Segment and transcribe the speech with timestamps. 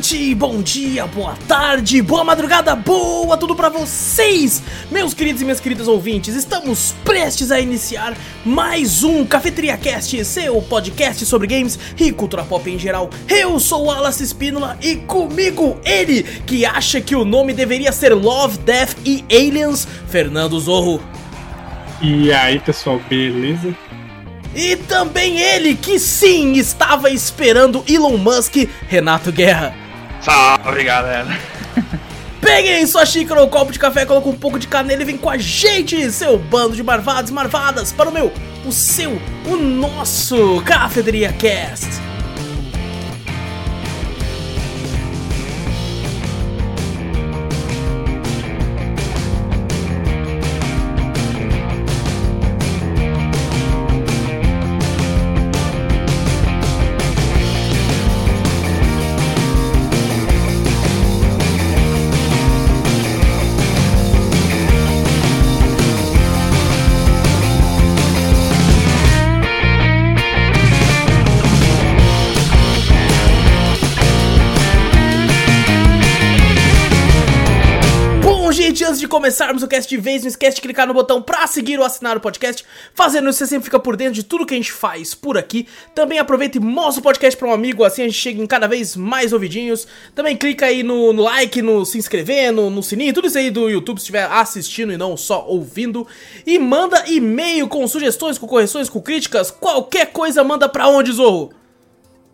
[0.00, 5.60] noite, bom dia, boa tarde, boa madrugada, boa tudo pra vocês, meus queridos e minhas
[5.60, 6.34] queridas ouvintes.
[6.34, 12.70] Estamos prestes a iniciar mais um Cafeteria Cast, seu podcast sobre games e cultura pop
[12.70, 13.10] em geral.
[13.28, 18.14] Eu sou o Alas Espínola e comigo ele que acha que o nome deveria ser
[18.14, 20.98] Love, Death e Aliens, Fernando Zorro.
[22.00, 23.76] E aí, pessoal, beleza?
[24.54, 29.89] E também ele que sim estava esperando Elon Musk, Renato Guerra.
[30.20, 31.28] Salve galera!
[32.40, 35.30] Peguem sua xícara ou copo de café, coloca um pouco de canela e vem com
[35.30, 38.32] a gente, seu bando de marvados e marvadas, para o meu,
[38.64, 41.86] o seu, o nosso Cafeteria Cast.
[79.10, 82.16] Começarmos o cast de vez, não esquece de clicar no botão pra seguir ou assinar
[82.16, 82.64] o podcast.
[82.94, 85.66] Fazendo isso, você sempre fica por dentro de tudo que a gente faz por aqui.
[85.94, 88.66] Também aproveita e mostra o podcast pra um amigo, assim a gente chega em cada
[88.66, 89.86] vez mais ouvidinhos.
[90.14, 93.50] Também clica aí no, no like, no se inscrever, no, no, sininho, tudo isso aí
[93.50, 96.06] do YouTube se estiver assistindo e não só ouvindo.
[96.46, 101.52] E manda e-mail com sugestões, com correções, com críticas, qualquer coisa manda pra onde, Zorro?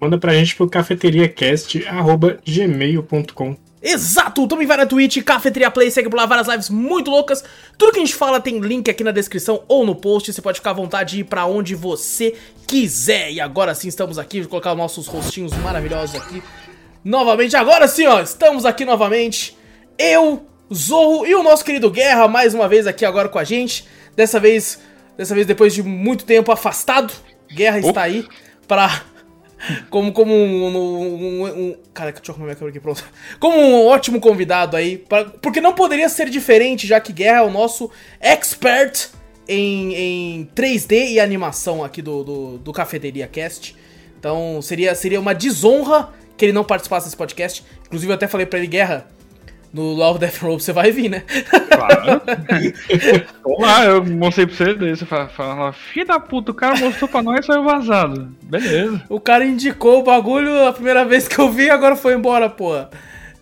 [0.00, 4.46] Manda pra gente pro cafeteriacast.gmail.com Exato!
[4.48, 7.44] Também vai na Twitch, Cafeteria Play, segue por lá várias lives muito loucas.
[7.76, 10.32] Tudo que a gente fala tem link aqui na descrição ou no post.
[10.32, 12.34] Você pode ficar à vontade de ir pra onde você
[12.66, 13.30] quiser.
[13.32, 16.42] E agora sim estamos aqui, vou colocar os nossos rostinhos maravilhosos aqui.
[17.04, 19.56] Novamente, agora sim, ó, estamos aqui novamente.
[19.98, 23.86] Eu, Zorro e o nosso querido Guerra, mais uma vez aqui agora com a gente.
[24.16, 24.80] Dessa vez,
[25.16, 27.12] dessa vez depois de muito tempo afastado,
[27.52, 28.26] Guerra está aí
[28.66, 29.02] para
[29.90, 33.04] como, como um, um, um, um, Cara, deixa eu arrumar minha câmera aqui, pronto.
[33.40, 34.98] Como um ótimo convidado aí.
[34.98, 37.90] Pra, porque não poderia ser diferente, já que Guerra é o nosso
[38.20, 39.08] expert
[39.48, 43.76] em, em 3D e animação aqui do, do, do Cafeteria Cast.
[44.18, 47.64] Então seria, seria uma desonra que ele não participasse desse podcast.
[47.86, 49.08] Inclusive eu até falei pra ele, Guerra,
[49.76, 51.22] no Love Death Row você vai vir, né?
[51.70, 52.22] Claro.
[53.44, 57.08] Olá, eu mostrei pra você, daí você fala, fala filho da puta, o cara mostrou
[57.08, 58.34] pra nós e saiu vazado.
[58.42, 59.02] Beleza.
[59.10, 62.88] O cara indicou o bagulho a primeira vez que eu vi, agora foi embora, porra.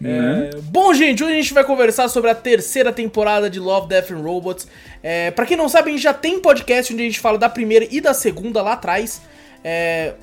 [0.03, 0.51] É...
[0.65, 4.21] Bom, gente, hoje a gente vai conversar sobre a terceira temporada de Love, Death and
[4.21, 4.67] Robots.
[5.05, 5.31] É...
[5.31, 7.87] Pra quem não sabe, a gente já tem podcast onde a gente fala da primeira
[7.89, 9.23] e da segunda lá atrás.
[9.63, 10.15] É...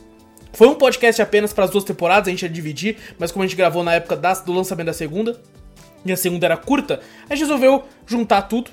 [0.51, 3.47] Foi um podcast apenas para as duas temporadas, a gente ia dividir, mas como a
[3.47, 5.39] gente gravou na época das, do lançamento da segunda,
[6.05, 8.71] e a segunda era curta, a gente resolveu juntar tudo.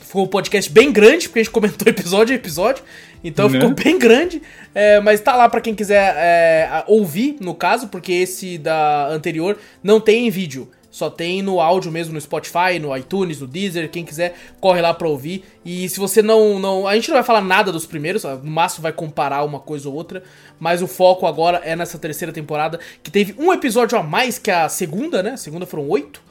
[0.00, 2.84] Ficou um podcast bem grande, porque a gente comentou episódio a episódio.
[3.22, 3.58] Então né?
[3.58, 4.42] ficou bem grande.
[4.74, 9.58] É, mas tá lá para quem quiser é, ouvir, no caso, porque esse da anterior
[9.82, 10.70] não tem em vídeo.
[10.94, 13.90] Só tem no áudio mesmo, no Spotify, no iTunes, no Deezer.
[13.90, 15.42] Quem quiser, corre lá pra ouvir.
[15.64, 16.60] E se você não.
[16.60, 19.88] não a gente não vai falar nada dos primeiros, no máximo vai comparar uma coisa
[19.88, 20.22] ou outra.
[20.60, 24.52] Mas o foco agora é nessa terceira temporada, que teve um episódio a mais que
[24.52, 25.30] a segunda, né?
[25.30, 26.22] A segunda foram oito.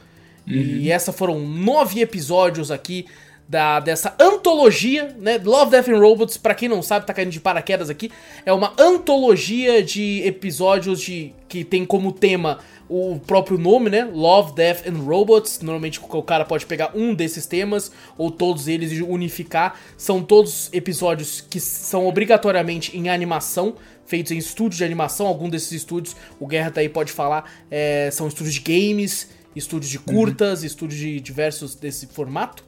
[0.47, 0.55] Uhum.
[0.55, 3.05] E essa foram nove episódios aqui
[3.47, 5.39] da, dessa antologia, né?
[5.43, 8.11] Love, Death and Robots, pra quem não sabe, tá caindo de paraquedas aqui.
[8.45, 12.59] É uma antologia de episódios de que tem como tema
[12.89, 14.05] o próprio nome, né?
[14.11, 15.59] Love, Death and Robots.
[15.61, 19.79] Normalmente o cara pode pegar um desses temas ou todos eles e unificar.
[19.97, 23.75] São todos episódios que são obrigatoriamente em animação,
[24.05, 25.27] feitos em estúdios de animação.
[25.27, 29.91] Algum desses estúdios, o Guerra tá aí pode falar, é, são estúdios de games estúdios
[29.91, 30.65] de curtas, uhum.
[30.65, 32.63] estúdios de diversos desse formato.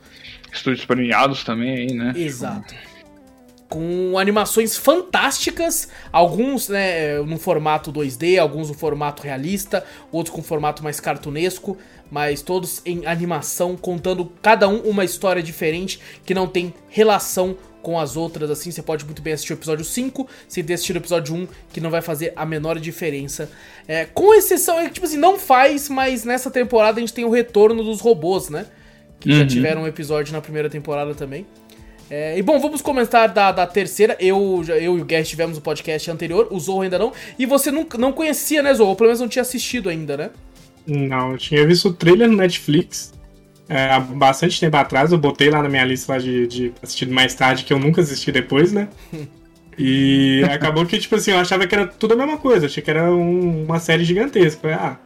[0.52, 2.14] Estúdios premiados também aí, né?
[2.16, 2.74] Exato.
[3.68, 10.84] Com animações fantásticas, alguns né, no formato 2D, alguns no formato realista, outros com formato
[10.84, 11.78] mais cartunesco,
[12.10, 18.00] mas todos em animação, contando cada um uma história diferente que não tem relação com
[18.00, 21.00] as outras, assim, você pode muito bem assistir o episódio 5 sem ter assistido o
[21.00, 23.48] episódio 1, que não vai fazer a menor diferença.
[23.88, 27.24] É, com exceção, é que, tipo assim, não faz, mas nessa temporada a gente tem
[27.26, 28.66] o retorno dos robôs, né?
[29.20, 29.38] Que uhum.
[29.38, 31.46] já tiveram um episódio na primeira temporada também.
[32.10, 34.18] É, e bom, vamos comentar da, da terceira.
[34.20, 37.14] Eu, eu e o Guest tivemos o podcast anterior, o Zorro ainda não.
[37.38, 38.90] E você não, não conhecia, né, Zorro?
[38.90, 40.32] Ou pelo menos não tinha assistido ainda, né?
[40.88, 43.14] Não, eu tinha visto o trailer no Netflix
[43.68, 45.12] é, há bastante tempo atrás.
[45.12, 48.02] Eu botei lá na minha lista lá de, de assistir mais tarde, que eu nunca
[48.02, 48.88] assisti depois, né?
[49.78, 52.66] E acabou que, tipo assim, eu achava que era tudo a mesma coisa.
[52.66, 54.62] Achei que era um, uma série gigantesca.
[54.62, 54.98] Falei, ah,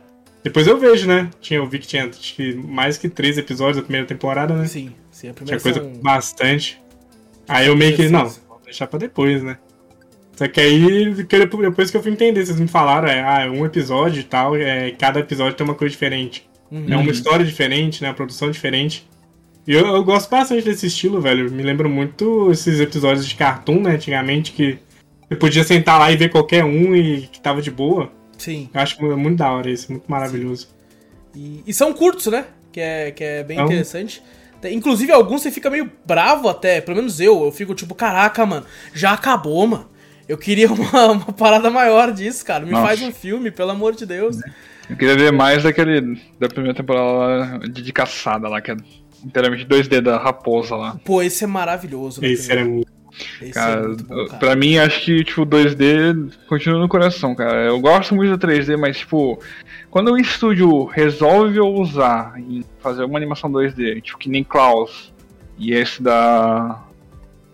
[0.44, 1.30] Depois eu vejo, né?
[1.42, 4.68] Tinha, eu vi que tinha acho que mais que três episódios da primeira temporada, né?
[4.68, 5.30] Sim, sim.
[5.30, 5.94] A Tinha primeira coisa são...
[6.02, 6.80] bastante.
[7.48, 9.58] Aí eu meio que, não, vou deixar pra depois, né?
[10.36, 13.66] Só que aí, depois que eu fui entender, vocês me falaram, é, ah, é um
[13.66, 16.49] episódio e tal, é, cada episódio tem uma coisa diferente.
[16.72, 16.86] Uhum.
[16.90, 18.10] É uma história diferente, né?
[18.10, 19.08] Uma produção diferente.
[19.68, 21.52] E eu, eu gosto bastante desse estilo, velho.
[21.52, 23.92] Me lembra muito esses episódios de cartoon, né?
[23.92, 24.78] Antigamente, que
[25.28, 28.12] você podia sentar lá e ver qualquer um e que tava de boa.
[28.38, 28.70] Sim.
[28.74, 30.70] Eu acho mu- muito da hora isso, muito maravilhoso.
[31.36, 32.46] E, e são curtos, né?
[32.72, 33.66] Que é, que é bem São.
[33.66, 34.22] interessante.
[34.72, 37.44] Inclusive, alguns você fica meio bravo até, pelo menos eu.
[37.46, 39.88] Eu fico tipo, caraca, mano, já acabou, mano.
[40.28, 42.66] Eu queria uma, uma parada maior disso, cara.
[42.66, 42.86] Me Nossa.
[42.88, 44.38] faz um filme, pelo amor de Deus.
[44.90, 46.20] Eu queria ver mais daquele.
[46.40, 48.78] da primeira temporada lá de, de caçada lá, que é
[49.24, 51.00] inteiramente 2D da raposa lá.
[51.06, 52.22] Pô, esse é maravilhoso.
[52.22, 52.90] né, Esse era muito.
[53.42, 54.40] Esse Cara, é muito bom, cara.
[54.40, 57.66] pra mim, acho que, tipo, 2D continua no coração, cara.
[57.66, 59.40] Eu gosto muito do 3D, mas, tipo,
[59.90, 65.12] quando o estúdio resolve usar em fazer uma animação 2D, tipo, que nem Klaus
[65.58, 66.82] e esse da.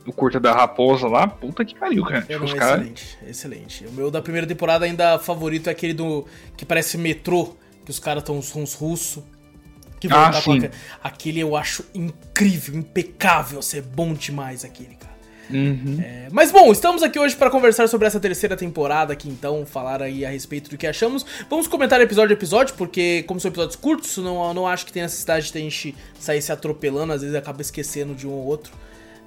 [0.05, 2.19] O curta da raposa lá, puta que pariu, cara.
[2.19, 2.79] É, Tipo, os caras.
[2.81, 3.85] excelente, excelente.
[3.87, 6.25] O meu da primeira temporada ainda favorito é aquele do.
[6.55, 9.23] que parece metrô, que os caras estão uns russos.
[9.99, 10.69] Que vão Ah, lutar com sim.
[11.01, 11.39] aquele.
[11.39, 13.61] Eu acho incrível, impecável.
[13.61, 15.15] Ser bom demais aquele, cara.
[15.49, 15.99] Uhum.
[16.03, 20.01] É, mas bom, estamos aqui hoje para conversar sobre essa terceira temporada aqui, então, falar
[20.01, 21.23] aí a respeito do que achamos.
[21.49, 25.03] Vamos comentar episódio a episódio, porque como são episódios curtos, não, não acho que tem
[25.03, 28.73] necessidade de a gente sair se atropelando, às vezes acaba esquecendo de um ou outro.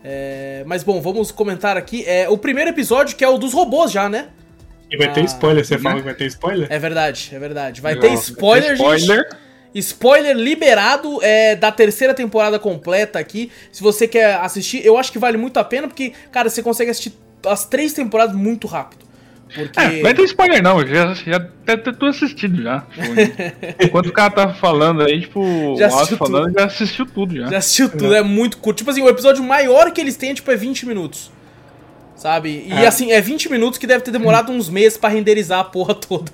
[0.04, 2.04] É, mas bom, vamos comentar aqui.
[2.06, 4.28] É, o primeiro episódio, que é o dos robôs já, né?
[4.90, 5.80] E vai Ah, ter spoiler, você né?
[5.82, 6.66] fala que vai ter spoiler?
[6.70, 7.80] É verdade, é verdade.
[7.80, 8.10] Vai Legal.
[8.10, 8.96] ter spoiler, gente.
[9.00, 9.28] Spoiler.
[9.74, 13.52] Spoiler liberado é, da terceira temporada completa aqui.
[13.70, 16.90] Se você quer assistir, eu acho que vale muito a pena, porque, cara, você consegue
[16.90, 17.12] assistir
[17.46, 19.04] as três temporadas muito rápido.
[19.54, 19.80] Porque.
[19.80, 22.80] É, vai ter spoiler não, já, já até ter tudo assistido já.
[22.80, 23.14] Tipo,
[23.84, 26.58] enquanto o cara tá falando aí, tipo, Já o falando, tudo.
[26.58, 27.46] já assistiu tudo já.
[27.46, 28.78] Já assistiu tudo, é muito curto.
[28.78, 31.30] Tipo assim, o episódio maior que eles têm, tipo, é 20 minutos.
[32.16, 32.64] Sabe?
[32.66, 32.86] E É.
[32.86, 36.32] assim, é 20 minutos que deve ter demorado uns meses pra renderizar a porra toda.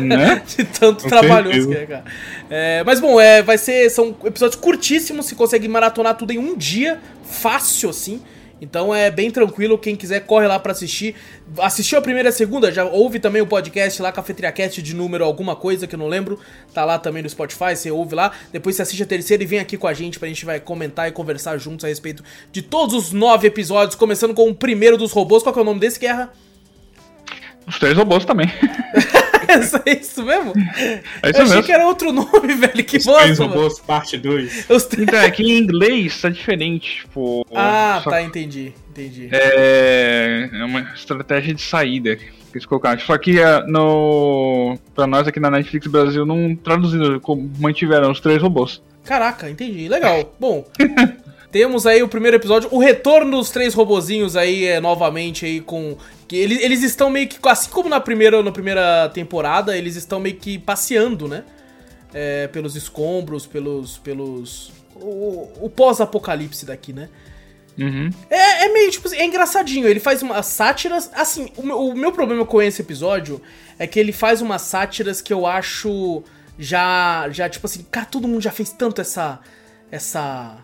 [0.00, 0.42] Né?
[0.56, 2.04] De tanto trabalhoso que é, cara.
[2.50, 3.88] É, mas bom, é, vai ser.
[3.90, 8.20] São episódios curtíssimos, você consegue maratonar tudo em um dia, fácil assim.
[8.62, 11.16] Então é bem tranquilo, quem quiser corre lá pra assistir.
[11.58, 12.70] Assistiu a primeira e a segunda?
[12.70, 16.38] Já ouve também o podcast lá, CafeteriaCast de número alguma coisa que eu não lembro.
[16.72, 18.30] Tá lá também no Spotify, você ouve lá.
[18.52, 21.08] Depois você assiste a terceira e vem aqui com a gente pra gente vai comentar
[21.08, 22.22] e conversar juntos a respeito
[22.52, 25.42] de todos os nove episódios, começando com o primeiro dos robôs.
[25.42, 26.32] Qual que é o nome desse, Guerra?
[27.66, 28.46] Os três robôs também.
[29.86, 30.52] é isso mesmo?
[30.56, 31.62] É isso eu achei mesmo.
[31.62, 32.84] que era outro nome, velho.
[32.84, 33.54] Que Os três bosta, mano.
[33.54, 34.66] robôs, parte 2.
[34.70, 37.46] Os três- Então, é que em inglês tá diferente, tipo.
[37.54, 39.28] Ah, só tá, entendi, entendi.
[39.32, 43.00] É, é uma estratégia de saída que eles colocaram.
[43.00, 44.76] Só que é, no.
[44.94, 48.82] Pra nós aqui na Netflix Brasil não traduziram, como mantiveram os três robôs.
[49.04, 49.88] Caraca, entendi.
[49.88, 50.32] Legal.
[50.38, 50.64] Bom,
[51.50, 55.96] temos aí o primeiro episódio, o retorno dos três robozinhos aí é, novamente aí com
[56.32, 60.18] que eles, eles estão meio que assim como na primeira na primeira temporada, eles estão
[60.18, 61.44] meio que passeando, né?
[62.14, 67.10] É, pelos escombros, pelos pelos o, o pós-apocalipse daqui, né?
[67.78, 68.08] Uhum.
[68.30, 69.86] É, é meio, tipo é engraçadinho.
[69.86, 71.10] Ele faz umas sátiras.
[71.14, 73.40] Assim, o meu, o meu problema com esse episódio
[73.78, 76.22] é que ele faz umas sátiras que eu acho
[76.58, 79.38] já, já tipo assim, cara, todo mundo já fez tanto essa,
[79.90, 80.58] essa,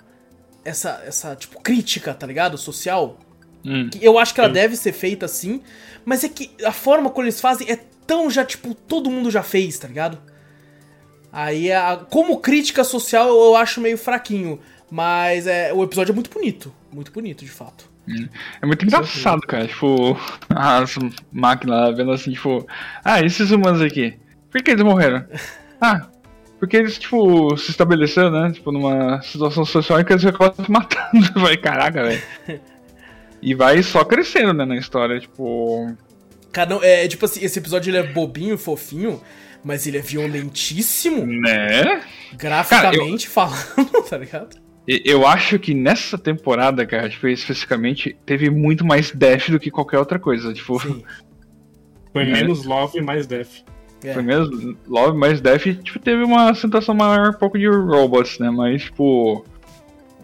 [0.65, 2.57] essa, essa, tipo, crítica, tá ligado?
[2.57, 3.19] Social.
[3.65, 3.91] Hum.
[4.01, 4.55] Eu acho que ela Sim.
[4.55, 5.61] deve ser feita assim,
[6.05, 9.43] mas é que a forma como eles fazem é tão já, tipo, todo mundo já
[9.43, 10.19] fez, tá ligado?
[11.33, 14.59] Aí, a, como crítica social, eu acho meio fraquinho.
[14.91, 16.73] Mas é, o episódio é muito bonito.
[16.91, 17.91] Muito bonito, de fato.
[18.63, 19.67] É muito engraçado, cara.
[19.67, 20.97] Tipo, as
[21.31, 22.67] máquinas vendo assim, tipo,
[23.05, 24.15] ah, esses humanos aqui,
[24.51, 25.25] por que eles morreram?
[25.81, 26.09] Ah,
[26.59, 28.51] porque eles, tipo, se estabeleceram, né?
[28.51, 31.31] Tipo, numa situação social em que eles acabam se matando.
[31.41, 32.21] Vai, caraca, velho.
[33.41, 35.95] E vai só crescendo, né, na história, tipo.
[36.53, 39.21] Cara, não, é tipo assim, esse episódio ele é bobinho, fofinho,
[39.63, 42.03] mas ele é violentíssimo, Né?
[42.37, 44.57] graficamente falando, tá ligado?
[44.87, 49.99] Eu acho que nessa temporada, cara, tipo, especificamente, teve muito mais death do que qualquer
[49.99, 50.53] outra coisa.
[50.55, 51.05] Tipo, Sim.
[52.13, 52.27] Foi É.
[52.33, 53.65] menos Love e mais Death.
[54.03, 54.15] É.
[54.15, 58.49] foi mesmo Love mais death, tipo, teve uma sensação maior um pouco de robots, né?
[58.51, 59.45] Mas, tipo.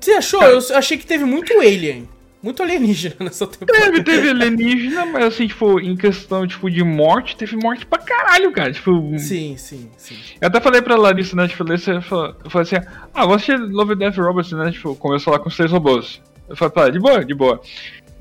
[0.00, 0.42] Você achou?
[0.42, 2.08] Eu achei que teve muito alien.
[2.44, 3.86] Muito alienígena nessa temporada.
[3.86, 8.52] Teve, teve alienígena, mas assim, tipo, em questão tipo, de morte, teve morte pra caralho,
[8.52, 8.70] cara.
[8.70, 10.16] Tipo, Sim, sim, sim.
[10.38, 11.48] eu até falei pra Larissa, né?
[11.48, 14.70] Tipo, eu falei eu falei assim, ah, vou assistir Love, Death Robots, né?
[14.70, 16.20] Tipo, começou lá com os três robôs.
[16.46, 17.62] Eu falei, pá, de boa, de boa.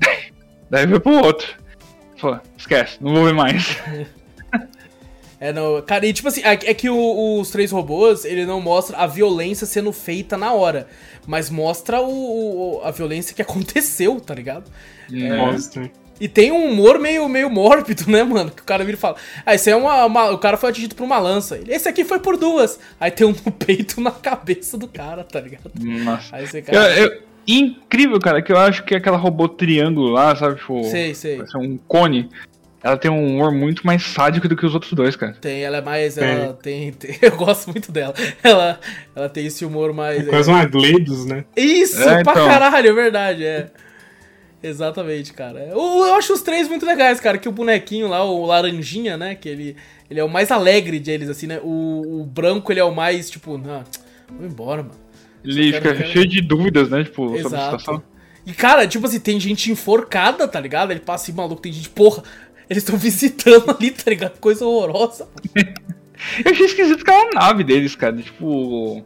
[0.70, 1.46] Daí foi pro outro.
[2.16, 3.76] Falei, esquece, não vou ver mais.
[5.44, 8.60] É, no, cara, e tipo assim, é, é que o- os três robôs, ele não
[8.62, 10.86] mostra a violência sendo feita na hora,
[11.26, 14.70] mas mostra o, o- a violência que aconteceu, tá ligado?
[15.10, 15.90] Mostra.
[16.20, 18.50] E tem um humor meio, meio mórbido, né, mano?
[18.50, 20.94] Que o cara vira e fala: Ah, esse é uma, uma- O cara foi atingido
[20.94, 21.60] por uma lança.
[21.68, 22.78] Esse aqui foi por duas.
[22.98, 25.70] Aí tem um no peito na cabeça do cara, tá ligado?
[25.78, 26.36] Nossa.
[26.36, 26.98] Aí você, Eu- cara.
[27.00, 30.54] eu- incrível, cara, que eu acho que aquela robô triângulo lá, sabe?
[30.58, 31.36] Tipo, Sei, sei.
[31.36, 32.30] parece um cone.
[32.84, 35.32] Ela tem um humor muito mais sádico do que os outros dois, cara.
[35.40, 36.18] Tem, ela é mais.
[36.18, 38.12] Ela tem, tem- Eu gosto muito dela.
[38.42, 38.78] Ela,
[39.16, 40.20] ela tem esse humor mais.
[40.26, 41.46] É quase um Agleidos, né?
[41.56, 42.46] Isso, É, pra então.
[42.46, 43.70] caralho, é verdade, é.
[44.62, 45.60] Exatamente, cara.
[45.60, 47.36] Eu, eu acho os três muito legais, cara.
[47.38, 49.34] Que o bonequinho lá, o Laranjinha, né?
[49.34, 49.76] Que ele,
[50.10, 51.60] ele é o mais alegre deles, assim, né?
[51.62, 53.84] O, o branco, ele é o mais, tipo, não,
[54.30, 54.94] vou embora, mano.
[55.44, 57.04] Ele fica quero- cheio de dúvidas, né?
[57.04, 57.78] Tipo, sobre a Exato.
[57.80, 58.02] situação.
[58.46, 60.90] E, cara, tipo assim, tem gente enforcada, tá ligado?
[60.90, 62.22] Ele passa assim, maluco, tem gente, porra,
[62.68, 64.38] eles estão visitando ali, tá ligado?
[64.38, 65.28] Coisa horrorosa.
[66.44, 68.16] Eu achei esquisito aquela nave deles, cara.
[68.16, 69.04] Tipo.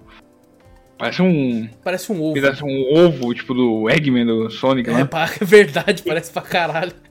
[0.97, 1.69] Parece um.
[1.83, 2.41] Parece um ovo.
[2.41, 5.09] Parece um ovo, tipo, do Eggman do Sonic, É, né?
[5.41, 6.93] é verdade, parece pra caralho.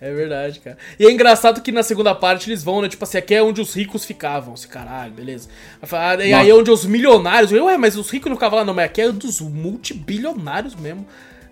[0.00, 0.78] É verdade, cara.
[0.98, 2.88] E é engraçado que na segunda parte eles vão, né?
[2.88, 4.54] Tipo assim, aqui é onde os ricos ficavam.
[4.54, 5.48] Assim, caralho, beleza.
[5.90, 7.50] Ah, E aí é onde os milionários.
[7.50, 8.74] Eu, ué, mas os ricos não ficavam lá, não.
[8.74, 11.06] Mas aqui é dos multibilionários mesmo.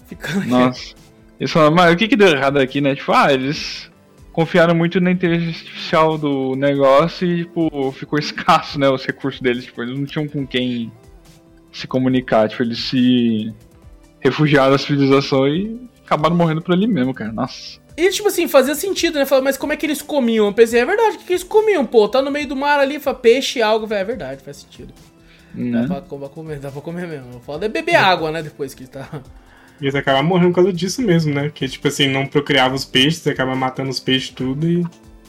[0.06, 0.48] Ficando aqui.
[0.48, 0.94] Nossa.
[1.40, 2.94] Eles falaram, mas o que que deu errado aqui, né?
[2.94, 3.90] Tipo, ah, eles
[4.38, 8.88] confiaram muito na inteligência artificial do negócio e, tipo, ficou escasso, né?
[8.88, 9.64] Os recursos deles.
[9.64, 10.92] Tipo, eles não tinham com quem
[11.73, 12.49] se comunicar.
[12.49, 13.52] Tipo, eles se
[14.21, 17.33] refugiaram da civilização e acabaram morrendo por ali mesmo, cara.
[17.33, 17.80] Nossa.
[17.97, 19.26] E tipo assim, fazia sentido, né?
[19.26, 20.47] Fala, mas como é que eles comiam?
[20.47, 21.85] Eu pensei, é verdade, o que, que eles comiam?
[21.85, 24.95] Pô, tá no meio do mar ali, fala, peixe, algo, é verdade, faz sentido.
[25.52, 25.87] Dá Né?
[25.88, 27.40] pra, pra comer, dá pra comer mesmo.
[27.40, 28.40] Foda é beber água, né?
[28.40, 29.21] Depois que tá.
[29.80, 31.50] E eles acabaram morrendo por causa disso mesmo, né?
[31.54, 34.85] Que, tipo assim, não procriava os peixes, acaba matando os peixes tudo e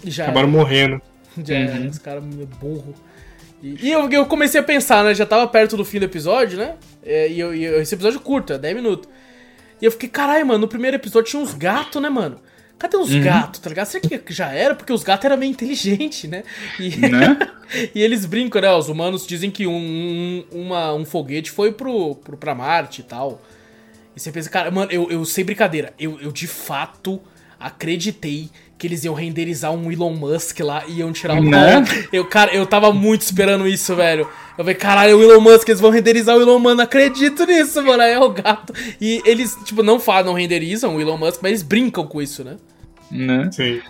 [0.06, 1.02] já acabaram morrendo.
[1.46, 2.94] Já era, os caras meio burro.
[3.62, 5.14] E, e eu, eu comecei a pensar, né?
[5.14, 6.74] Já tava perto do fim do episódio, né?
[7.04, 9.08] É, E, eu, e esse episódio é curto, é 10 minutos.
[9.82, 12.38] E eu fiquei, caralho, mano, no primeiro episódio tinha uns gatos, né, mano?
[12.78, 13.86] Cadê os gatos, tá ligado?
[13.88, 14.74] Será que já era?
[14.74, 16.44] Porque os gatos eram meio inteligentes, né?
[16.80, 17.38] E, Né?
[17.94, 18.72] e eles brincam, né?
[18.74, 23.04] Os humanos dizem que um, um, uma- um foguete foi pro, pro, pra Marte e
[23.04, 23.42] tal.
[24.20, 27.22] E você pensa, cara, mano, eu, eu sem brincadeira, eu, eu de fato
[27.58, 31.84] acreditei que eles iam renderizar um Elon Musk lá e iam tirar o Né?
[32.12, 34.28] Eu, cara, eu tava muito esperando isso, velho.
[34.58, 37.82] Eu falei, caralho, o Elon Musk, eles vão renderizar o Elon Musk, não acredito nisso,
[37.82, 38.04] mano.
[38.04, 38.74] Aí é o gato.
[39.00, 42.44] E eles, tipo, não falam, não renderizam o Elon Musk, mas eles brincam com isso,
[42.44, 42.58] né?
[43.10, 43.50] Né?
[43.52, 43.82] Sim.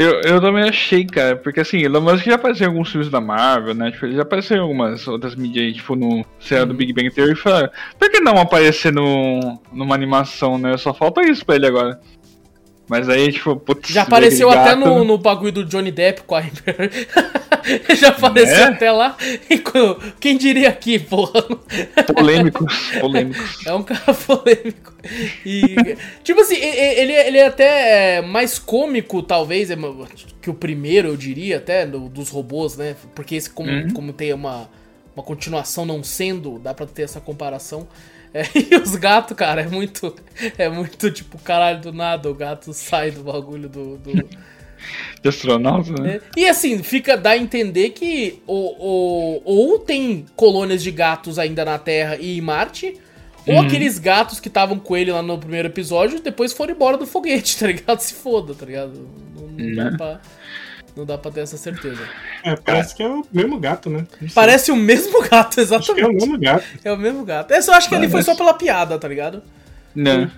[0.00, 3.20] Eu, eu também achei, cara, porque assim, Elon Musk já apareceu em alguns filmes da
[3.20, 3.90] Marvel, né?
[3.90, 7.10] Tipo, ele já apareceu em algumas outras mídias aí, tipo, no serial do Big Bang
[7.10, 7.36] Theory.
[7.36, 10.74] Fala, por que não aparecer no, numa animação, né?
[10.78, 12.00] Só falta isso pra ele agora.
[12.90, 16.34] Mas aí, tipo, putz, Já apareceu até gato- no, no bagulho do Johnny Depp com
[16.34, 16.90] a Amber.
[17.96, 18.64] Já apareceu Né?
[18.64, 19.16] até lá.
[20.18, 21.40] Quem diria aqui, porra?
[22.14, 23.64] Polêmicos, polêmicos.
[23.64, 24.92] É um cara polêmico.
[25.46, 25.76] E,
[26.24, 29.76] tipo assim, ele, ele é até é, mais cômico, talvez, é,
[30.42, 32.96] que o primeiro, eu diria, até, do- dos robôs, né?
[33.14, 33.90] Porque esse, como, Uhum.
[33.94, 34.68] como tem uma,
[35.14, 37.86] uma continuação não sendo, dá pra ter essa comparação.
[38.32, 40.14] É, e os gatos, cara, é muito.
[40.56, 43.96] É muito tipo, caralho, do nada o gato sai do bagulho do.
[43.98, 44.28] do-
[45.22, 46.16] De astronauta, né?
[46.16, 46.20] é.
[46.40, 51.64] E assim, fica dá a entender que o, o- ou tem colônias de gatos ainda
[51.64, 52.96] na Terra e em Marte,
[53.46, 53.60] ou Uhum.
[53.62, 57.56] aqueles gatos que estavam com ele lá no primeiro episódio depois foram embora do foguete,
[57.60, 57.98] tá ligado?
[58.00, 59.08] Se foda, tá ligado?
[59.36, 59.96] Não, não dá Né?
[59.96, 60.20] pra.
[60.96, 62.00] Não dá pra ter essa certeza.
[62.44, 64.06] É, parece que é o mesmo gato, né?
[64.20, 64.28] Não.
[64.34, 66.14] Parece o mesmo gato, Acho que é o exatamente.
[66.14, 66.64] mesmo gato.
[66.84, 67.52] É o mesmo gato.
[67.52, 68.30] Essa eu acho que ali foi Parece.
[68.30, 69.42] só pela piada, tá ligado?
[69.94, 70.30] Né?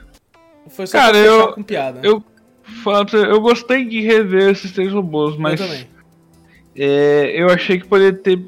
[0.68, 2.00] Foi só Cara, eu- com piada.
[2.02, 2.22] Eu,
[2.84, 5.86] você, eu gostei de rever esses três robôs, mas eu também.
[6.76, 8.38] é, eu achei que poderia ter.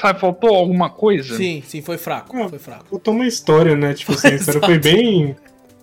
[0.00, 1.36] Sabe, faltou alguma coisa?
[1.36, 2.34] Sim, sim, foi fraco.
[2.36, 2.86] Ah, Foi fraco.
[2.88, 3.92] Faltou uma história, né?
[3.92, 5.36] Tipo assim, a história foi bem,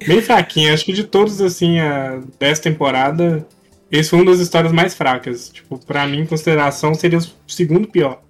[0.05, 0.73] bem fraquinha.
[0.73, 3.45] Acho que de todos, assim, a, dessa temporada,
[3.91, 5.49] esse foi uma das histórias mais fracas.
[5.49, 8.21] Tipo, pra mim, em consideração, seria o segundo pior.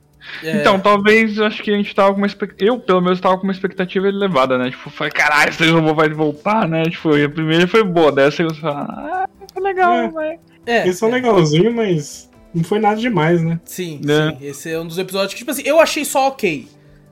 [0.44, 2.70] É, Então, talvez eu acho que a gente tava com uma expectativa.
[2.72, 4.70] Eu, pelo menos, tava com uma expectativa elevada, né?
[4.70, 6.84] Tipo, foi caralho, esse robô vai voltar, né?
[6.84, 10.08] Tipo, a primeira foi boa, dessa você fala, ah, foi legal, É.
[10.10, 10.40] vai.
[10.66, 11.14] é, Eles são é.
[11.14, 13.60] legalzinhos, mas não foi nada demais, né?
[13.66, 14.36] Sim, Né?
[14.40, 14.46] sim.
[14.46, 16.68] Esse é um dos episódios que, tipo assim, eu achei só ok.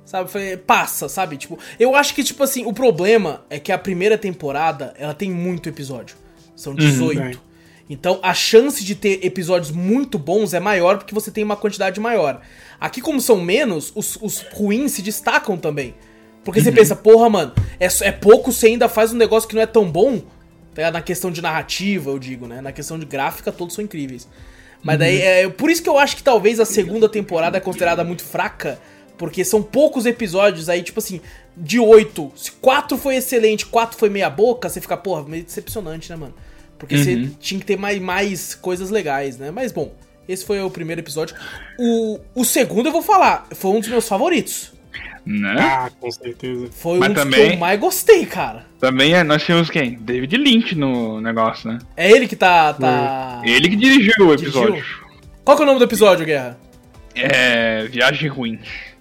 [0.05, 0.29] Sabe?
[0.31, 1.35] Foi, passa, sabe?
[1.37, 5.29] Tipo, eu acho que, tipo assim, o problema é que a primeira temporada, ela tem
[5.31, 6.15] muito episódio.
[6.55, 7.19] São 18.
[7.21, 7.46] tem.
[7.89, 11.99] Então, a chance de ter episódios muito bons é maior porque você tem uma quantidade
[11.99, 12.41] maior.
[12.79, 15.95] Aqui, como são menos, os, os ruins se destacam também.
[16.43, 19.61] Porque você pensa, porra, mano, é, é pouco, você ainda faz um negócio que não
[19.61, 20.21] é tão bom.
[20.73, 20.91] tá?
[20.91, 22.61] Na questão de narrativa, eu digo, né?
[22.61, 24.27] Na questão de gráfica, todos são incríveis.
[24.83, 28.03] Mas daí, é por isso que eu acho que talvez a segunda temporada é considerada
[28.03, 28.79] muito fraca,
[29.17, 31.19] porque são poucos episódios aí, tipo assim,
[31.55, 36.09] de oito, se quatro foi excelente, quatro foi meia boca, você fica, porra, meio decepcionante,
[36.09, 36.33] né, mano?
[36.77, 37.31] Porque você Uhum.
[37.39, 39.49] tinha que ter mais, mais coisas legais, né?
[39.51, 39.93] Mas bom,
[40.29, 41.35] esse foi o primeiro episódio.
[41.79, 44.71] O, o segundo eu vou falar, foi um dos meus favoritos.
[45.25, 45.55] Né?
[45.59, 46.69] Ah, com certeza.
[46.71, 48.65] Foi Mas um dos que também- eu mais gostei, cara.
[48.79, 49.95] Também é, nós tínhamos quem?
[49.99, 51.79] David Lynch no negócio, né?
[51.97, 52.73] É ele que tá.
[52.73, 53.41] tá...
[53.43, 54.63] Ele que dirigiu o Dirigiu?
[54.63, 54.85] episódio.
[55.43, 56.57] Qual que é o nome do episódio, Guerra?
[57.13, 57.85] É.
[57.87, 58.57] Viagem ruim.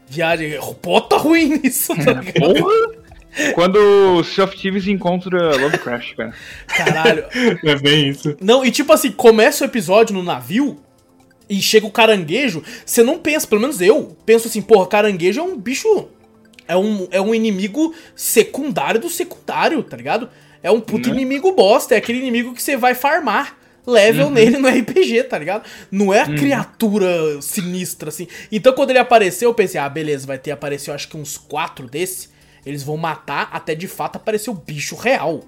[0.09, 0.59] Viagem.
[0.83, 2.33] Pô, tá ruim isso, tá ligado?
[2.33, 2.96] Porra!
[3.55, 6.35] Quando o Sea of Thieves encontra Lovecraft, cara.
[6.67, 7.25] Caralho.
[7.65, 8.37] É bem isso.
[8.41, 10.79] Não, e tipo assim, começa o episódio no navio
[11.49, 15.43] e chega o caranguejo, você não pensa, pelo menos eu, penso assim, porra, caranguejo é
[15.43, 16.09] um bicho.
[16.69, 20.29] É um, é um inimigo secundário do secundário, tá ligado?
[20.63, 21.15] É um puto Né?
[21.15, 25.65] inimigo bosta, é aquele inimigo que você vai farmar level nele no RPG, tá ligado?
[25.93, 28.27] Não é a criatura sinistra, assim.
[28.51, 31.87] Então quando ele apareceu, eu pensei, ah, beleza, vai ter aparecido acho que uns quatro
[31.87, 32.35] desse.
[32.67, 35.45] Eles vão matar até de fato aparecer o bicho real.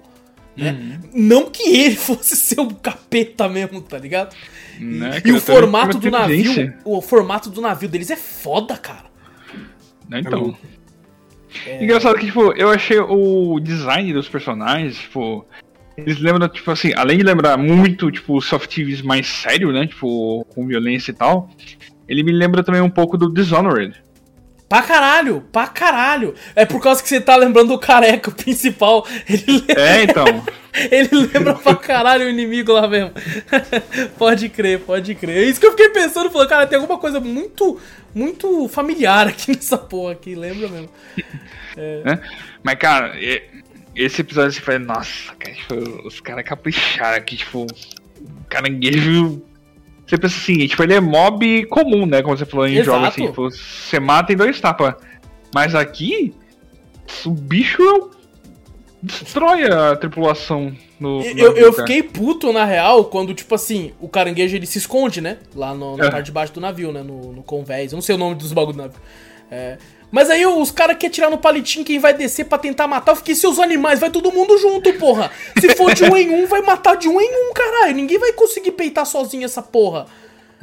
[0.55, 0.99] Né?
[1.13, 4.35] Não que ele fosse ser um capeta mesmo, tá ligado?
[4.79, 5.21] Né?
[5.23, 9.05] E o formato do navio, o formato do navio deles é foda, cara.
[10.07, 10.57] Né, Então.
[11.65, 11.83] É.
[11.83, 15.45] Engraçado que, tipo, eu achei o design dos personagens, tipo.
[15.97, 19.85] Eles lembram, tipo assim, além de lembrar muito, tipo, Soft TVs mais sério, né?
[19.85, 21.49] Tipo, com violência e tal.
[22.07, 24.01] Ele me lembra também um pouco do Dishonored.
[24.69, 26.35] Pra caralho, pra caralho.
[26.55, 29.05] É por causa que você tá lembrando do careca, o principal.
[29.27, 30.25] Ele, le- É, então.
[30.91, 33.11] ele lembra pra caralho o inimigo lá mesmo.
[34.17, 35.37] pode crer, pode crer.
[35.37, 37.79] É isso que eu fiquei pensando, falando, cara, tem alguma coisa muito,
[38.13, 40.89] muito familiar aqui nessa porra aqui, lembra mesmo?
[42.05, 42.21] né?
[42.61, 43.15] Mas, cara,
[43.95, 49.41] esse episódio você fala, nossa, cara, tipo, os caras capricharam aqui, tipo, o caranguejo.
[50.09, 52.23] Você pensa assim, tipo, ele é mob comum, né?
[52.23, 52.85] Como você falou em Exato.
[52.85, 54.95] jogos assim, tipo, você mata em dois tapas.
[55.53, 56.33] Mas aqui,
[57.25, 58.19] o bicho é
[59.01, 61.21] destrói a tripulação no.
[61.21, 65.37] Eu, eu fiquei puto, na real, quando, tipo assim, o caranguejo ele se esconde, né?
[65.55, 66.11] Lá no- na É.
[66.11, 67.01] parte de baixo do navio, né?
[67.03, 67.91] No, no convés.
[67.91, 68.99] Eu não sei o nome dos bagulho do navio.
[69.51, 69.77] É.
[70.11, 73.11] Mas aí os caras querem tirar no palitinho quem vai descer pra tentar matar.
[73.11, 75.29] Eu fiquei, seus animais, vai todo mundo junto, porra.
[75.59, 77.93] Se for de um em um, vai matar de um em um, caralho.
[77.95, 80.07] Ninguém vai conseguir peitar sozinho essa porra.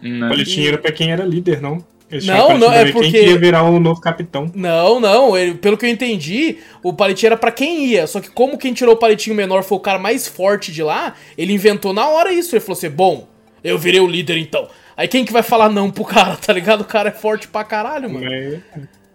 [0.03, 0.27] Né?
[0.27, 1.79] O boletim era pra quem era líder, não?
[2.11, 4.51] Eles Não, não, é porque- Quem queria virar o novo capitão.
[4.55, 8.07] Não, não, ele- pelo que eu entendi, o palitinho era pra quem ia.
[8.07, 11.15] Só que como quem tirou o palitinho menor foi o cara mais forte de lá,
[11.37, 12.55] ele inventou na hora isso.
[12.55, 13.27] Ele falou assim: bom,
[13.65, 14.69] eu virei o líder então.
[14.97, 16.83] Aí quem que vai falar não pro cara, tá ligado?
[16.83, 18.33] O cara é forte pra caralho, mano.
[18.33, 18.61] É,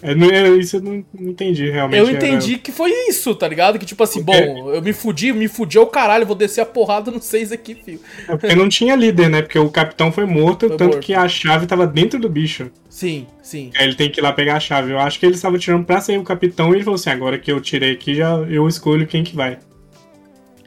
[0.02, 2.00] é, não- é, isso eu não, não entendi realmente.
[2.00, 3.78] Eu era- entendi que foi isso, tá ligado?
[3.78, 6.66] Que tipo assim, Porque- bom, eu me fudi, me fudi ao caralho, vou descer a
[6.66, 8.00] porrada nos seis aqui, filho.
[8.28, 9.42] É porque não tinha líder, né?
[9.42, 11.06] Porque o capitão foi morto, Foi tanto morto.
[11.06, 12.72] que a chave tava dentro do bicho.
[12.90, 13.72] Sim, sim.
[13.78, 14.92] Aí ele tem que ir lá pegar a chave.
[14.92, 17.38] Eu acho que ele estava tirando pra ser o capitão e ele falou assim: agora
[17.38, 19.58] que eu tirei aqui, já eu escolho quem que vai.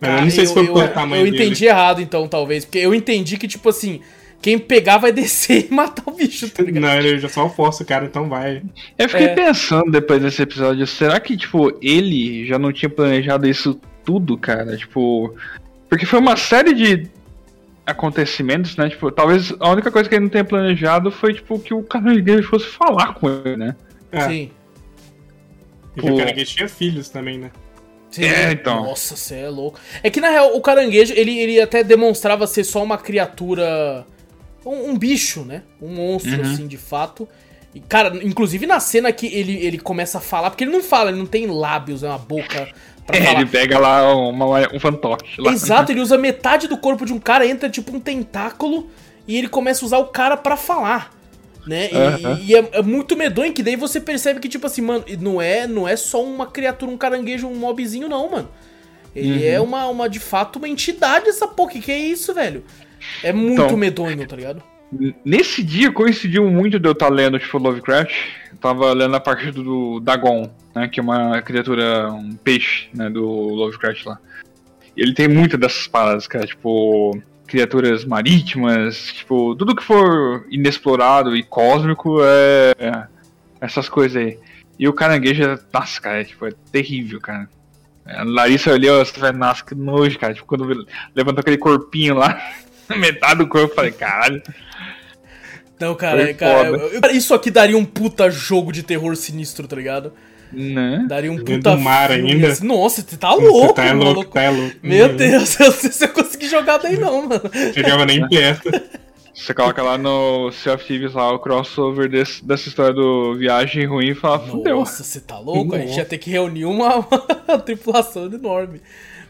[0.00, 1.44] Mas eu não sei se foi eu, pelo eu, tamanho eu dele.
[1.44, 2.64] entendi errado, então, talvez.
[2.64, 4.00] Porque eu entendi que, tipo assim,
[4.44, 6.82] quem pegar vai descer e matar o bicho, tá ligado?
[6.82, 8.62] Não, ele já só força o cara, então vai.
[8.98, 9.34] Eu fiquei É.
[9.34, 14.76] pensando depois desse episódio, será que, tipo, ele já não tinha planejado isso tudo, cara?
[14.76, 15.34] Tipo.
[15.88, 17.08] Porque foi uma série de
[17.86, 18.90] acontecimentos, né?
[18.90, 22.46] Tipo, talvez a única coisa que ele não tenha planejado foi, tipo, que o caranguejo
[22.46, 23.74] fosse falar com ele, né?
[24.12, 24.28] É.
[24.28, 24.50] Sim.
[25.96, 27.50] E que o caranguejo tinha filhos também, né?
[28.10, 28.24] Sim.
[28.26, 28.84] É, então.
[28.84, 29.80] Nossa, você é louco.
[30.02, 34.06] É que na real, o caranguejo, ele, ele até demonstrava ser só uma criatura.
[34.64, 35.62] Um, um bicho, né?
[35.80, 36.52] Um monstro, Uhum.
[36.52, 37.28] assim, de fato.
[37.74, 41.10] E, cara, inclusive na cena que ele, ele começa a falar, porque ele não fala,
[41.10, 42.68] ele não tem lábios, é uma boca
[43.06, 43.40] pra É, falar.
[43.40, 45.52] ele pega lá uma- um fantoche lá.
[45.52, 48.88] Exato, ele usa metade do corpo de um cara, entra tipo um tentáculo
[49.26, 51.12] e ele começa a usar o cara pra falar.
[51.66, 51.88] Né?
[51.90, 52.38] E, Aham.
[52.42, 55.66] e é, é muito medonho que daí você percebe que, tipo assim, mano, não é,
[55.66, 58.48] não é só uma criatura, um caranguejo, um mobzinho, não, mano.
[59.16, 61.70] Ele é uma, uma, de fato, uma entidade essa porra.
[61.72, 62.64] Que que é isso, velho?
[63.22, 63.76] É muito Então.
[63.76, 64.62] medonho, tá ligado?
[65.24, 68.14] Nesse dia coincidiu muito de eu estar lendo, tipo, Lovecraft.
[68.52, 70.86] Eu tava lendo a parte do Dagon, né?
[70.88, 73.10] Que é uma criatura, um peixe, né?
[73.10, 74.18] Do Lovecraft lá.
[74.96, 76.46] E ele tem muitas dessas paradas, cara.
[76.46, 82.72] Tipo, criaturas marítimas, tipo, tudo que for inexplorado e cósmico é.
[82.78, 83.06] é
[83.60, 84.38] essas coisas aí.
[84.78, 87.48] E o caranguejo, é- nossa, cara, é, tipo, é terrível, cara.
[88.06, 89.02] A Larissa olhou,
[89.36, 90.34] nossa, que nojo, cara.
[90.34, 92.38] Tipo, quando levantou aquele corpinho lá,
[92.96, 94.42] metade do corpo, eu falei, caralho.
[95.80, 99.66] Não, cara, Foi cara, eu- eu- isso aqui daria um puta jogo de terror sinistro,
[99.66, 100.12] tá ligado?
[100.52, 101.04] Né?
[101.08, 102.48] Daria um puta do mar ainda.
[102.48, 102.64] assim.
[102.66, 104.12] Nossa, você tá louco, Você tá mano.
[104.12, 104.76] louco, tá louco.
[104.82, 107.42] Meu Não Deus, eu não sei se eu consegui jogar daí não, mano.
[107.74, 108.70] Chegava nem perto.
[109.34, 113.84] Você coloca lá no Sea of Thieves lá o crossover desse, dessa história do viagem
[113.84, 114.76] ruim e fala, fudeu.
[114.78, 115.74] Nossa, você tá louco?
[115.74, 116.98] A gente ia ter que reunir uma,
[117.48, 118.80] uma tripulação enorme.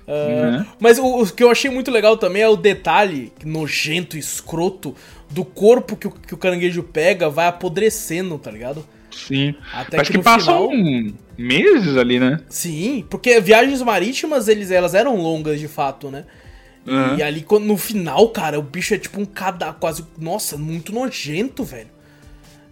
[0.07, 0.67] Uh, né?
[0.79, 4.95] Mas o, o, que eu achei muito legal também é o detalhe nojento, escroto,
[5.31, 8.87] do corpo que o, que o caranguejo pega vai apodrecendo, tá ligado?
[9.11, 9.55] Sim.
[9.73, 11.15] Até Acho que, que passam final...
[11.39, 12.41] meses ali, né?
[12.49, 16.25] Sim, porque viagens marítimas eles, elas eram longas de fato, né?
[16.87, 17.17] Uhum.
[17.17, 20.05] E ali quando, no final, cara, o bicho é tipo um cada quase.
[20.19, 21.95] Nossa, muito nojento, velho.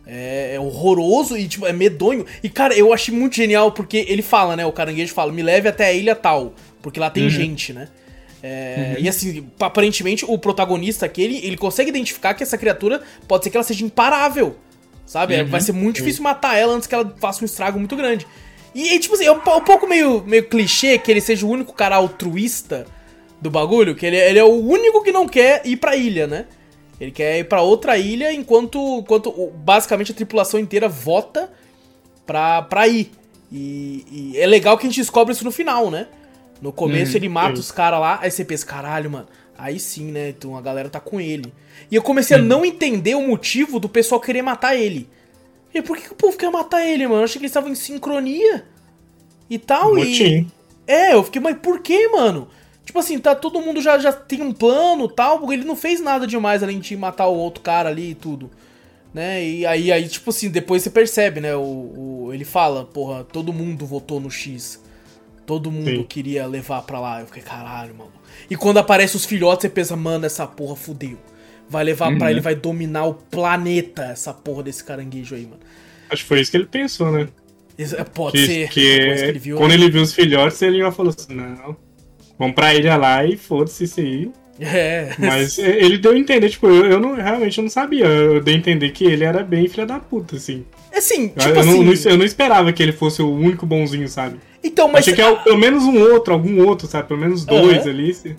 [0.06, 2.26] É, é, horroroso e tipo, é medonho.
[2.42, 4.66] E, cara, eu achei muito genial porque ele fala, né?
[4.66, 6.54] O caranguejo fala: me leve até a ilha tal.
[6.82, 7.30] Porque lá tem uhum.
[7.30, 7.88] gente, né?
[8.42, 9.04] É, uhum.
[9.04, 13.56] E assim, aparentemente o protagonista aquele, ele consegue identificar que essa criatura pode ser que
[13.56, 14.56] ela seja imparável.
[15.06, 15.40] Sabe?
[15.40, 15.48] Uhum.
[15.48, 18.26] Vai ser muito difícil matar ela antes que ela faça um estrago muito grande.
[18.74, 21.72] E, tipo assim, é um, um pouco meio, meio clichê que ele seja o único
[21.72, 22.86] cara altruísta
[23.40, 26.46] do bagulho, que ele, ele é o único que não quer ir pra ilha, né?
[27.00, 31.50] Ele quer ir para outra ilha enquanto, enquanto basicamente a tripulação inteira vota
[32.24, 33.10] pra, pra ir.
[33.50, 36.06] E, e é legal que a gente descobre isso no final, né?
[36.62, 39.26] No começo hum, ele mata os caras lá, aí você pensa, caralho, mano,
[39.58, 40.28] aí sim, né?
[40.28, 41.52] Então a galera tá com ele.
[41.90, 42.40] E eu comecei hum.
[42.40, 45.08] a não entender o motivo do pessoal querer matar ele.
[45.74, 47.22] E por que, que o povo quer matar ele, mano?
[47.22, 48.64] Eu achei que eles estavam em sincronia
[49.50, 49.98] e tal.
[49.98, 50.46] E...
[50.86, 52.48] É, eu fiquei, mas por que, mano?
[52.84, 56.00] Tipo assim, tá todo mundo já, já tem um plano tal, porque ele não fez
[56.00, 58.50] nada demais além de matar o outro cara ali e tudo.
[59.12, 59.44] Né?
[59.44, 61.56] E aí, aí tipo assim, depois você percebe, né?
[61.56, 64.80] O, o ele fala, porra, todo mundo votou no X.
[65.46, 66.04] Todo mundo Sim.
[66.04, 67.20] queria levar pra lá.
[67.20, 68.12] Eu fiquei, caralho, mano.
[68.48, 71.18] E quando aparece os filhotes, você pensa, mano, essa porra fudeu.
[71.68, 72.18] Vai levar uhum.
[72.18, 75.60] pra ele, vai dominar o planeta, essa porra desse caranguejo aí, mano.
[76.10, 77.28] Acho que foi isso que ele pensou, né?
[78.12, 78.68] Pode que, ser.
[78.68, 79.76] Que, que ele viu, quando né?
[79.76, 81.76] ele viu os filhotes, ele já falou assim, não
[82.38, 84.30] Vamos pra ilha lá e foda-se isso aí.
[84.60, 85.14] É.
[85.18, 88.04] Mas ele deu a entender, tipo, eu, eu não, realmente eu não sabia.
[88.04, 90.64] Eu dei a entender que ele era bem filha da puta, assim.
[90.94, 91.84] Assim, tipo eu, assim...
[91.84, 94.38] Não, eu não esperava que ele fosse o único bonzinho, sabe?
[94.62, 95.00] Então, mas...
[95.00, 97.08] Achei que é pelo menos um outro, algum outro, sabe?
[97.08, 97.90] Pelo menos dois uhum.
[97.90, 98.14] ali.
[98.14, 98.36] Se...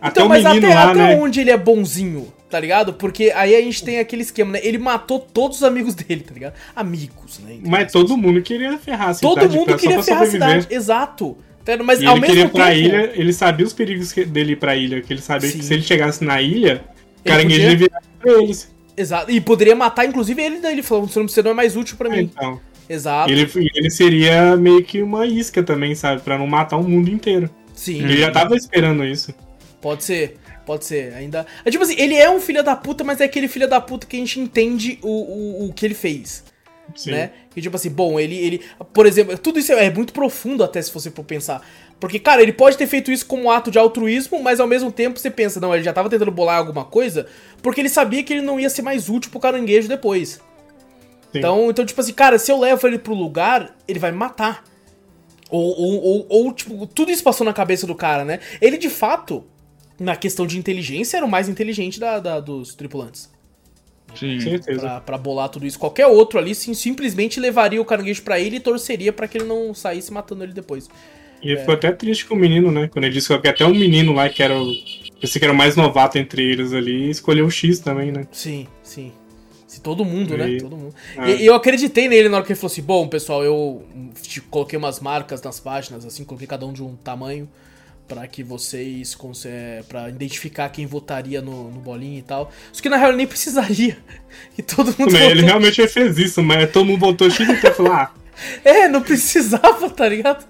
[0.00, 1.16] Até então, o menino até, lá, até né?
[1.16, 2.92] onde ele é bonzinho, tá ligado?
[2.92, 4.60] Porque aí a gente tem aquele esquema, né?
[4.62, 6.54] Ele matou todos os amigos dele, tá ligado?
[6.76, 7.54] Amigos, né?
[7.54, 9.34] Então, mas todo mundo queria ferrar a cidade.
[9.34, 11.36] Todo mundo queria ferrar a cidade, exato.
[11.82, 12.56] Mas e ao ele mesmo queria tempo...
[12.56, 15.58] pra ilha, ele sabia os perigos dele ir pra ilha, que ele sabia Sim.
[15.58, 16.84] que se ele chegasse na ilha,
[17.20, 17.70] o caranguejo podia...
[17.70, 18.74] devia pra eles.
[18.94, 22.10] Exato, e poderia matar inclusive ele, daí ele falou, você não é mais útil pra
[22.10, 22.30] mim.
[22.32, 22.60] Então.
[22.88, 23.30] Exato.
[23.30, 26.20] Ele, ele seria meio que uma isca também, sabe?
[26.20, 27.48] Pra não matar o mundo inteiro.
[27.74, 28.02] Sim.
[28.02, 29.34] Ele já tava esperando isso.
[29.80, 30.38] Pode ser.
[30.64, 31.46] Pode ser, ainda.
[31.64, 34.06] É tipo assim, ele é um filho da puta, mas é aquele filho da puta
[34.06, 36.42] que a gente entende o, o, o que ele fez.
[36.94, 37.12] Sim.
[37.12, 37.30] né?
[37.54, 38.60] Que tipo assim, bom, ele, ele.
[38.92, 41.62] Por exemplo, tudo isso é muito profundo até se você for pensar.
[42.00, 44.90] Porque, cara, ele pode ter feito isso como um ato de altruísmo, mas ao mesmo
[44.90, 47.26] tempo você pensa, não, ele já tava tentando bolar alguma coisa,
[47.62, 50.40] porque ele sabia que ele não ia ser mais útil pro caranguejo depois.
[51.38, 54.64] Então, então, tipo assim, cara, se eu levo ele pro lugar, ele vai me matar.
[55.50, 58.40] Ou, ou, ou, ou, tipo, tudo isso passou na cabeça do cara, né?
[58.60, 59.44] Ele, de fato,
[59.98, 63.32] na questão de inteligência, era o mais inteligente da, da dos tripulantes.
[64.14, 64.80] Sim, certeza.
[64.80, 65.78] Pra, pra, bolar tudo isso.
[65.78, 69.44] Qualquer outro ali sim, simplesmente levaria o caranguejo para ele e torceria para que ele
[69.44, 70.88] não saísse matando ele depois.
[71.42, 71.56] E é.
[71.56, 72.88] ficou até triste com o menino, né?
[72.88, 74.72] Quando ele disse que até um menino lá que era o.
[75.20, 78.26] Pensei que era o mais novato entre eles ali, escolheu o X também, né?
[78.30, 79.12] Sim, sim.
[79.80, 80.36] Todo mundo, e...
[80.36, 80.58] né?
[80.60, 80.94] Todo mundo.
[81.16, 81.36] É.
[81.36, 83.84] E eu acreditei nele na hora que ele falou assim: bom, pessoal, eu
[84.50, 87.48] coloquei umas marcas nas páginas, assim, coloquei cada um de um tamanho
[88.06, 89.16] para que vocês
[89.88, 92.50] para identificar quem votaria no, no bolinho e tal.
[92.72, 93.96] Isso que na real nem precisaria.
[94.58, 95.30] E todo mundo votou...
[95.30, 98.12] Ele realmente fez isso, mas todo mundo votou X e falou, ah.
[98.64, 100.44] É, não precisava, tá ligado?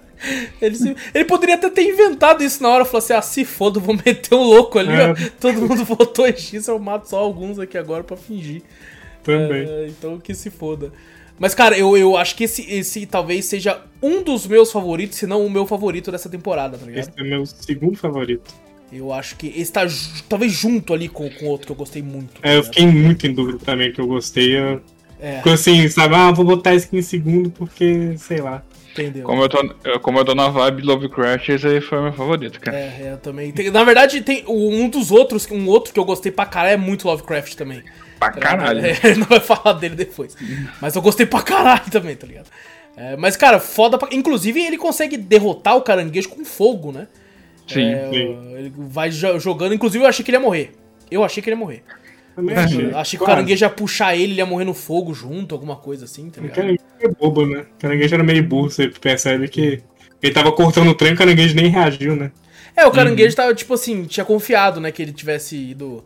[0.61, 0.95] Ele, se...
[1.13, 4.33] ele poderia até ter inventado isso na hora, falou assim: ah, se foda, vou meter
[4.33, 5.11] um louco ali, é.
[5.11, 5.15] ó.
[5.39, 8.63] Todo mundo votou em X, eu mato só alguns aqui agora para fingir.
[9.25, 9.67] Também.
[9.67, 10.91] É, então que se foda.
[11.37, 15.27] Mas, cara, eu, eu acho que esse, esse talvez seja um dos meus favoritos, se
[15.27, 17.09] não o meu favorito dessa temporada, tá ligado?
[17.09, 18.53] Esse é meu segundo favorito.
[18.93, 19.81] Eu acho que esse tá
[20.29, 22.39] talvez junto ali com, com outro que eu gostei muito.
[22.39, 24.57] Tá é, eu fiquei muito em dúvida também que eu gostei.
[24.57, 24.81] Eu...
[25.19, 25.37] É.
[25.37, 26.15] Ficou assim, sabe?
[26.15, 28.63] Ah, vou botar esse aqui em segundo porque, sei lá.
[28.91, 29.25] Entendeu?
[29.25, 32.61] Como eu tô, como eu tô na vibe Lovecraft, esse aí foi o meu favorito,
[32.61, 32.77] cara.
[32.77, 33.51] É, eu também.
[33.51, 36.77] Tem, na verdade, tem um dos outros, um outro que eu gostei pra caralho é
[36.77, 37.83] muito Lovecraft também.
[38.19, 38.81] Pra caralho.
[39.17, 40.35] Não vai falar dele depois.
[40.81, 42.49] Mas eu gostei pra caralho também, tá ligado?
[42.97, 44.07] É, mas, cara, foda pra...
[44.11, 47.07] Inclusive, ele consegue derrotar o caranguejo com fogo, né?
[47.67, 48.55] Sim, é, sim.
[48.55, 49.73] Ele vai jogando.
[49.73, 50.71] Inclusive, eu achei que ele ia morrer.
[51.11, 51.83] Eu achei que ele ia morrer.
[52.35, 52.91] Também achei.
[52.91, 56.03] achei que o caranguejo ia puxar ele, ele ia morrer no fogo junto, alguma coisa
[56.03, 56.57] assim, tá ligado?
[56.57, 57.61] O caranguejo é bobo, né?
[57.61, 59.81] O caranguejo era meio burro, você percebe que
[60.21, 62.31] ele tava cortando o trem o caranguejo nem reagiu, né?
[62.75, 63.35] É, o caranguejo uhum.
[63.35, 66.03] tava, tipo assim, tinha confiado, né, que ele tivesse ido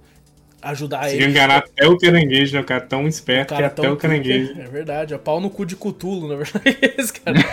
[0.62, 1.26] ajudar Se ele.
[1.26, 2.62] enganar até o caranguejo, né?
[2.62, 4.54] O cara tão esperto que cara até tão o caranguejo.
[4.60, 7.38] É verdade, é pau no cu de cutulo, na verdade, esse cara.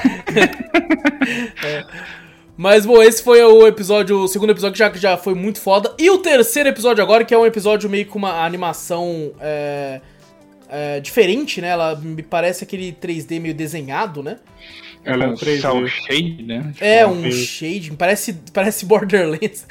[1.64, 1.84] É.
[2.56, 5.60] Mas, bom, esse foi o episódio, o segundo episódio que já, que já foi muito
[5.60, 5.92] foda.
[5.98, 10.00] E o terceiro episódio agora, que é um episódio meio com uma animação é,
[10.68, 11.68] é, diferente, né?
[11.68, 14.38] Ela me parece aquele 3D meio desenhado, né?
[15.04, 15.60] Ela é um 3D.
[15.60, 16.72] cel shade, né?
[16.80, 17.32] É, um Sim.
[17.32, 19.66] shading, parece, parece Borderlands.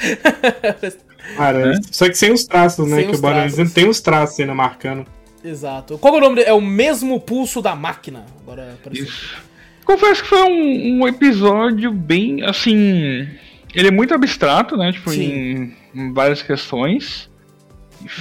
[1.35, 2.97] Cara, só que sem os traços, né?
[2.97, 3.21] Sem que o
[3.57, 5.05] não tem os traços ainda marcando.
[5.43, 5.97] Exato.
[5.97, 6.49] Qual é o nome dele?
[6.49, 8.25] É o mesmo pulso da máquina.
[8.41, 9.05] Agora apareceu.
[9.05, 9.35] Isso.
[9.83, 13.27] Confesso que foi um, um episódio bem, assim...
[13.73, 14.91] Ele é muito abstrato, né?
[14.91, 17.29] Tipo, em, em várias questões.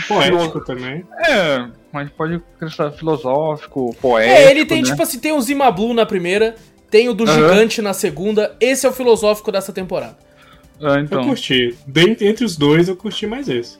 [0.08, 1.04] Poético também.
[1.26, 4.88] É, mas pode acrescentar filosófico, poético, É, ele tem, né?
[4.88, 6.56] tipo assim, tem o Zima Blue na primeira,
[6.90, 7.34] tem o do Aham.
[7.34, 8.56] Gigante na segunda.
[8.60, 10.16] Esse é o filosófico dessa temporada.
[10.80, 11.24] Ah, Eu então.
[11.24, 11.74] curti.
[11.86, 13.78] Dentre, entre os dois, eu curti mais esse.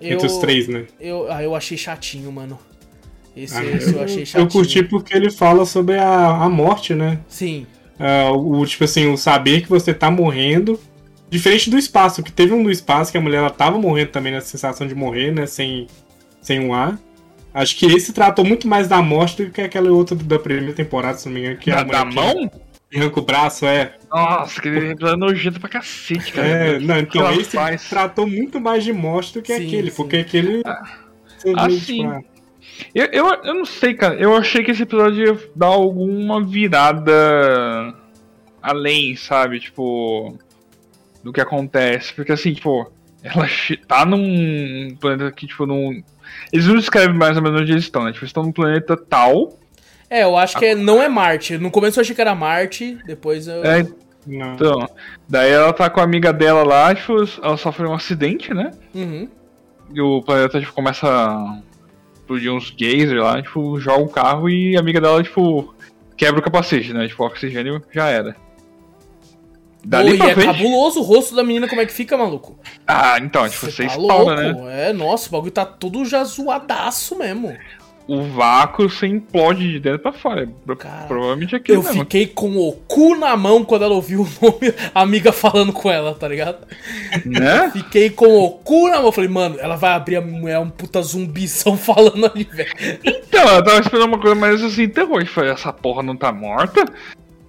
[0.00, 0.84] Eu, Entre os três, né?
[1.00, 2.58] Eu, ah, eu achei chatinho, mano.
[3.36, 4.46] Esse, Ah, esse eu, achei chatinho.
[4.46, 7.18] Eu curti porque ele fala sobre a, a morte, né?
[7.28, 7.66] Sim.
[7.98, 10.78] Ah, o, tipo assim, o saber que você tá morrendo.
[11.28, 14.32] Diferente do espaço, que teve um do espaço que a mulher ela tava morrendo também
[14.32, 15.44] nessa sensação de morrer, né?
[15.46, 15.86] Sem,
[16.40, 16.98] sem um ar.
[17.52, 21.16] Acho que esse tratou muito mais da morte do que aquela outra da primeira temporada,
[21.18, 21.56] se não me engano.
[21.56, 22.50] Que é Da, a mulher da que mão?
[22.94, 23.96] Arranca o braço, é.
[24.10, 26.46] Nossa, aquele episódio é nojento pra cacete, cara.
[26.46, 27.88] É, não, que então ela esse faz?
[27.88, 29.96] tratou muito mais de morte do que Sim, aquele, sim.
[29.96, 30.62] porque aquele.
[30.64, 32.06] ah, vê, sim.
[32.06, 32.20] ah,
[32.94, 34.14] Eu, eu, eu não sei, cara.
[34.14, 37.12] Eu achei que esse episódio ia dar alguma virada
[38.62, 39.58] além, sabe?
[39.58, 40.38] Tipo,
[41.24, 42.14] do que acontece.
[42.14, 42.90] Porque assim, tipo,
[43.22, 43.46] ela
[43.88, 46.02] tá num planeta que, tipo, num.
[46.52, 48.12] Eles não descrevem mais ou menos onde eles estão, né?
[48.12, 49.58] Tipo, eles estão num planeta tal.
[50.08, 51.58] É, eu acho que é- não é Marte.
[51.58, 53.64] No começo eu achei que era Marte, depois eu.
[53.64, 53.86] É,
[54.26, 54.54] não.
[54.54, 54.88] então.
[55.28, 58.70] Daí ela tá com a amiga dela lá, tipo, ela sofre um acidente, né?
[58.94, 59.28] Uhum.
[59.92, 61.60] E o planeta, tipo, começa a
[62.14, 65.74] explodir uns geysers lá, tipo, joga um carro e a amiga dela, tipo,
[66.16, 67.06] quebra o capacete, né?
[67.08, 68.32] Tipo, o oxigênio já era.
[68.32, 70.46] Pô, Dali e pra é frente.
[70.46, 72.58] cabuloso o rosto da menina, como é que fica, maluco?
[72.86, 74.88] Ah, então, tipo, você tá espalda, né?
[74.88, 77.56] É, nossa, o bagulho tá tudo já zoadaço mesmo.
[78.08, 80.48] O vácuo você implode de dentro pra fora.
[80.78, 82.00] Cara, Provavelmente é aquilo Eu mesmo.
[82.02, 85.90] fiquei com o cu na mão quando ela ouviu o nome, a amiga falando com
[85.90, 86.58] ela, tá ligado?
[87.24, 87.68] Né?
[87.74, 89.10] Fiquei com o cu na mão.
[89.10, 92.70] Falei, mano, ela vai abrir a mulher, um puta zumbição falando ali, velho.
[93.04, 94.88] Então, eu tava esperando uma coisa mais assim.
[94.94, 96.84] Eu falei, essa porra não tá morta?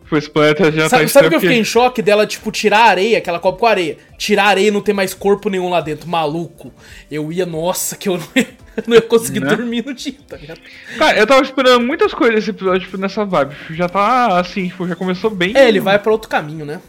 [0.06, 2.80] Foi esse planeta já Sabe, tá sabe que eu fiquei em choque dela, tipo, tirar
[2.80, 3.98] a areia, que ela cobre com areia.
[4.18, 6.08] Tirar a areia e não ter mais corpo nenhum lá dentro.
[6.10, 6.72] Maluco.
[7.12, 8.48] Eu ia, nossa, que eu não ia,
[8.86, 9.56] não ia conseguir Né?
[9.56, 10.60] dormir no dia, tá ligado?
[10.98, 13.56] Cara, eu tava esperando muitas coisas desse episódio, tipo, nessa vibe.
[13.72, 15.54] Já tá assim, tipo, já começou bem.
[15.56, 16.80] É, ele vai pra outro caminho, né?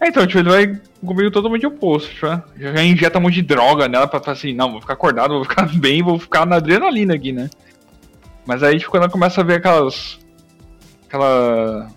[0.00, 2.42] É, então, tipo, ele vai comigo totalmente oposto, tipo, né?
[2.56, 5.44] já, injeta um monte de droga nela pra falar assim, não, vou ficar acordado, vou
[5.44, 7.50] ficar bem, vou ficar na adrenalina aqui, né?
[8.46, 10.18] Mas aí, tipo, quando ela começa a ver aquelas.
[11.06, 11.90] aquela.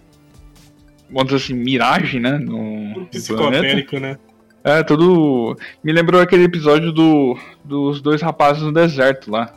[1.09, 2.37] vamos dizer assim, miragem, né?
[2.37, 3.99] No, no planeta.
[3.99, 4.17] Né?
[4.63, 5.57] É, tudo.
[5.83, 9.53] Me lembrou aquele episódio do, dos dois rapazes no deserto lá.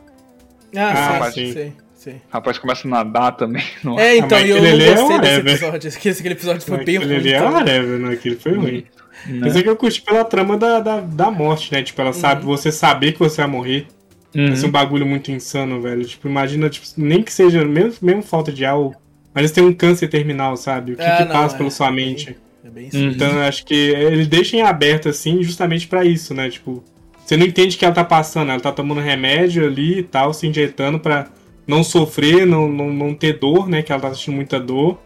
[0.77, 1.73] Ah, Ah, sim, sim.
[1.95, 3.63] sim, rapaz começa a nadar também.
[3.85, 3.99] No...
[3.99, 5.53] É, então, mas e eu não é gostei desse whatever.
[5.55, 5.89] episódio.
[5.89, 7.35] Esse, aquele episódio foi bem Aquele ruim.
[7.35, 8.13] ali é né?
[8.13, 8.85] Aquele foi ruim.
[9.27, 9.39] né?
[9.41, 11.83] Mas é que eu curti pela trama da, da, da morte, né?
[11.83, 12.15] Tipo, ela Uhum.
[12.15, 13.87] sabe, você saber que você vai morrer.
[14.35, 14.47] Uhum.
[14.53, 16.05] Esse é um bagulho muito insano, velho.
[16.05, 18.95] Tipo, imagina, tipo, nem que seja mesmo, mesmo falta de algo,
[19.33, 20.93] mas tem um câncer terminal, sabe?
[20.93, 21.59] O que, Ah, que não, passa é.
[21.59, 22.37] pela sua mente.
[22.65, 23.15] É bem sinistro.
[23.15, 26.49] Então, eu acho que eles deixam em aberto, assim, justamente pra isso, né?
[26.49, 26.83] Tipo,
[27.23, 30.33] você não entende o que ela tá passando, ela tá tomando remédio ali e tal,
[30.33, 31.27] se injetando pra
[31.67, 33.83] não sofrer, não, não, não ter dor, né?
[33.83, 34.99] Que ela tá sentindo muita dor.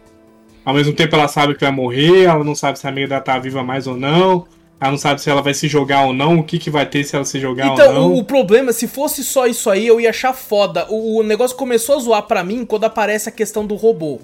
[0.63, 3.21] Ao mesmo tempo, ela sabe que vai morrer, ela não sabe se a amiga dela
[3.21, 4.45] tá viva mais ou não.
[4.79, 7.03] Ela não sabe se ela vai se jogar ou não, o que, que vai ter
[7.03, 8.13] se ela se jogar ou Então, não.
[8.13, 10.85] o, o problema, se fosse só isso aí, eu ia achar foda.
[10.89, 14.21] O, o negócio começou a zoar pra mim quando aparece a questão do robô.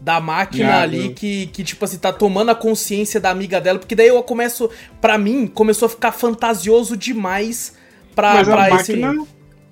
[0.00, 3.78] Da máquina ali que, que, tipo assim, tá tomando a consciência da amiga dela.
[3.80, 4.70] Porque daí eu começo.
[5.00, 7.74] Pra mim, começou a ficar fantasioso demais
[8.14, 8.96] pra, Mas a pra esse.
[8.96, 9.26] máquina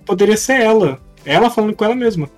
[0.04, 1.00] poderia ser ela.
[1.24, 2.28] Ela falando com ela mesma.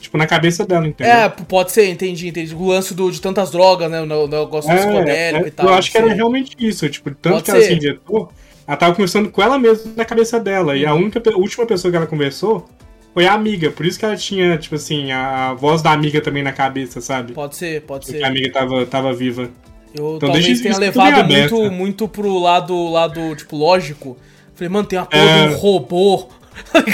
[0.00, 1.12] Tipo, na cabeça dela, entendeu?
[1.12, 2.54] É, pode ser, entendi, entendi.
[2.54, 4.00] O lance do, de tantas drogas, né?
[4.00, 5.66] O ne- o negócio É, psicodélico é, e tal.
[5.66, 6.88] Eu acho que era realmente isso.
[6.88, 7.66] Tipo, tanto Pode que ela ser.
[7.68, 8.32] se injetou,
[8.66, 10.76] ela tava conversando com ela mesma na cabeça dela.
[10.76, 12.66] E a única, pe- última pessoa que ela conversou
[13.14, 13.70] foi a amiga.
[13.70, 17.32] Por isso que ela tinha, tipo assim, a voz da amiga também na cabeça, sabe?
[17.32, 18.24] Pode ser, pode Porque ser.
[18.24, 19.50] a amiga tava, tava viva.
[19.94, 24.16] Eu Então talvez tenha levado muito, muito pro lado, lado, tipo, lógico.
[24.54, 25.48] Falei, mano, tem uma porra É.
[25.48, 26.28] de um robô.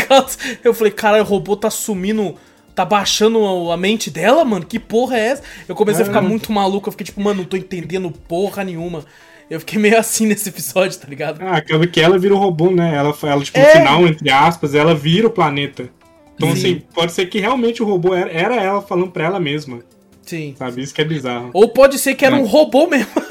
[0.09, 0.25] Tá?
[0.63, 2.37] Eu falei, caralho, o robô tá sumindo.
[2.75, 4.65] Tá baixando a mente dela, mano?
[4.67, 5.43] Que porra é essa?
[5.67, 6.89] Eu comecei a ficar muito maluco.
[6.89, 9.03] Eu fiquei tipo, mano, não tô entendendo porra nenhuma.
[9.51, 11.41] Eu fiquei meio assim nesse episódio, tá ligado?
[11.43, 12.95] Ah, acaba que ela vira o robô, né?
[12.95, 13.65] Ela, ela tipo, É.
[13.65, 15.89] no final, entre aspas, ela vira o planeta.
[16.37, 16.55] Então, Sim.
[16.55, 19.81] assim, pode ser que realmente o robô era, era ela falando pra ela mesma,
[20.23, 20.55] Sim.
[20.57, 20.83] sabe?
[20.83, 21.51] Isso que é bizarro.
[21.53, 23.11] Ou pode ser que era um robô mesmo.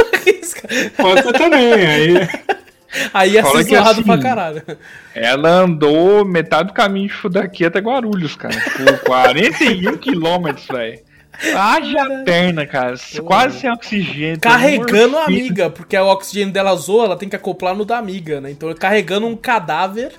[0.97, 2.13] Pode ser também, aí...
[3.13, 4.63] Aí ia Fala ser que zoado assim, pra caralho.
[5.13, 8.55] Ela andou metade do caminho tipo, daqui até Guarulhos, cara.
[8.77, 10.99] Por 41 quilômetros, velho.
[11.53, 12.95] Haja perna, cara.
[13.25, 14.39] Quase sem oxigênio.
[14.39, 18.39] Carregando a amiga, porque o oxigênio dela zoa, ela tem que acoplar no da amiga,
[18.39, 18.49] né?
[18.51, 20.13] Então carregando um cadáver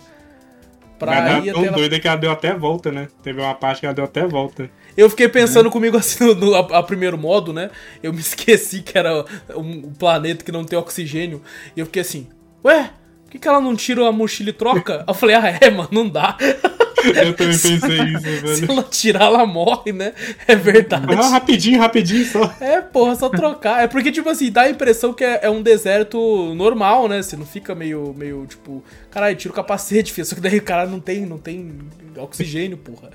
[0.99, 1.77] pra ir até tão ela...
[1.77, 3.09] doida que ela deu até volta, né?
[3.23, 4.71] Teve uma parte que ela deu até volta.
[4.97, 7.71] Eu fiquei pensando comigo assim no, no- a, a primeiro modo, né?
[8.03, 11.43] Eu me esqueci que era um, um planeta que não tem oxigênio.
[11.77, 12.29] E eu fiquei assim,
[12.65, 12.91] ué,
[13.25, 15.05] por que, que ela não tira a mochila e troca?
[15.07, 16.37] Eu falei, ah, é, mano, não dá.
[17.15, 18.73] Eu também pensei isso, Se velho.
[18.73, 20.13] ela tirar, ela morre, né?
[20.47, 21.07] É verdade.
[21.15, 22.55] Ah, rapidinho, rapidinho só.
[22.61, 23.83] É, porra, só trocar.
[23.83, 27.23] É porque, tipo assim, dá a impressão que é, é um deserto normal, né?
[27.23, 30.27] Você não fica meio, meio tipo, caralho, tira o capacete, filho.
[30.27, 31.79] Só que daí o cara não tem, não tem
[32.17, 33.11] oxigênio, porra.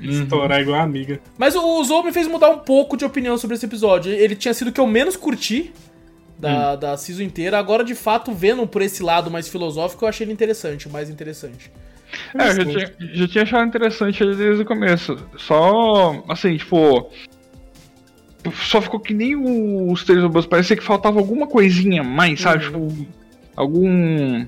[0.00, 1.20] Estourar igual a amiga.
[1.36, 4.12] Mas o, Zou me fez mudar um pouco de opinião sobre esse episódio.
[4.12, 5.72] Ele tinha sido o que eu menos curti
[6.38, 7.58] da, da season inteira.
[7.58, 11.10] Agora, de fato, vendo por esse lado mais filosófico, eu achei ele interessante, o mais
[11.10, 11.70] interessante.
[12.38, 15.16] É, eu já tinha, já tinha achado interessante ele desde o começo.
[15.36, 17.10] Só, assim, tipo.
[18.54, 20.46] Só ficou que nem os três robôs.
[20.46, 22.64] Parecia que faltava alguma coisinha mais, sabe?
[22.64, 22.88] Tipo,
[23.56, 24.46] algum.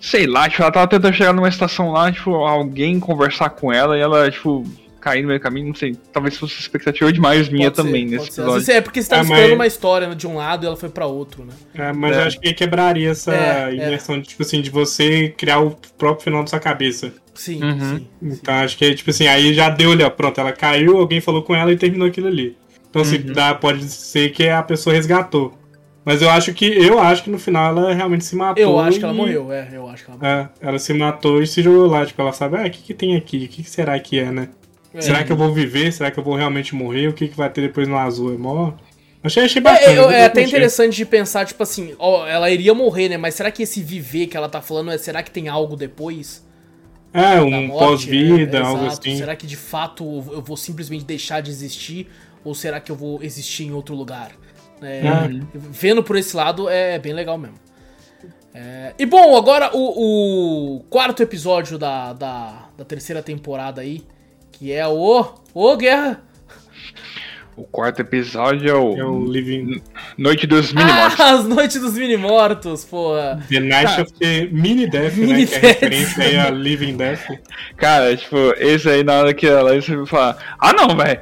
[0.00, 3.98] Sei lá, tipo, ela tava tentando chegar numa estação lá, tipo, alguém conversar com ela
[3.98, 4.64] e ela, tipo,
[5.00, 5.96] cair no meio do caminho, não sei.
[6.12, 8.22] Talvez fosse expectativa demais minha Pode ser, também nesse ser.
[8.22, 8.52] Às episódio.
[8.54, 10.76] vezes é porque você tava Ah, esperando mas- uma história de um lado e ela
[10.76, 11.52] foi pra outro, né?
[11.74, 12.20] É, mas É.
[12.20, 13.74] eu acho que quebraria essa É, é.
[13.74, 17.12] imersão de, tipo assim, de você criar o próprio final da sua cabeça.
[17.34, 17.96] Sim, Uhum.
[17.98, 18.06] sim.
[18.22, 21.42] Então acho que, tipo assim, aí já deu ali, ó, pronto, ela caiu, alguém falou
[21.42, 22.56] com ela e terminou aquilo ali.
[22.90, 23.32] Então, se Uhum.
[23.32, 25.56] dá, pode ser que a pessoa resgatou.
[26.04, 28.60] Mas eu acho que, eu acho que no final ela realmente se matou.
[28.62, 30.34] Eu acho que ela e- morreu, é, eu acho que ela morreu.
[30.34, 32.94] É, ela se matou e se jogou lá, tipo, ela sabe, ah, o que que
[32.94, 33.44] tem aqui?
[33.44, 34.48] O que, que será que é, né?
[34.94, 35.00] É.
[35.00, 35.92] Será que eu vou viver?
[35.92, 37.08] Será que eu vou realmente morrer?
[37.08, 38.34] O que, que vai ter depois no azul?
[38.34, 38.72] É mó...
[39.22, 39.92] Achei, achei É, bacana.
[39.92, 40.48] eu- é eu até curti.
[40.48, 43.16] interessante de pensar, tipo assim, ó, ela iria morrer, né?
[43.18, 46.42] Mas será que esse viver que ela tá falando é será que tem algo depois?
[47.12, 48.66] É, um pós-vida, né?
[48.66, 49.18] algo assim.
[49.18, 52.08] Será que de fato eu vou simplesmente deixar de existir?
[52.42, 54.30] Ou será que eu vou existir em outro lugar?
[54.80, 55.46] É, Uhum.
[55.54, 57.56] Vendo por esse lado é bem legal mesmo.
[58.54, 64.02] É, e bom, agora o, o quarto episódio da, da, da terceira temporada aí,
[64.60, 65.24] que é o.
[65.54, 66.20] Ô, Guerra!
[67.56, 69.82] O quarto episódio é o, É o Living...
[70.18, 71.20] Noite dos Mini-Mortos.
[71.20, 73.42] Ah, as noites dos mini-mortos, porra!
[73.48, 75.46] The Night of the Mini Death, Mini né?
[75.46, 75.80] Que é Death.
[75.80, 77.26] referência aí a Living Death.
[77.76, 81.20] Cara, tipo, esse aí na hora que ela vai falar, ah não, velho.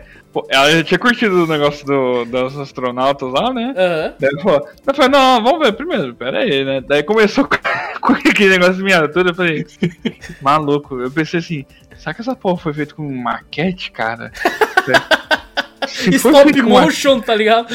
[0.48, 3.74] Ela já tinha curtido o negócio do, dos astronautas lá, né?
[3.76, 4.14] Aham.
[4.18, 6.80] Daí ela falou, eu falei, não, vamos ver primeiro, pera aí, né?
[6.86, 7.44] Daí começou
[8.00, 9.66] com, aquele negócio de miniatura, eu falei,
[10.42, 11.64] maluco, eu pensei assim,
[11.96, 14.30] será que essa porra foi feita com maquete, cara?
[15.86, 17.68] Se foi Stop feito com ma- motion, tá ligado?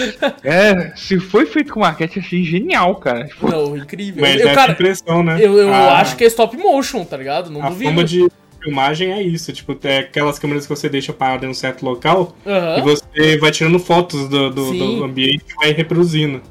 [0.43, 3.26] É, se foi feito com maquete, achei genial, cara.
[3.26, 4.21] Tipo, Não, incrível.
[4.21, 5.38] Mas Eu, cara, impressão, né?
[5.39, 7.49] eu, eu A- acho que é stop motion, tá ligado?
[7.49, 7.86] Não A duvido.
[7.86, 8.28] forma de
[8.63, 12.36] filmagem é isso, tipo, é aquelas câmeras que você deixa parada em um certo local
[12.45, 12.78] Aham.
[12.78, 16.41] e você vai tirando fotos do, do, do ambiente e vai reproduzindo.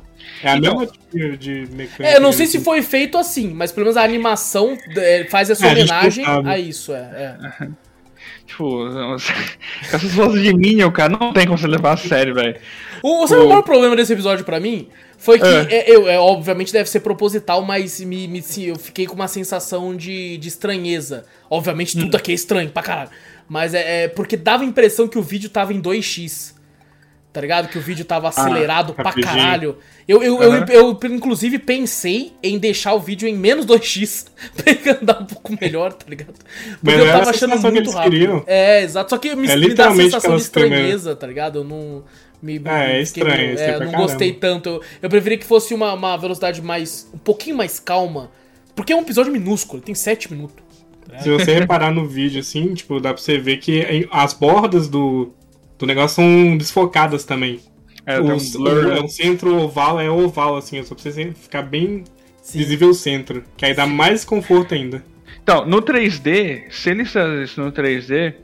[0.43, 2.05] É a Então- mesma tipo de mecânica.
[2.05, 5.51] É, eu não sei se foi feito assim, mas pelo menos a animação é, faz
[5.51, 6.49] essa É, a homenagem sabe.
[6.49, 7.39] a isso, é.
[7.61, 7.69] é.
[8.53, 8.87] Tipo,
[9.83, 12.57] essas vozes de Minion, cara, não tem como você levar a sério, velho.
[13.03, 14.89] O, sabe o maior problema desse episódio pra mim?
[15.19, 15.67] Foi que, É.
[15.71, 19.29] é, eu, é, obviamente deve ser proposital, mas me, me- sim, eu fiquei com uma
[19.29, 21.25] sensação de, de estranheza.
[21.51, 22.03] Obviamente Hum.
[22.03, 23.11] tudo aqui é estranho pra caralho.
[23.49, 26.55] Mas é, é porque dava a impressão que o vídeo tava em 2x.
[27.33, 27.69] Tá ligado?
[27.69, 29.35] Que o vídeo tava acelerado pra rapidinho.
[29.35, 29.79] caralho.
[30.07, 30.67] Eu, eu, Aham.
[30.69, 35.25] eu, eu, inclusive, pensei em deixar o vídeo em menos 2x pra ele andar um
[35.25, 36.35] pouco melhor, tá ligado?
[36.35, 38.13] Porque Mas eu tava achando que muito eles rápido.
[38.13, 38.45] queriam.
[38.47, 39.09] É, exato.
[39.11, 41.61] Só que me, É me dá a sensação de estranheza, tá ligado?
[41.61, 42.05] Eu não.
[42.43, 44.69] Me, É, é estranho, é, não gostei tanto.
[44.69, 47.09] Eu, eu preferia que fosse uma, uma velocidade mais.
[47.15, 48.31] um pouquinho mais calma.
[48.75, 50.57] Porque é um episódio minúsculo, ele tem 7 minutos.
[51.23, 55.33] Se você reparar no vídeo, assim, tipo, dá pra você ver que as bordas do,
[55.83, 57.61] do negócio são desfocadas também.
[58.07, 59.01] É, o, um o- blur, né?
[59.01, 62.05] o centro oval é oval, assim, só pra você ficar bem
[62.41, 62.59] Sim.
[62.59, 63.45] visível o centro.
[63.57, 65.05] Que aí dá mais conforto ainda.
[65.43, 68.35] Então, no 3D, se eles fazem isso no 3D,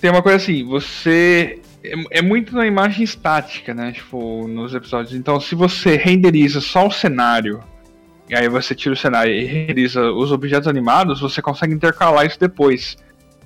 [0.00, 1.60] tem uma coisa assim, você.
[1.84, 3.92] É, é muito na imagem estática, né?
[3.92, 5.14] Tipo, nos episódios.
[5.14, 7.60] Então, se você renderiza só o cenário,
[8.28, 12.38] e aí você tira o cenário e renderiza os objetos animados, você consegue intercalar isso
[12.40, 12.96] depois.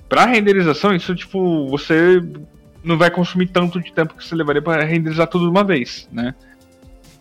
[0.09, 2.21] Pra renderização, isso, tipo, você
[2.83, 6.07] não vai consumir tanto de tempo que você levaria pra renderizar tudo de uma vez,
[6.11, 6.35] né?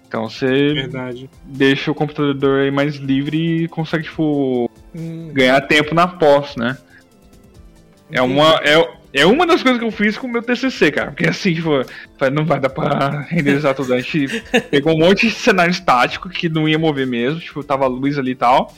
[0.06, 1.30] Então você Verdade.
[1.44, 6.76] deixa o computador aí mais livre e consegue, tipo, Hum, ganhar tempo na pós, né?
[8.10, 11.10] É uma, é, é uma das coisas que eu fiz com o meu TCC, cara.
[11.12, 11.70] Porque assim, tipo,
[12.30, 13.94] não vai dar pra renderizar tudo.
[13.94, 17.86] A gente pegou um monte de cenário estático que não ia mover mesmo, tipo, tava
[17.86, 18.74] a luz ali e tal.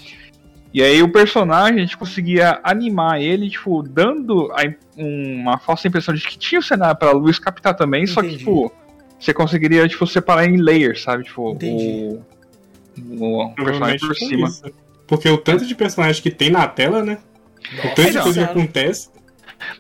[0.75, 4.62] E aí o personagem, a gente conseguia animar ele, tipo, dando a
[4.97, 8.39] uma falsa impressão de que tinha o cenário pra luz captar também, só que, Entendi.
[8.41, 8.72] tipo,
[9.16, 11.22] você conseguiria, tipo, separar em layers, sabe?
[11.22, 12.18] Tipo, Entendi.
[13.09, 14.49] o, o personagem por foi cima.
[14.49, 14.64] isso.
[15.07, 17.18] Porque o tanto de personagem que tem na tela, né?
[17.79, 19.11] O tanto de coisa que acontece.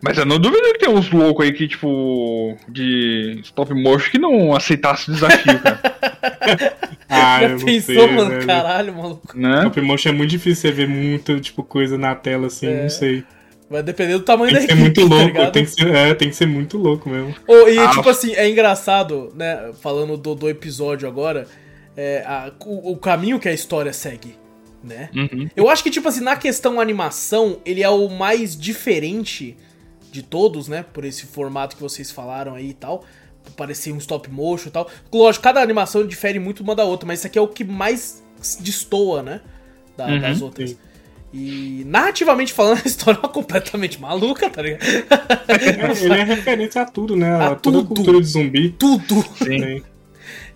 [0.02, 4.18] Mas eu não duvido que tem uns loucos aí que, tipo, de stop motion que
[4.18, 5.80] não aceitasse o desafio, cara.
[7.08, 8.30] Ah, Já eu pensou, sei, mano?
[8.30, 8.46] velho.
[8.46, 9.38] Caralho, maluco.
[9.38, 9.62] né?
[9.64, 12.82] Top Motion é muito difícil você ver muito, tipo, coisa na tela assim, É.
[12.82, 13.22] não sei.
[13.70, 15.52] Vai depender do tamanho Tem que da ser muito equipe, tá louco, ligado?
[15.52, 17.34] tem que ser, é, tem que ser muito louco mesmo.
[17.46, 19.70] Ô, e Ah, tipo assim, é engraçado, né?
[19.80, 21.46] Falando do, do episódio agora,
[21.96, 24.34] é, a- o, o caminho que a história segue,
[24.82, 25.08] né?
[25.14, 25.48] Uhum.
[25.54, 29.56] Eu acho que, tipo assim, na questão animação, ele é o mais diferente
[30.14, 30.84] de todos, né?
[30.92, 33.04] Por esse formato que vocês falaram aí e tal.
[33.56, 34.88] Parecer um stop motion e tal.
[35.12, 38.22] Lógico, cada animação difere muito uma da outra, mas isso aqui é o que mais
[38.60, 39.40] destoa, né?
[39.96, 40.70] Da- Uhum, das outras.
[40.70, 40.76] sim.
[41.36, 44.84] E narrativamente falando, a história é completamente maluca, tá ligado?
[45.48, 47.28] É, ele é referência a tudo, né?
[47.32, 47.94] A A toda a tudo.
[47.96, 48.70] cultura de zumbi.
[48.70, 49.20] Tudo!
[49.38, 49.44] Sim.
[49.60, 49.82] Tem.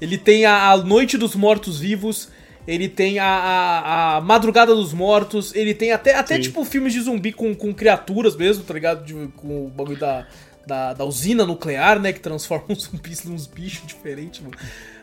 [0.00, 2.28] Ele tem a, a Noite dos Mortos Vivos,
[2.68, 6.42] ele tem a, a, a Madrugada dos Mortos, ele tem até, até Sim.
[6.42, 9.06] tipo filmes de zumbi com, com criaturas mesmo, tá ligado?
[9.06, 10.26] De- com o bagulho da,
[10.66, 12.12] da, da usina nuclear, né?
[12.12, 14.54] Que transforma os zumbis nos bichos diferentes, mano.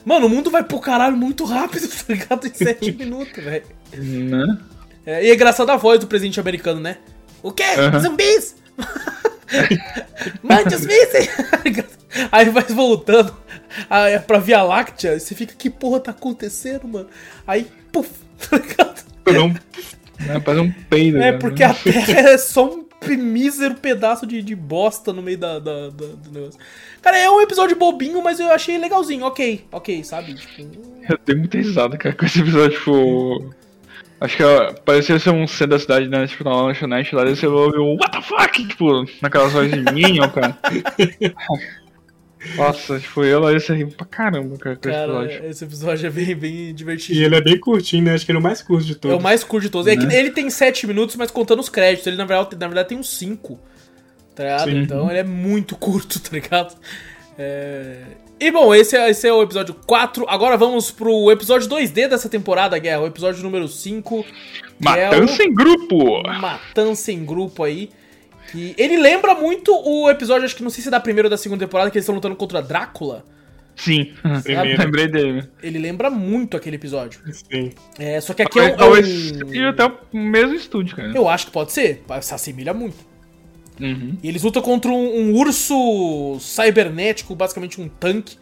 [0.06, 2.46] Mano, o mundo vai pro caralho muito rápido, tá ligado?
[2.46, 3.66] Em 7 minutos, velho.
[3.98, 4.58] Né?
[5.04, 7.00] É, e é engraçado a voz do presidente americano, né?
[7.42, 7.64] O quê?
[7.64, 8.00] Aham.
[8.00, 8.56] Zumbis?
[10.44, 11.30] Mande os mísseis!
[12.32, 13.36] Aí vai voltando
[13.90, 17.08] aí, pra Via Láctea, e você fica, que porra tá acontecendo, mano?
[17.46, 18.10] Aí, puf,
[18.50, 19.04] tá ligado?
[20.44, 21.18] Faz um peido.
[21.18, 21.38] É, né?
[21.38, 22.86] porque a Terra é só um
[23.18, 26.60] mísero pedaço de, de bosta no meio da, da- da- do negócio.
[27.02, 30.34] Cara, é um episódio bobinho, mas eu achei legalzinho, ok, ok, sabe?
[30.34, 30.64] Tipo,
[31.08, 33.54] Eu dei muita risada, cara, com esse episódio, tipo.
[34.26, 34.44] Acho que
[34.86, 36.26] parecia ser um centro da cidade, né?
[36.28, 38.68] Tipo, na lanchonete lá, daí você ouve um What the fuck?
[38.68, 40.58] Tipo, naquelas vozes de Minion, cara.
[42.56, 45.46] Nossa, tipo, eu lá você riu pra caramba, cara, com esse episódio.
[45.46, 47.20] esse episódio é bem, bem divertido.
[47.20, 48.14] e ele é bem curtinho, né?
[48.14, 49.18] Acho que ele é o mais curto de É todos.
[49.18, 49.88] o mais curto de todos.
[49.88, 50.16] É que Né?
[50.20, 52.06] ele tem 7 minutos, mas contando os créditos.
[52.06, 53.60] Ele, na verdade, na verdade tem uns 5.
[54.36, 54.70] Tá ligado?
[54.70, 54.78] Sim.
[54.78, 56.76] Então ele é muito curto, tá ligado?
[57.38, 58.02] É...
[58.40, 60.26] E bom, esse é, esse é o episódio 4.
[60.28, 63.02] Agora vamos pro episódio 2D dessa temporada, Guerra.
[63.02, 64.24] O episódio número 5.
[64.24, 66.24] que é Matança o em grupo!
[66.40, 67.90] Matança em grupo aí.
[68.52, 71.30] Que ele lembra muito o episódio, acho que não sei se é da primeira ou
[71.30, 73.26] da segunda temporada, que eles estão lutando contra Drácula.
[73.76, 74.14] Sim,
[74.44, 74.82] Primeiro.
[74.82, 75.50] lembrei dele.
[75.62, 77.20] Ele lembra muito aquele episódio.
[77.34, 77.72] Sim.
[78.00, 78.66] É, só que aqui é um.
[78.68, 81.12] é Talvez um- seja até o mesmo estúdio, cara.
[81.14, 82.02] Eu acho que pode ser.
[82.22, 82.96] Se assemelha muito.
[83.80, 84.18] Uhum.
[84.24, 88.38] E eles lutam contra um, um urso cibernético, basicamente um tanque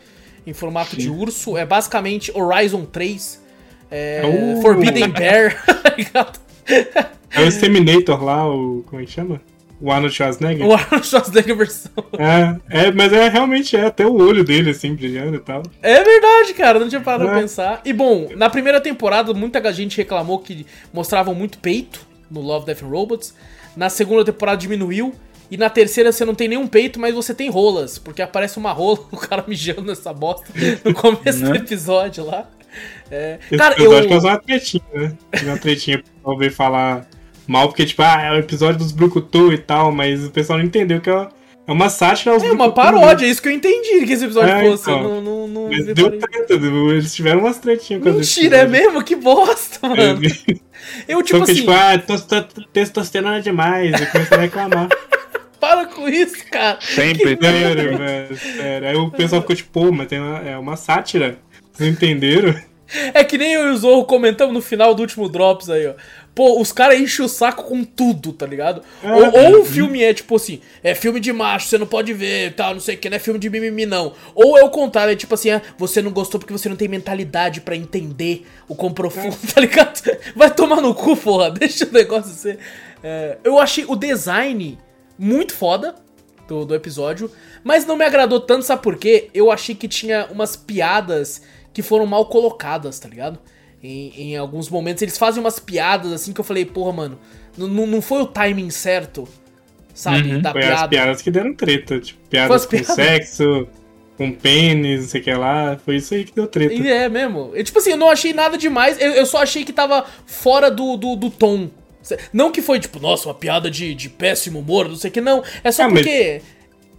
[0.46, 1.58] em formato de urso.
[1.58, 3.42] É basicamente Horizon 3.
[3.90, 4.62] É, Uh.
[4.62, 5.64] Forbidden Bear.
[7.32, 8.84] É o Exterminator lá, o.
[8.88, 9.42] Como é que chama?
[9.82, 10.66] O Arnold Schwarzenegger.
[10.66, 11.92] o Arnold Schwarzenegger versão.
[12.18, 15.62] É, é, mas é realmente é até o olho dele, assim, brilhando e tal.
[15.82, 16.80] É verdade, cara.
[16.80, 17.42] Não tinha parado pra É.
[17.42, 17.82] pensar.
[17.84, 22.84] E bom, na primeira temporada, muita gente reclamou que mostravam muito peito no Love, Death
[22.84, 23.36] and Robots.
[23.76, 25.14] Na segunda temporada diminuiu.
[25.52, 28.00] E na terceira você não tem nenhum peito, mas você tem rolas.
[28.00, 30.46] Porque aparece uma rola, o cara mijando nessa bosta
[30.84, 31.58] no começo do Né?
[31.58, 32.50] episódio lá.
[33.12, 34.10] É, cara, eu.
[34.10, 35.16] causou uma tretinha, né?
[35.44, 37.08] Uma tretinha pessoal ver falar
[37.46, 40.66] mal, porque, tipo, ah, é o episódio dos Brucutu e tal, mas o pessoal não
[40.66, 41.30] entendeu que é
[41.68, 44.54] é uma sátira aos É uma paródia, é isso que eu entendi que esse episódio
[44.54, 44.84] É, fosse.
[44.84, 45.04] então.
[45.04, 49.04] Eu não, não, não Mas deu treta, eles tiveram umas tretinhas com Mentira, é mesmo?
[49.04, 50.02] Que bosta, mano.
[50.02, 50.56] É,
[51.08, 54.90] Eu, tipo Só que, assim, tipo, ah, testo- testosterona demais, e começaram a reclamar.
[55.60, 56.78] para com isso, cara.
[56.82, 57.38] Sempre.
[57.42, 57.52] né?
[57.52, 58.88] Sério, velho, sério.
[58.90, 61.38] Aí o pessoal ficou tipo, pô, mas tem uma, é uma sátira.
[61.72, 62.54] Vocês entenderam?
[63.14, 65.94] É que nem eu e o Zorro comentamos no final do último Drops aí, ó.
[66.36, 68.82] Pô, os caras enchem o saco com tudo, tá ligado?
[69.04, 69.12] É.
[69.12, 72.56] Ou, ou o filme é tipo assim, é filme de macho, você não pode ver,
[72.56, 74.14] tal, não sei o que, não é filme de mimimi, não.
[74.34, 76.88] Ou é o contrário, é tipo assim, ah, você não gostou porque você não tem
[76.88, 80.02] mentalidade pra entender o quão profundo, tá ligado?
[80.36, 82.58] Vai tomar no cu, porra, deixa o negócio ser.
[83.04, 84.80] É, eu achei o design
[85.20, 85.94] muito foda
[86.48, 87.30] do, do episódio,
[87.64, 89.30] mas não me agradou tanto, sabe por quê?
[89.34, 93.40] Eu achei que tinha umas piadas que foram mal colocadas, tá ligado?
[93.84, 97.20] Em, em alguns momentos eles fazem umas piadas assim que eu falei, porra, mano,
[97.58, 99.28] não foi o timing certo,
[99.94, 100.32] sabe?
[100.36, 100.42] Uhum.
[100.42, 100.88] da Foi as piada.
[100.88, 102.00] piadas que deram treta.
[102.00, 102.96] Tipo, piadas as com piadas.
[102.96, 103.68] sexo,
[104.18, 105.78] com pênis, não sei o que lá.
[105.84, 106.74] Foi isso aí que deu treta.
[106.74, 107.52] E é mesmo.
[107.54, 109.00] Eu, tipo assim, eu não achei nada demais.
[109.02, 111.70] Eu, eu só achei que tava fora do, do, do tom.
[112.32, 115.22] Não que foi, tipo, nossa, uma piada de, de péssimo humor, não sei o que,
[115.22, 115.44] não.
[115.64, 116.42] É só Ah, mas- porque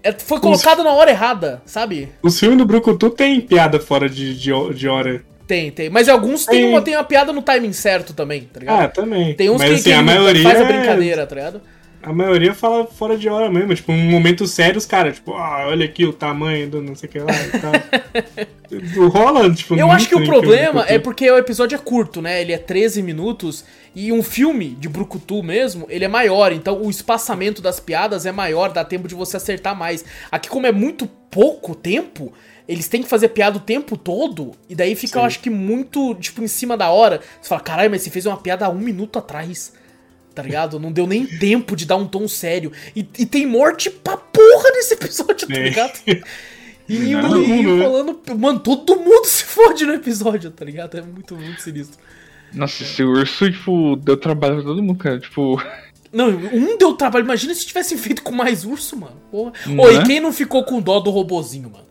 [0.02, 2.08] é- foi colocado na hora errada, sabe?
[2.22, 5.24] Os filmes do Brucutu tem piada fora de, de, de hora.
[5.46, 5.90] Tem, tem.
[5.90, 6.70] Mas alguns tem Tem.
[6.70, 8.80] uma, tem uma piada no timing certo também, tá ligado?
[8.82, 9.34] Ah, também.
[9.34, 10.42] tem uns Mas que, assim, que a maioria.
[10.42, 11.60] faz a é- brincadeira, tá ligado?
[12.02, 13.74] A maioria fala fora de hora mesmo.
[13.74, 17.08] Tipo, um momento sério, os caras, tipo, ah, olha aqui o tamanho do não sei
[17.08, 17.72] o que lá e tal.
[19.10, 22.40] Rola, tipo, Eu acho que o problema é porque o episódio é curto, né?
[22.40, 23.64] Ele é 13 minutos
[23.94, 28.32] e um filme de Brucutu mesmo, ele é maior, então o espaçamento das piadas é
[28.32, 30.04] maior, dá tempo de você acertar mais.
[30.30, 32.32] Aqui como é muito pouco tempo,
[32.68, 35.26] eles têm que fazer piada o tempo todo e daí fica, eu Sim.
[35.26, 37.20] acho que muito, tipo, em cima da hora.
[37.42, 39.72] Você fala, caralho, mas você fez uma piada há um minuto atrás.
[40.32, 40.78] Tá ligado?
[40.78, 42.70] Não deu nem tempo de dar um tom sério.
[42.94, 45.62] E, e tem morte pra porra nesse episódio, tá É.
[45.64, 46.00] ligado?
[46.06, 47.82] E, Todo e mundo, né?
[47.82, 50.96] falando, mano, todo mundo se fode no episódio, tá ligado?
[50.96, 51.98] É muito, muito sinistro.
[52.52, 55.18] Nossa, esse urso, tipo, deu trabalho pra todo mundo, cara.
[55.18, 55.60] Tipo,
[56.14, 57.24] Não, um deu trabalho.
[57.24, 59.16] Imagina se tivesse feito com mais urso, mano.
[59.30, 59.52] Porra.
[59.66, 59.94] Não Ô, é?
[59.94, 61.84] e quem não ficou com dó do robozinho, mano?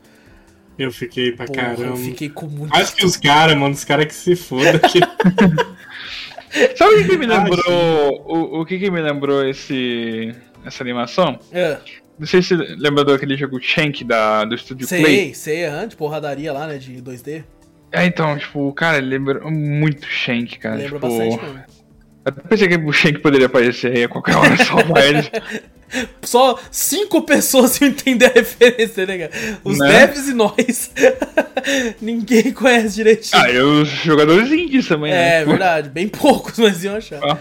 [0.80, 1.84] Eu fiquei pra Porra, caramba.
[1.84, 2.74] eu fiquei com muito.
[2.76, 4.80] Acho que os caras, mano, os caras que se foda.
[4.80, 5.00] que-
[6.76, 8.24] sabe o que, que me Ah, lembrou?
[8.26, 10.34] O, o que, que me lembrou esse,
[10.66, 11.40] essa animação?
[11.52, 11.78] É,
[12.18, 15.04] Não sei se lembra daquele jogo Shank da, do estúdio Play.
[15.04, 16.78] sei, sei, aham, de porradaria lá, né?
[16.78, 17.44] De 2D.
[17.92, 20.76] É, então, tipo, cara, ele lembra muito Shank, cara.
[20.78, 21.64] Lembra tipo, bastante mesmo.
[22.26, 25.30] Até pensei que o Shank poderia aparecer aí a qualquer hora salvar ele.
[26.24, 29.60] Só cinco pessoas iam entender a referência, né, cara?
[29.64, 29.90] Os Né?
[30.08, 30.92] devs e nós.
[32.02, 33.42] Ninguém conhece direitinho.
[33.42, 35.42] Ah, e os jogadores indies também, né?
[35.42, 35.90] É, verdade.
[35.90, 37.20] Bem poucos, mas iam achar.
[37.24, 37.38] Ah.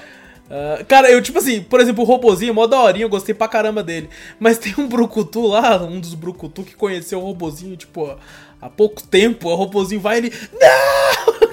[0.50, 3.82] Ah, cara, eu, tipo assim, por exemplo, o robozinho, mó daorinha, eu gostei pra caramba
[3.82, 4.10] dele.
[4.38, 8.14] Mas tem um brucutu lá, um dos brucutu que conheceu o robozinho, tipo,
[8.62, 9.48] há pouco tempo.
[9.50, 10.32] O robozinho vai e ele.
[10.52, 11.32] Não!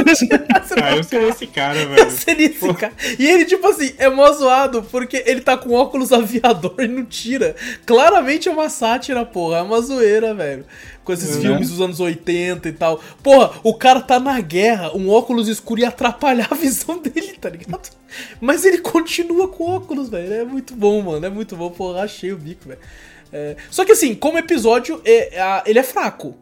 [0.00, 2.10] Começa a tirar, você ah, eu sei esse cara, eu velho.
[2.10, 2.92] seria esse cara.
[3.18, 7.04] E ele, tipo assim, é mó zoado porque ele tá com óculos aviador e não
[7.04, 7.56] tira.
[7.86, 9.58] Claramente é uma sátira, porra.
[9.58, 10.64] É uma zoeira, velho.
[11.02, 11.40] Com esses Uhum.
[11.42, 13.00] filmes dos anos 80 e tal.
[13.22, 17.48] Porra, o cara tá na guerra, um óculos escuro ia atrapalhar a visão dele, tá
[17.48, 17.88] ligado?
[18.40, 20.32] Mas ele continua com óculos, velho.
[20.32, 21.24] É muito bom, mano.
[21.26, 21.70] É muito bom.
[21.70, 22.80] Porra, achei o bico, velho.
[23.32, 26.36] É, Só que assim, como episódio, é- é- ele é fraco.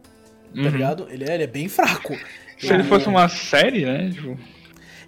[0.53, 0.69] Tá Uhum.
[0.69, 1.07] ligado?
[1.09, 2.15] Ele é, ele é bem fraco.
[2.57, 4.09] Se ele fosse uma série, né?
[4.13, 4.37] Tipo,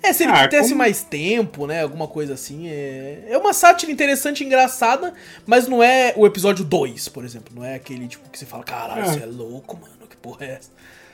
[0.04, 1.84] É, se ele Ah, tivesse como- mais tempo, né?
[1.84, 2.68] Alguma coisa assim.
[2.68, 5.14] É, é uma sátira interessante e engraçada,
[5.46, 7.54] mas não é o episódio 2, por exemplo.
[7.56, 9.06] Não é aquele tipo que você fala, caralho, Ah.
[9.06, 10.08] você é louco, mano.
[10.10, 10.72] Que porra é essa?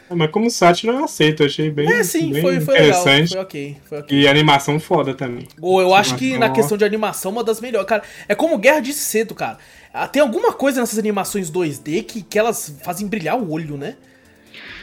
[0.09, 3.01] Ah, Mas como sátira eu aceito, eu achei bem, É, sim, bem foi, foi legal.
[3.01, 3.34] interessante.
[3.34, 4.17] Foi ok, foi ok.
[4.21, 5.45] E animação foda também.
[5.61, 7.86] Ou eu acho que na questão de animação, uma das melhores.
[7.89, 9.57] Cara, é como Guerra disse cedo, cara.
[9.93, 13.97] Ah, Tem alguma coisa nessas animações 2D que, que elas fazem brilhar o olho, né?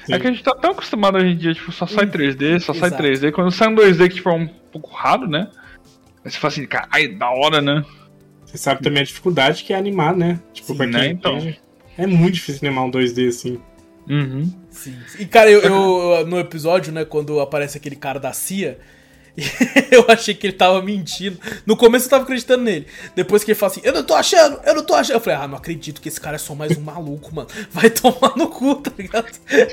[0.08, 2.74] É que a gente tá tão acostumado hoje em dia, tipo, só sai 3D, só
[2.74, 3.02] sai Exato.
[3.02, 3.32] 3D.
[3.32, 5.48] Quando sai um 2D que tipo, é um pouco raro, né?
[6.24, 7.84] Aí você fala assim, caralho, da hora, né?
[8.44, 10.38] Você sabe também a dificuldade que é animar, né?
[10.52, 11.54] Tipo, Sim, pra quem né, então.
[11.96, 13.60] É muito difícil animar um 2D assim.
[14.08, 14.52] Uhum.
[14.70, 14.96] Sim.
[15.18, 18.78] E, cara, eu, eu- no episódio, né, quando aparece aquele cara da CIA,
[19.90, 21.38] eu achei que ele tava mentindo.
[21.66, 22.86] No começo eu tava acreditando nele.
[23.16, 25.16] Depois que ele fala assim, eu não tô achando, eu não tô achando.
[25.16, 27.48] Eu falei, ah, não acredito que esse cara é só mais um maluco, mano.
[27.70, 29.26] Vai tomar no cu, tá ligado?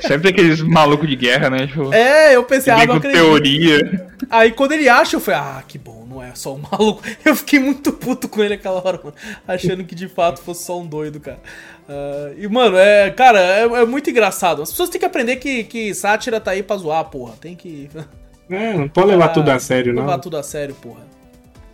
[0.06, 1.68] Sempre aqueles malucos de guerra, né?
[1.68, 3.22] Tipo, É, eu pensei, ah, não acredito.
[3.22, 4.08] teoria.
[4.30, 7.02] Aí quando ele acha, eu falei, ah, que bom, não é só um maluco.
[7.24, 9.16] Eu fiquei muito puto com ele aquela hora, mano.
[9.48, 11.40] Achando que de fato fosse só um doido, cara.
[11.88, 14.62] Ah, e, mano, é, cara, é, é muito engraçado.
[14.62, 17.34] As pessoas têm que aprender que, que sátira tá aí pra zoar, porra.
[17.40, 17.90] Tem que.
[18.52, 20.02] É, não pode levar Ah, tudo a sério, não.
[20.04, 21.06] Levar tudo a sério, porra.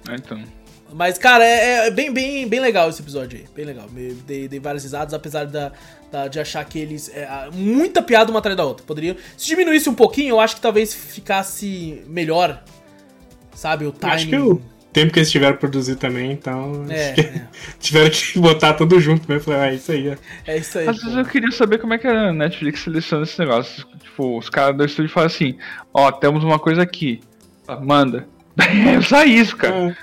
[0.08, 0.42] Ah, então.
[0.94, 3.46] Mas, cara, é, é bem, bem, bem legal esse episódio aí.
[3.54, 3.88] Bem legal.
[3.92, 5.72] Me dei, dei várias risadas, apesar da,
[6.10, 7.10] da- de achar que eles.
[7.14, 8.86] é, muita piada uma atrás da outra.
[8.86, 9.16] Poderiam.
[9.36, 12.64] Se diminuísse um pouquinho, eu acho que talvez ficasse melhor.
[13.54, 14.14] Sabe, o timing.
[14.14, 14.62] Acho que o
[14.98, 16.86] tempo que eles tiveram pra produzir também, então.
[16.90, 17.42] É, que
[17.80, 19.44] tiveram que botar tudo junto mesmo.
[19.44, 20.10] Falei, ah, é isso aí.
[20.10, 20.16] ó.
[20.48, 20.88] é isso aí.
[20.88, 21.04] Às pô.
[21.04, 23.86] vezes eu queria saber como é que a Netflix seleciona esse negócio.
[24.02, 25.56] Tipo, os caras do estúdio falam assim,
[25.94, 27.20] ó, temos uma coisa aqui.
[27.68, 28.28] Ah, Manda.
[28.58, 29.96] É só isso, cara.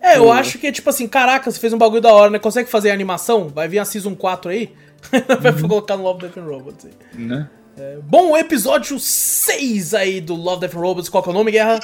[0.00, 0.32] É, É, eu Pô.
[0.32, 2.38] acho que é tipo assim, caraca, você fez um bagulho da hora, né?
[2.38, 3.48] Consegue fazer animação?
[3.48, 4.72] Vai vir a Season 4 aí?
[5.40, 6.92] Vai colocar no Love, Death and Robots aí.
[7.20, 7.48] Né?
[8.04, 11.50] Bom, o episódio 6 aí do Love, Death and Robots, qual que é o nome,
[11.50, 11.80] Guerra?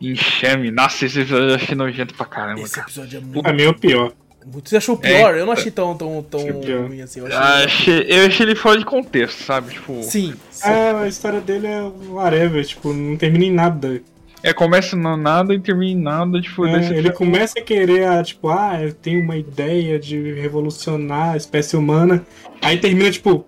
[0.00, 0.70] Enxame.
[0.70, 2.86] Nossa, esse episódio eu achei nojento pra caramba, Esse cara.
[2.86, 3.42] episódio é muito...
[3.42, 4.12] pra mim é o pior.
[4.46, 4.68] muito...
[4.68, 5.34] Você achou pior?
[5.34, 5.40] É.
[5.40, 7.20] Eu não achei tão, tão, tão ruim assim.
[7.20, 7.38] Eu achei...
[7.38, 9.72] Ah, achei- eu achei ele fora de contexto, sabe?
[9.74, 10.68] Tipo, Sim, sim.
[10.68, 14.02] É, a história dele é whatever, tipo, não termina em nada.
[14.42, 18.22] é, começa no nada e termina em nada, tipo, É, ele fica- começa a querer,
[18.24, 22.24] tipo, ah, eu tenho uma ideia de revolucionar a espécie humana.
[22.60, 23.46] Aí termina, tipo,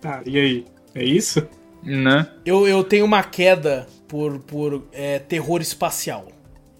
[0.00, 0.64] Tá, e aí?
[0.94, 1.46] É isso?
[1.82, 2.26] Né?
[2.44, 6.26] Eu, eu tenho uma queda por, por é, terror espacial.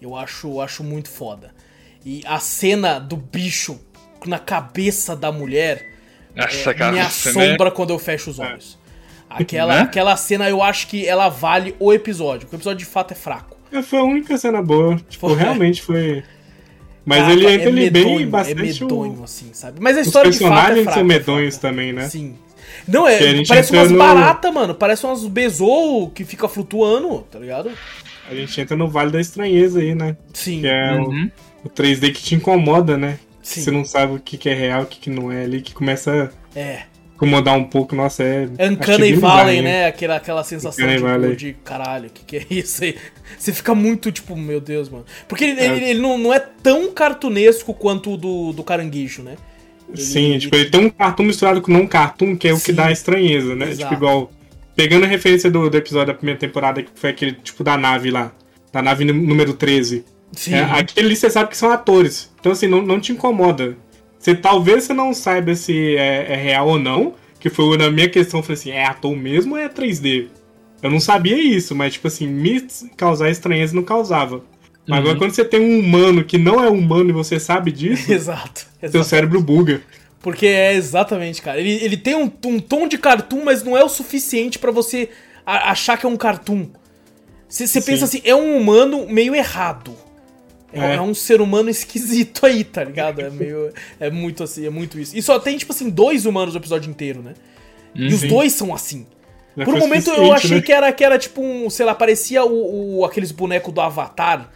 [0.01, 1.51] Eu acho, acho muito foda.
[2.05, 3.79] E a cena do bicho
[4.25, 5.93] na cabeça da mulher
[6.35, 7.05] Essa é, cara, me né?
[7.05, 8.77] assombra quando eu fecho os olhos.
[9.29, 12.41] Aquela, aquela cena eu acho que ela vale o episódio.
[12.41, 13.55] porque O episódio de fato é fraco.
[13.71, 14.97] É, Foi a única cena boa.
[15.09, 15.37] Tipo, Foi.
[15.37, 16.21] realmente foi.
[17.05, 18.59] Mas ele entra é medonho, bem bastante.
[18.83, 19.79] É o- medonho, assim, sabe?
[19.79, 20.93] Mas a Os história de fato é personagens fraca.
[20.99, 21.67] são é medonhos fraca.
[21.69, 22.09] também, né?
[22.09, 22.35] Sim.
[22.87, 24.73] Não, é, parece umas no- baratas, mano.
[24.75, 27.71] Parece umas besou que fica flutuando, tá ligado?
[28.29, 30.15] A gente entra no Vale da Estranheza aí, né?
[30.33, 30.61] Sim.
[30.61, 31.31] Que é o- Uhum.
[31.65, 33.19] o, 3D que te incomoda, né?
[33.41, 33.61] Sim.
[33.61, 35.73] Você não sabe o que, que é real, o que, que não é ali, que
[35.73, 36.75] começa É.
[36.75, 37.95] a incomodar um pouco.
[37.95, 38.43] Nossa, é.
[38.45, 39.85] Uncanny acho bem Valley, bizarro, né?
[39.87, 41.35] Aquela, aquela sensação Uncanny tipo, Valley.
[41.35, 42.95] de caralho, o que, que é isso aí?
[43.37, 45.05] Você fica muito tipo, meu Deus, mano.
[45.27, 45.65] Porque ele, É.
[45.65, 49.35] ele, ele não, não é tão cartunesco quanto o do, do caranguejo, né?
[49.93, 52.65] Ele- Sim, tipo, ele tem um cartoon misturado com não cartoon, que é o Sim.
[52.65, 53.65] que dá a estranheza, né?
[53.69, 53.83] Exato.
[53.93, 54.31] Tipo, igual.
[54.75, 58.09] Pegando a referência do, do episódio da primeira temporada, que foi aquele tipo da nave
[58.09, 58.31] lá.
[58.71, 60.05] Da nave nú- número 13.
[60.31, 60.53] Sim.
[60.53, 62.31] É, aquele ali você sabe que são atores.
[62.39, 63.75] Então, assim, não, não te incomoda.
[64.17, 67.13] Você, talvez você não saiba se é, é real ou não.
[67.39, 70.27] Que foi na minha questão, eu falei assim, é ator mesmo ou é 3D?
[70.81, 72.65] Eu não sabia isso, mas, tipo assim, me
[72.95, 74.43] causar estranheza não causava.
[74.87, 75.19] Mas agora, Uhum.
[75.19, 78.67] quando você tem um humano que não é humano e você sabe disso, Exato.
[78.89, 79.05] Seu exato.
[79.05, 79.81] cérebro buga.
[80.21, 81.59] Porque é exatamente, cara.
[81.59, 85.09] Ele, ele tem um, um tom de cartoon, mas não é o suficiente pra você
[85.45, 86.67] a- achar que é um cartoon.
[87.49, 89.93] Você pensa assim, é um humano meio errado.
[90.71, 90.95] É, É.
[90.95, 93.19] é um ser humano esquisito aí, tá ligado?
[93.19, 93.73] É meio.
[93.99, 95.17] É muito assim, é muito isso.
[95.17, 97.33] E só tem, tipo assim, dois humanos o episódio inteiro, né?
[97.93, 98.27] E os Sim.
[98.29, 99.05] dois são assim.
[99.57, 100.61] Já Por um momento eu achei né?
[100.61, 104.49] que, era, que era tipo um, sei lá, parecia o, o- aqueles bonecos do Avatar.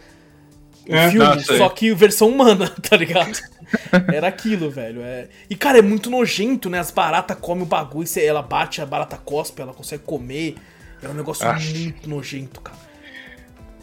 [0.88, 1.58] O É, filme, sei.
[1.58, 3.36] só que versão humana, tá ligado?
[4.12, 5.02] Era aquilo, velho.
[5.02, 5.26] É...
[5.50, 6.78] E, cara, é muito nojento, né?
[6.78, 10.54] As baratas comem o bagulho, você- ela bate, a barata cospe, ela consegue comer.
[11.02, 12.78] É um negócio muito nojento, cara.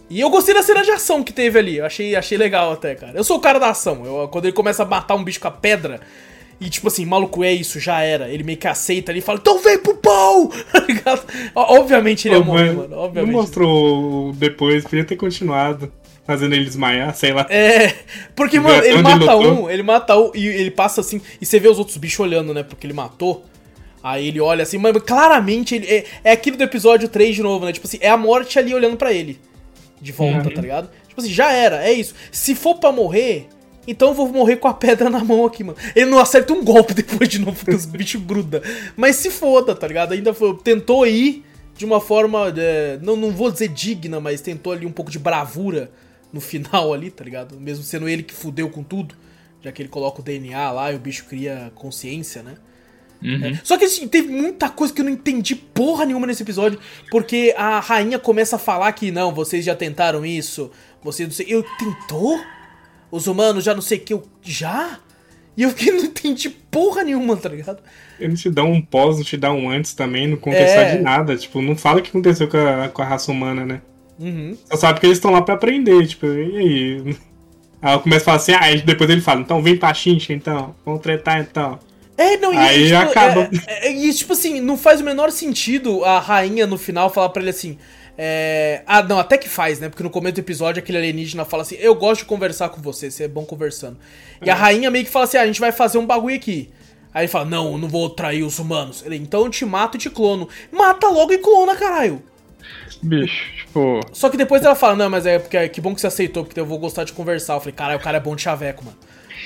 [0.09, 1.77] E eu gostei da cena de ação que teve ali.
[1.77, 3.17] Eu achei, achei legal até, cara.
[3.17, 4.05] Eu sou o cara da ação.
[4.05, 6.01] Eu, quando ele começa a matar um bicho com a pedra.
[6.61, 8.29] E tipo assim, maluco, é isso, já era.
[8.29, 10.49] Ele meio que aceita ali e fala, então vem pro pau!
[11.03, 11.19] Tá
[11.55, 12.87] Obviamente ele ia Pô, morrer, mano.
[12.89, 13.33] Não Obviamente.
[13.33, 15.91] mostrou o depois, podia ter continuado.
[16.25, 17.45] Fazendo ele desmaiar, sei lá.
[17.49, 17.93] É,
[18.35, 19.65] porque, mano, ele mata lutou.
[19.65, 22.53] um, ele mata um e ele passa assim, e você vê os outros bichos olhando,
[22.53, 22.63] né?
[22.63, 23.43] Porque ele matou.
[24.01, 27.65] Aí ele olha assim, mas claramente ele é, é aquilo do episódio 3 de novo,
[27.65, 27.71] né?
[27.73, 29.39] Tipo assim, é a morte ali olhando pra ele.
[30.01, 30.53] De volta, Uhum.
[30.55, 30.89] tá ligado?
[31.07, 32.13] Tipo assim, já era, é isso.
[32.31, 33.47] Se for pra morrer,
[33.87, 35.77] então eu vou morrer com a pedra na mão aqui, mano.
[35.95, 38.61] Ele não acerta um golpe depois de novo, porque os bichos grudam.
[38.95, 40.13] Mas se foda, tá ligado?
[40.13, 41.43] Ainda foi, tentou ir
[41.77, 45.17] de uma forma, é, não, não vou dizer digna, mas tentou ali um pouco de
[45.19, 45.89] bravura
[46.33, 47.59] no final ali, tá ligado?
[47.59, 49.15] Mesmo sendo ele que fudeu com tudo,
[49.61, 52.55] já que ele coloca o DNA lá e o bicho cria consciência, né?
[53.21, 53.45] Uhum.
[53.45, 53.61] É.
[53.63, 56.77] Só que assim, teve muita coisa que eu não entendi porra nenhuma nesse episódio,
[57.09, 60.69] porque a rainha começa a falar que não, vocês já tentaram isso,
[61.01, 61.45] vocês não sei.
[61.47, 62.37] Eu tentou?
[63.09, 64.99] Os humanos já não sei o que, eu já?
[65.55, 67.81] E eu fiquei não entendi porra nenhuma, tá ligado?
[68.19, 70.97] Ele te dá um pós, não te dá um antes também, não contexto É.
[70.97, 71.37] de nada.
[71.37, 73.81] Tipo, não fala o que aconteceu com a, com a raça humana, né?
[74.19, 74.55] Uhum.
[74.71, 77.17] Só sabe que eles estão lá pra aprender, tipo, e aí?
[77.81, 80.31] Aí ela começa a falar assim, ah, aí depois ele fala, então vem pra Xincha
[80.33, 81.77] então, vamos tretar então.
[82.17, 83.49] É, não, e Aí tipo, acaba.
[83.67, 87.29] é- é- e tipo assim, não faz o menor sentido a rainha no final falar
[87.29, 87.77] pra ele assim.
[88.15, 89.89] é, Ah, não, até que faz, né?
[89.89, 93.09] Porque no começo do episódio aquele alienígena fala assim: Eu gosto de conversar com você,
[93.09, 93.97] você é bom conversando.
[94.45, 96.69] E a rainha meio que fala assim: ah, A gente vai fazer um bagulho aqui.
[97.11, 99.03] Aí ele fala: Não, eu não vou trair os humanos.
[99.03, 100.47] Ele, então eu te mato e te clono.
[100.71, 102.21] Mata logo e clona, caralho.
[103.03, 103.99] Bicho, tipo.
[104.13, 106.59] Só que depois ela fala: Não, mas é porque que bom que você aceitou, porque
[106.59, 107.55] eu vou gostar de conversar.
[107.55, 108.97] Eu falei: Caralho, o cara é bom de chaveco, mano.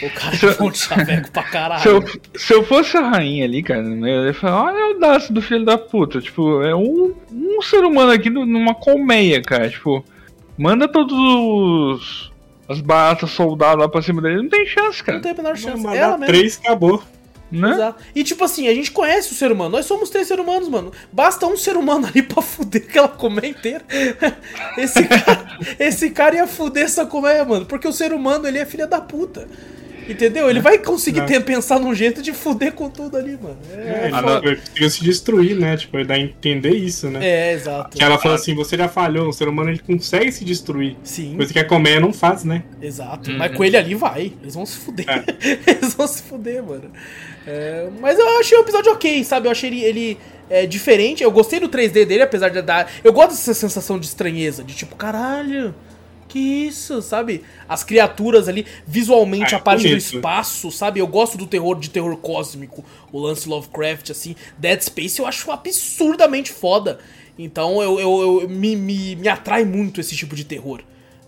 [0.03, 1.81] O cara é bom de chaveco pra caralho.
[1.81, 2.03] Se eu,
[2.35, 5.65] se eu fosse a rainha ali, cara, eu ia falar, olha o audácia do filho
[5.65, 6.21] da puta.
[6.21, 9.67] Tipo, é um, um ser humano aqui numa colmeia, cara.
[9.69, 10.05] Tipo,
[10.57, 12.31] manda todos os.
[12.69, 14.43] As baratas soldados lá pra cima dele.
[14.43, 15.19] Não tem chance, Não cara.
[15.21, 15.81] tem a menor chance.
[15.81, 16.25] Mandar Ela mesmo.
[16.27, 17.01] três, acabou.
[17.51, 17.71] Né?
[17.71, 18.03] Exato.
[18.13, 19.69] E tipo assim, a gente conhece o ser humano.
[19.71, 20.91] Nós somos três seres humanos, mano.
[21.11, 23.81] Basta um ser humano ali pra fuder aquela colmeia inteira.
[24.77, 27.65] Esse cara, esse cara ia fuder essa colmeia, mano.
[27.65, 29.47] Porque o ser humano, ele é filha da puta.
[30.09, 30.49] Entendeu?
[30.49, 31.23] Ele vai conseguir É.
[31.25, 33.57] ter, pensar num jeito de fuder com tudo ali, mano.
[33.73, 34.37] É, É, não.
[34.41, 35.75] ele conseguiu se destruir, né?
[35.75, 37.19] Tipo, ele dá a entender isso, né?
[37.27, 37.97] é exato.
[37.97, 40.95] Que ela fala assim, você já falhou, o ser humano ele consegue se destruir.
[41.03, 42.63] Sim, Coisa que a colmeia não faz, né?
[42.81, 43.29] exato.
[43.31, 43.37] Uhum.
[43.37, 44.31] Mas com ele ali vai.
[44.41, 45.05] Eles vão se fuder.
[45.09, 45.25] É.
[45.71, 46.89] Eles vão se fuder, mano.
[47.47, 49.47] É, mas eu achei o episódio ok, sabe?
[49.47, 50.17] Eu achei ele, ele
[50.49, 51.23] é, diferente.
[51.23, 52.91] Eu gostei do 3D dele, apesar de dar.
[53.03, 55.73] Eu gosto dessa sensação de estranheza, de tipo, caralho.
[56.27, 57.41] que isso, sabe?
[57.69, 60.15] As criaturas ali, visualmente Ah, a parte do bonito.
[60.15, 60.99] espaço, sabe?
[60.99, 62.83] Eu gosto do terror de terror cósmico,
[63.13, 64.35] o lance Lovecraft, assim.
[64.57, 66.99] Dead Space eu acho absurdamente foda.
[67.39, 70.81] Então eu, eu, eu- me, me, me atrai muito esse tipo de terror.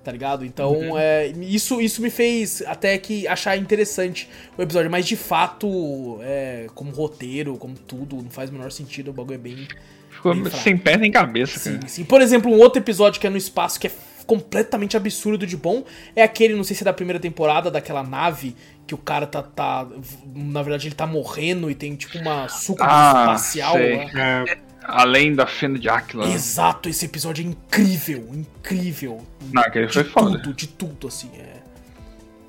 [0.09, 0.43] Tá ligado?
[0.43, 0.97] Então, Uhum.
[0.97, 6.65] é, isso, isso me fez até que achar interessante o episódio, mas de fato, é,
[6.73, 9.67] como roteiro, como tudo, não faz o menor sentido, o bagulho é bem.
[10.09, 11.87] Ficou Bem sem pé nem cabeça, Sim, cara.
[11.87, 12.03] sim.
[12.03, 13.91] Por exemplo, um outro episódio que é no espaço que é
[14.25, 15.83] completamente absurdo de bom
[16.15, 18.55] é aquele, não sei se é da primeira temporada, daquela nave
[18.87, 19.43] que o cara tá.
[19.43, 19.87] tá
[20.35, 23.73] na verdade, ele tá morrendo e tem tipo uma suco Ah, espacial.
[23.73, 23.95] sei.
[23.95, 24.19] lá.
[24.19, 24.57] É,
[24.91, 26.27] Além da fenda de Aquila.
[26.27, 29.21] Exato, esse episódio é incrível, incrível.
[29.51, 30.39] Não, aquele De foi foda.
[30.39, 31.59] tudo, de tudo, assim, é.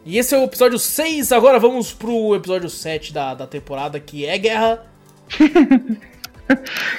[0.05, 4.25] E esse é o episódio 6, agora vamos pro episódio 7 da, da temporada, que
[4.25, 4.85] é Guerra.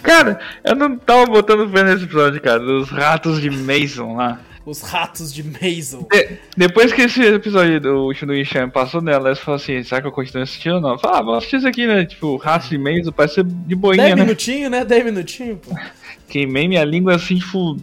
[0.01, 4.39] Cara, eu não tava botando fé nesse episódio, cara, dos ratos de Mason lá.
[4.71, 6.07] Os Ratos de Mason.
[6.09, 10.01] De- depois que esse episódio do último do Enxame passou nela, ela falou assim, será
[10.01, 10.97] que eu continuo assistindo ou não?
[10.97, 12.05] Falei, ah, vamos assistir isso aqui, né?
[12.05, 14.21] Tipo, ratos de Mason, parece ser de boinha, 10 né?
[14.23, 14.85] minutinhos, né?
[14.85, 15.75] 10 minutinhos, pô.
[16.29, 17.77] Queimei minha língua assim, tipo,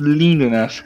[0.00, 0.82] lindo nessa.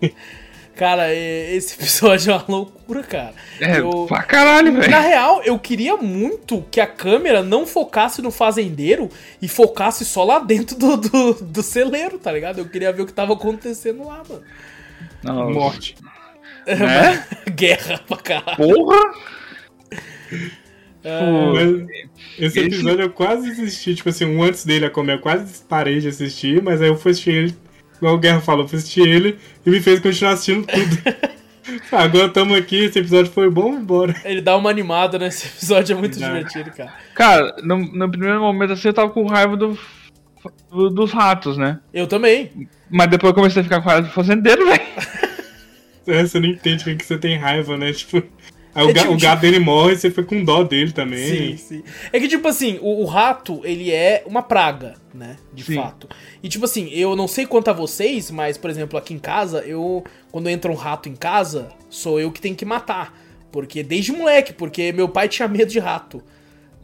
[0.76, 3.34] Cara, esse episódio é uma loucura, cara.
[3.60, 5.00] É, Eu- pra caralho, Na velho.
[5.00, 9.08] real, eu queria muito que a câmera não focasse no fazendeiro
[9.40, 12.58] e focasse só lá dentro do, do, do celeiro, tá ligado?
[12.58, 14.42] Eu queria ver o que tava acontecendo lá, mano.
[15.22, 15.96] Não, morte.
[16.66, 17.24] Né?
[17.54, 18.56] Guerra pra caralho.
[18.56, 18.98] Porra!
[21.04, 22.44] É.
[22.44, 26.00] Esse- episódio eu quase assisti, tipo assim, um antes dele a comer, eu quase parei
[26.00, 27.56] de assistir, mas aí eu fui assistir ele,
[27.96, 31.36] igual o Guerra falou, eu fui assistir ele e me fez continuar assistindo tudo.
[31.90, 34.14] Ah, Agora estamos aqui, esse episódio foi bom, embora.
[34.24, 36.28] Ele dá uma animada nesse episódio, é muito Dá.
[36.28, 36.92] divertido, cara.
[37.12, 39.76] Cara, no, no primeiro momento assim eu tava com raiva do,
[40.70, 41.80] do- dos ratos, né?
[41.92, 42.68] Eu também.
[42.88, 44.80] Mas depois eu comecei a ficar com raiva do fazendeiro, velho.
[46.06, 47.92] É, você não entende o que que você tem raiva, né?
[47.92, 48.22] Tipo,
[48.76, 50.92] aí o, É ga- tipo- o gato dele morre e você foi com dó dele
[50.92, 51.18] também.
[51.18, 51.82] Sim, sim.
[52.12, 55.36] É que, tipo assim, o, o rato, ele é uma praga, né?
[55.52, 55.74] De Sim.
[55.76, 56.08] fato.
[56.42, 59.60] E, tipo assim, eu não sei quanto a vocês, mas, por exemplo, aqui em casa,
[59.66, 60.04] eu.
[60.30, 63.18] Quando entra um rato em casa, sou eu que tenho que matar.
[63.50, 66.22] Porque desde moleque, porque meu pai tinha medo de rato.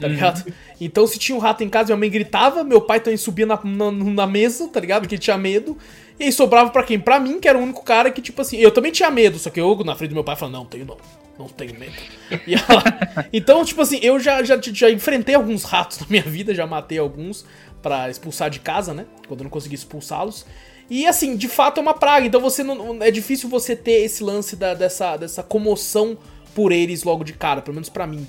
[0.00, 0.52] Tá ligado?
[0.80, 3.60] Então, se tinha um rato em casa, minha mãe gritava, meu pai também subia na,
[3.62, 5.02] na, na mesa, tá ligado?
[5.02, 5.78] Porque ele tinha medo.
[6.18, 6.98] E aí sobrava pra quem?
[6.98, 9.48] Pra mim, que era o único cara que, tipo assim, eu também tinha medo, só
[9.48, 10.96] que eu, na frente do meu pai, falava, não, tenho não.
[11.38, 11.92] Não tenho medo.
[12.46, 16.66] Ela- Então, tipo assim, eu já, já, já enfrentei alguns ratos na minha vida, já
[16.66, 17.44] matei alguns
[17.82, 19.06] pra expulsar de casa, né?
[19.26, 20.46] Quando eu não consegui expulsá-los.
[20.90, 23.02] E assim, de fato é uma praga, então você não.
[23.02, 26.18] É difícil você ter esse lance da- dessa, dessa comoção
[26.54, 28.26] por eles logo de cara, pelo menos pra mim.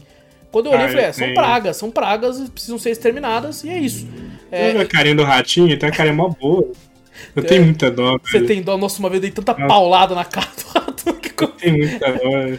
[0.51, 1.35] Quando eu olhei, Ah, eu falei, eu é, são tenho.
[1.35, 4.07] pragas, são pragas, precisam ser exterminadas, e é isso.
[4.51, 6.71] É, É, a carinha do ratinho, então a carinha é mó boa.
[7.35, 8.47] Eu tenho muita dó, você velho.
[8.47, 9.67] tem dó, nossa, uma vez eu dei tanta Nossa.
[9.67, 11.13] paulada na cara do rato.
[11.19, 12.57] que Eu tenho muita dó.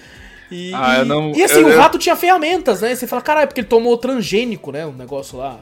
[0.54, 2.94] E, Ah, eu não- e assim, eu- o eu- rato tinha ferramentas, né?
[2.94, 4.86] Você fala, caralho, porque ele tomou transgênico, né?
[4.86, 5.58] Um negócio lá.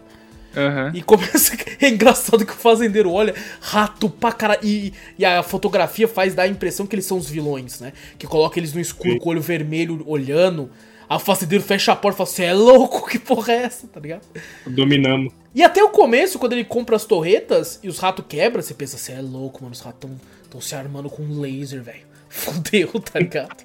[0.57, 0.93] Aham.
[0.95, 1.57] E começa.
[1.81, 4.61] É engraçado que o fazendeiro olha, rato pra caralho.
[4.63, 7.93] E, e a fotografia faz dar a impressão que eles são os vilões, né?
[8.19, 9.19] Que coloca eles no escuro Sim.
[9.19, 10.71] com o olho vermelho olhando.
[11.11, 13.09] O fazendeiro fecha a porta e fala: Você é louco?
[13.11, 13.87] Que porra é essa?
[13.89, 14.23] Tá ligado?
[14.67, 15.33] Dominamos.
[15.55, 18.97] E até o começo, quando ele compra as torretas e os ratos quebram, você pensa:
[18.99, 19.73] Você é louco, mano.
[19.75, 20.11] Os ratos
[20.51, 22.05] tão se armando com laser, velho.
[22.29, 23.65] Fudeu, tá ligado?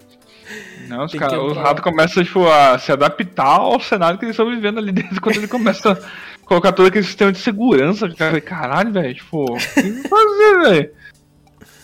[0.87, 1.61] Não, os, cara, entrar.
[1.63, 5.35] ratos começam tipo, a se adaptar ao cenário que eles estão vivendo ali dentro quando
[5.37, 5.97] ele começa a
[6.45, 8.09] colocar todo aquele sistema de segurança.
[8.15, 10.91] Cara, caralho, velho, tipo, o que fazer, velho?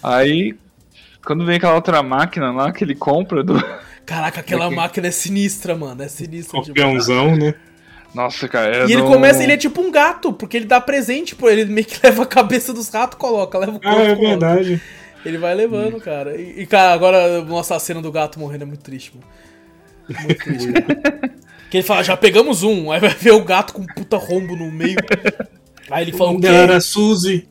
[0.02, 0.56] Aí,
[1.26, 3.56] quando vem aquela outra máquina lá que ele compra do.
[4.06, 6.02] Caraca, aquela máquina é sinistra, mano.
[6.04, 6.68] É sinistra demais.
[6.68, 7.54] Escorpiãozão, né?
[8.14, 8.76] Nossa, cara.
[8.78, 11.50] eu E ele não- começa, ele é tipo um gato, porque ele dá presente, pô.
[11.50, 14.82] Ele meio que leva a cabeça dos ratos, coloca, leva o corpo, Ah, é coloca.
[15.26, 16.40] Ele vai levando, cara.
[16.40, 20.24] E, e, cara, agora, nossa, a cena do gato morrendo é muito triste, mano.
[20.24, 21.34] Muito triste, cara.
[21.74, 24.56] Que ele fala, já pegamos um, aí vai ver o gato com um puta rombo
[24.56, 24.96] no meio.
[25.90, 26.46] Aí ele fala o O quê?
[26.46, 27.48] era Suzy.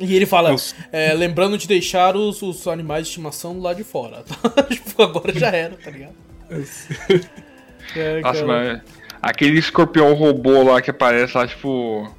[0.00, 0.56] E ele fala,
[0.90, 4.24] é, lembrando de deixar os, os animais de estimação do lado de fora.
[4.70, 6.14] tipo, agora já era, tá ligado?
[7.94, 8.46] É, Nossa, cara.
[8.46, 8.80] mas.
[9.22, 12.12] Aquele escorpião robô lá que aparece lá, tipo.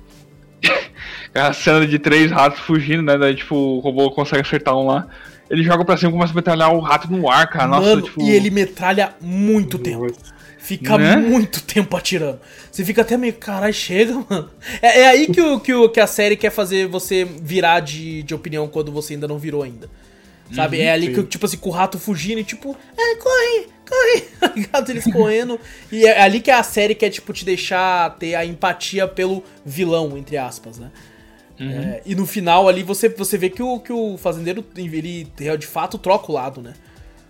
[1.33, 3.17] a cena de três ratos fugindo, né?
[3.17, 5.07] Daí, tipo, o robô consegue acertar um lá.
[5.49, 7.67] Ele joga pra cima e começa a metralhar o rato no ar, cara.
[7.67, 8.21] Nossa, Mano, tipo.
[8.21, 10.07] e ele metralha muito tempo.
[10.57, 11.15] Fica Né?
[11.15, 12.41] muito tempo atirando.
[12.69, 14.49] Você fica até meio, caralho, chega, mano.
[14.81, 18.21] É, é aí que, o, que, o, que a série quer fazer você virar de,
[18.23, 19.89] de opinião quando você ainda não virou ainda.
[20.53, 20.81] Sabe?
[20.81, 21.23] é ali que, sim.
[21.23, 23.67] tipo assim, com o rato fugindo e tipo, é, corre,
[24.55, 24.89] ligado?
[24.89, 25.59] Eles correndo.
[25.91, 30.17] e é ali que a série quer, tipo, te deixar ter a empatia pelo vilão,
[30.17, 30.91] entre aspas, né?
[31.59, 31.71] Uhum.
[31.71, 35.27] É, e no final ali você, você vê que o, que o fazendeiro, ele
[35.57, 36.73] de fato troca o lado, né?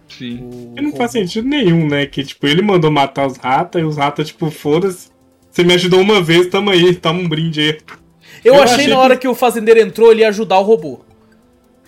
[0.09, 0.39] Sim.
[0.41, 2.05] O, e não faz sentido nenhum, né?
[2.05, 5.09] Que, tipo, ele mandou matar os ratos e os ratos, tipo, foda-se.
[5.51, 7.77] Você me ajudou uma vez, tamo aí, toma um brinde aí.
[8.43, 9.21] Eu, eu achei, achei, na hora que...
[9.21, 11.01] que o fazendeiro entrou, ele ia ajudar o robô.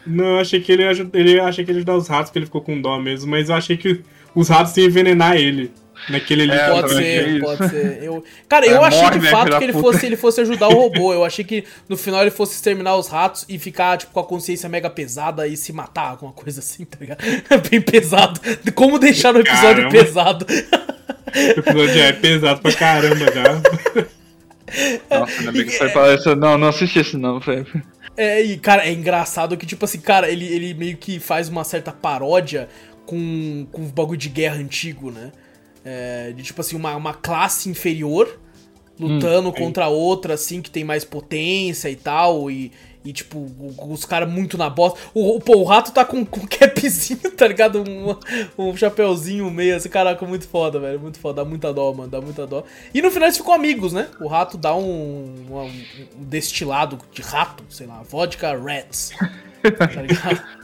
[0.05, 2.39] Não, eu achei que ele ia, ele, achei que ele ia ajudar os ratos, porque
[2.39, 4.01] ele ficou com dó mesmo, mas eu achei que
[4.35, 5.71] os ratos iam envenenar ele.
[6.07, 6.51] Naquele ali.
[6.51, 8.03] É, pode ser, pode ser.
[8.03, 8.23] Eu...
[8.47, 10.73] Cara, eu é, achei morre, de né, fato que ele fosse, ele fosse ajudar o
[10.73, 11.13] robô.
[11.13, 14.23] Eu achei que no final ele fosse exterminar os ratos e ficar, tipo, com a
[14.23, 17.19] consciência mega pesada e se matar, alguma coisa assim, tá ligado?
[17.69, 18.39] Bem pesado.
[18.73, 19.91] Como deixar o episódio caramba.
[19.91, 20.45] pesado.
[20.47, 24.09] O episódio já é pesado pra caramba já.
[25.19, 26.35] Nossa, ainda bem que foi falar isso.
[26.35, 27.65] Não, não assisti esse não, foi.
[28.15, 31.63] É, e, cara, é engraçado que, tipo assim, cara, ele, ele meio que faz uma
[31.63, 32.67] certa paródia
[33.09, 35.31] com, com o bagulho de guerra antigo, né?
[35.83, 38.39] É, de tipo assim, uma, uma classe inferior
[38.99, 42.71] lutando hum, contra outra, assim, que tem mais potência e tal, e,
[43.03, 43.49] e tipo,
[43.87, 44.99] os caras muito na bosta.
[45.11, 47.81] O, pô, o rato tá com, com um capzinho, tá ligado?
[47.81, 48.15] Um,
[48.69, 50.99] um chapéuzinho meio assim, caraca, muito foda, velho.
[50.99, 52.63] Muito foda, dá muita dó, mano, dá muita dó.
[52.93, 54.07] E no final eles ficam amigos, né?
[54.19, 59.13] O rato dá um, um, um destilado de rato, sei lá, vodka rats.
[59.77, 60.43] tá ligado?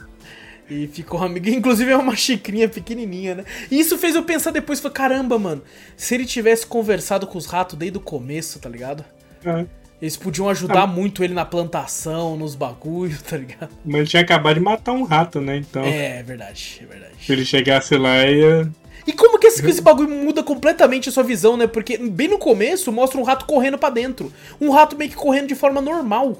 [0.68, 1.48] E ficou amigo.
[1.50, 3.44] Inclusive é uma xicrinha pequenininha, né?
[3.70, 5.62] E isso fez eu pensar depois, falei, caramba, mano,
[5.96, 9.04] se ele tivesse conversado com os ratos desde o começo, tá ligado?
[9.44, 9.66] É.
[10.00, 10.86] Eles podiam ajudar ah.
[10.86, 13.70] muito ele na plantação, nos bagulhos, tá ligado?
[13.84, 15.56] Mas ele tinha acabado de matar um rato, né?
[15.56, 15.82] Então.
[15.84, 17.14] É, é verdade, é verdade.
[17.20, 18.70] Se ele chegasse lá e ia.
[19.06, 21.66] E como que esse, esse bagulho muda completamente a sua visão, né?
[21.66, 24.32] Porque bem no começo mostra um rato correndo para dentro.
[24.60, 26.36] Um rato meio que correndo de forma normal.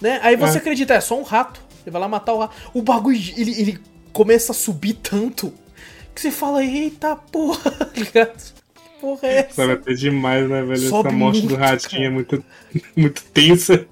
[0.00, 0.20] Né?
[0.22, 0.60] Aí você é.
[0.60, 1.60] acredita, é só um rato.
[1.84, 2.54] Ele vai lá matar o rato.
[2.74, 3.80] O bagulho, ele, ele
[4.12, 5.52] começa a subir tanto
[6.14, 8.52] que você fala, eita porra, tá ligado?
[8.74, 9.66] Que porra é essa?
[9.66, 10.88] Vai ter demais, né, velho?
[10.88, 12.44] Sobe essa morte muito, do ratinho é muito,
[12.96, 13.86] muito tensa.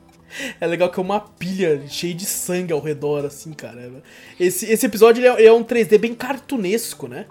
[0.61, 3.91] É legal que é uma pilha cheia de sangue ao redor, assim, cara.
[4.39, 7.27] Esse, esse episódio ele é, é um 3D bem cartunesco, né?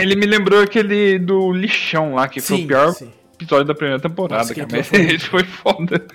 [0.00, 3.12] Ele me lembrou aquele do lixão lá, que sim, foi o pior sim.
[3.34, 4.82] episódio da primeira temporada, Nossa, cara.
[4.84, 5.00] Foi...
[5.00, 6.06] Esse foi foda.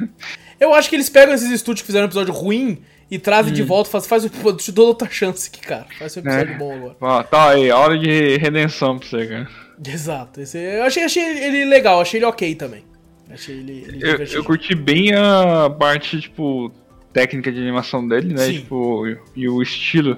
[0.59, 2.81] Eu acho que eles pegam esses estúdios que fizeram um episódio ruim
[3.11, 3.55] e trazem hum.
[3.55, 5.85] de volta, faz, faz, eu te dou outra chance aqui, cara.
[5.99, 6.57] Faz um episódio é.
[6.57, 6.95] bom agora.
[7.01, 9.49] Ó, tá aí, hora de redenção pra você, cara.
[9.85, 10.39] Exato.
[10.39, 12.85] Esse, eu achei, achei ele legal, achei ele ok também.
[13.29, 16.71] Achei ele, ele eu, eu, curti bem a parte, tipo,
[17.11, 18.45] técnica de animação dele, né?
[18.45, 18.53] Sim.
[18.53, 20.17] Tipo, e, e o estilo.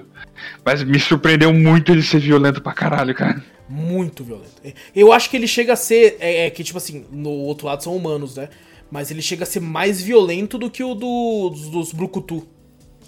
[0.64, 3.42] Mas me surpreendeu muito ele ser violento pra caralho, cara.
[3.68, 4.54] Muito violento.
[4.94, 6.16] Eu acho que ele chega a ser.
[6.20, 8.48] É, é, que, tipo assim, no outro lado são humanos, né?
[8.90, 12.46] Mas ele chega a ser mais violento do que o do, dos, dos Brucutu.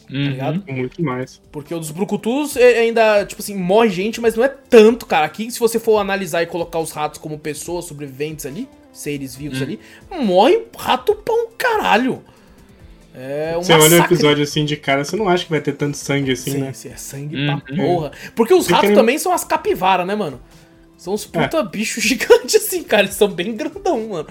[0.08, 0.64] Tá uhum, ligado?
[0.68, 1.40] Muito mais.
[1.50, 5.26] Porque o dos Brucutus é, ainda, tipo assim, morre gente, mas não é tanto, cara.
[5.26, 9.58] Aqui, se você for analisar e colocar os ratos como pessoas sobreviventes ali, seres vivos
[9.58, 9.64] uhum.
[9.64, 9.80] ali,
[10.22, 12.22] morre rato pra um caralho.
[13.18, 15.72] É um você olha o episódio assim de cara, você não acha que vai ter
[15.72, 16.72] tanto sangue assim, sim, né?
[16.72, 17.60] Sim, é sangue uhum.
[17.60, 18.12] pra porra.
[18.34, 20.40] Porque os ratos também são as capivaras, né, mano?
[20.96, 21.62] São uns puta é.
[21.64, 23.04] bichos gigantes assim, cara.
[23.04, 24.28] Eles são bem grandão, mano.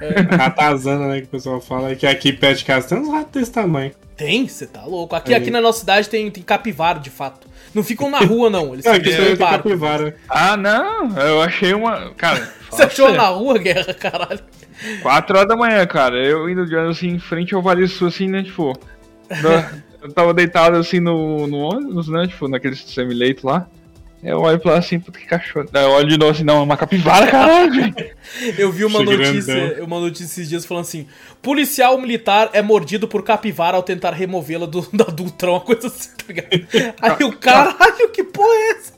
[0.00, 0.20] É.
[0.36, 1.94] Ratazana, né, que o pessoal fala.
[1.94, 3.92] Que aqui perto de casa tem uns ratos desse tamanho.
[4.22, 5.16] Tem, você tá louco.
[5.16, 7.48] Aqui, aqui na nossa cidade tem, tem capivara, de fato.
[7.74, 8.72] Não ficam na rua, não.
[8.72, 10.16] Eles também tem capivara.
[10.28, 11.18] Ah, não.
[11.18, 12.14] Eu achei uma.
[12.14, 12.48] Cara.
[12.70, 14.38] Você achou na rua, guerra, caralho?
[15.02, 16.16] 4 horas da manhã, cara.
[16.16, 18.44] Eu indo de assim, em frente ao Vale Sul, assim, né?
[18.44, 18.78] Tipo.
[20.00, 22.28] eu tava deitado assim no, no ônibus, né?
[22.28, 23.66] Tipo, naquele semi-leito lá.
[24.22, 25.66] Eu olho pra lá assim, puta que cachorro.
[25.72, 27.92] Eu olho de novo assim, não, é uma capivara, caralho.
[28.56, 31.08] eu vi uma notícia, uma notícia esses dias falando assim:
[31.42, 36.10] policial militar é mordido por capivara ao tentar removê-la do, da Dultrão, uma coisa assim,
[36.16, 36.48] tá ligado?
[37.02, 38.92] Aí o caralho, que porra é essa?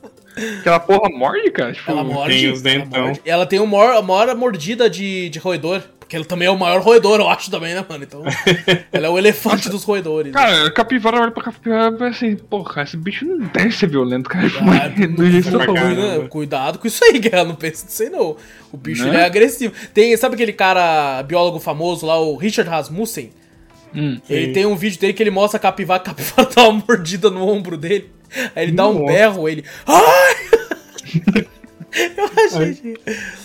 [0.61, 1.73] Aquela porra morde, cara.
[1.73, 2.35] Tipo, ela morde.
[2.35, 2.99] Tem os dentão.
[2.99, 3.21] Ela, morde.
[3.25, 3.65] ela tem a
[4.03, 5.83] maior mordida de, de roedor.
[6.05, 8.05] Porque ele também é o maior roedor, eu acho também, né, mano?
[8.05, 8.23] Então,
[8.93, 10.35] ela é o elefante dos roedores.
[10.35, 10.71] Cara, né?
[10.71, 14.51] capivara olha pra capivara e assim, porra, esse bicho não deve ser violento, cara.
[14.51, 18.37] Cuidado, cuidado, cuidado com isso aí, guerra, não pensa nisso aí não.
[18.71, 19.23] O bicho né?
[19.23, 19.73] é agressivo.
[19.95, 23.31] Tem, sabe aquele cara biólogo famoso lá, o Richard Rasmussen?
[23.95, 26.85] Hum, ele tem um vídeo dele que ele mostra a capivara, a capivara dá uma
[26.87, 28.11] mordida no ombro dele.
[28.55, 29.65] Aí ele dá um berro, ele.
[29.87, 30.35] Ai!
[31.95, 32.97] Eu achei.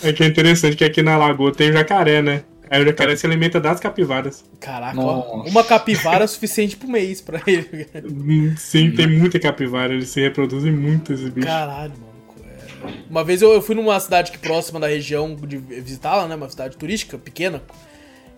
[0.02, 2.42] É, é que é interessante que aqui na lagoa tem jacaré, né?
[2.68, 4.44] Aí o jacaré se alimenta das capivaras.
[4.60, 7.88] Caraca, ó, uma capivara é suficiente pro mês pra ele.
[8.04, 11.48] Hum, sim, tem muita capivara, eles se reproduzem muito esse bicho.
[11.48, 12.10] Caralho, mano.
[12.44, 13.10] É...
[13.10, 16.36] Uma vez eu, eu, fui numa cidade que próxima da região de visitá-la, né?
[16.36, 17.60] Uma cidade turística, pequena.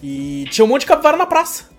[0.02, 1.71] E tinha um monte de capivara na praça.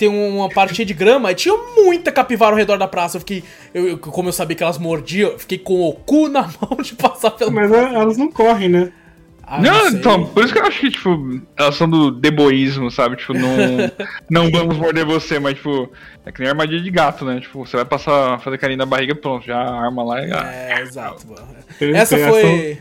[0.00, 3.18] Tem uma parte cheia de grama, e tinha muita capivara ao redor da praça.
[3.18, 3.44] Eu fiquei.
[3.74, 6.94] Eu, como eu sabia que elas mordiam, eu fiquei com o cu na mão de
[6.94, 7.50] passar pela.
[7.50, 8.92] Mas elas não correm, né?
[9.42, 13.16] Ah, não, então, por isso que eu acho que, tipo, elas são do deboísmo, sabe?
[13.16, 13.50] Tipo, não,
[14.30, 15.90] não vamos morder você, mas, tipo,
[16.24, 17.38] é que nem armadilha de gato, né?
[17.38, 20.32] Tipo, você vai passar, fazer carinho na barriga, pronto, já arma lá e.
[20.32, 21.46] É, exato, mano.
[21.94, 22.78] Essa foi.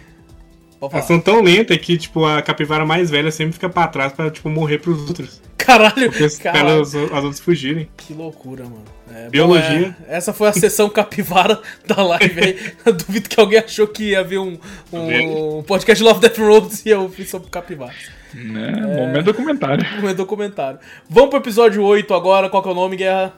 [0.82, 4.30] Elas são tão lentas que, tipo, a capivara mais velha sempre fica pra trás pra,
[4.32, 5.42] tipo, morrer pros outros.
[5.58, 6.82] Caralho, Porque caralho.
[6.82, 7.90] as outras fugirem.
[7.98, 8.86] Que loucura, mano.
[9.14, 9.96] É, Biologia.
[10.00, 12.74] Bom, é, essa foi a sessão capivara da live aí.
[12.94, 14.58] Duvido que alguém achou que ia haver um,
[14.92, 17.96] um, um podcast Love Death Robots e eu fiz sobre capivaras.
[18.34, 18.74] Né?
[18.78, 19.86] É, momento documentário.
[20.00, 20.80] Momento documentário.
[21.10, 22.50] Vamos pro episódio 8 agora.
[22.50, 23.34] Qual que é o nome, Guerra?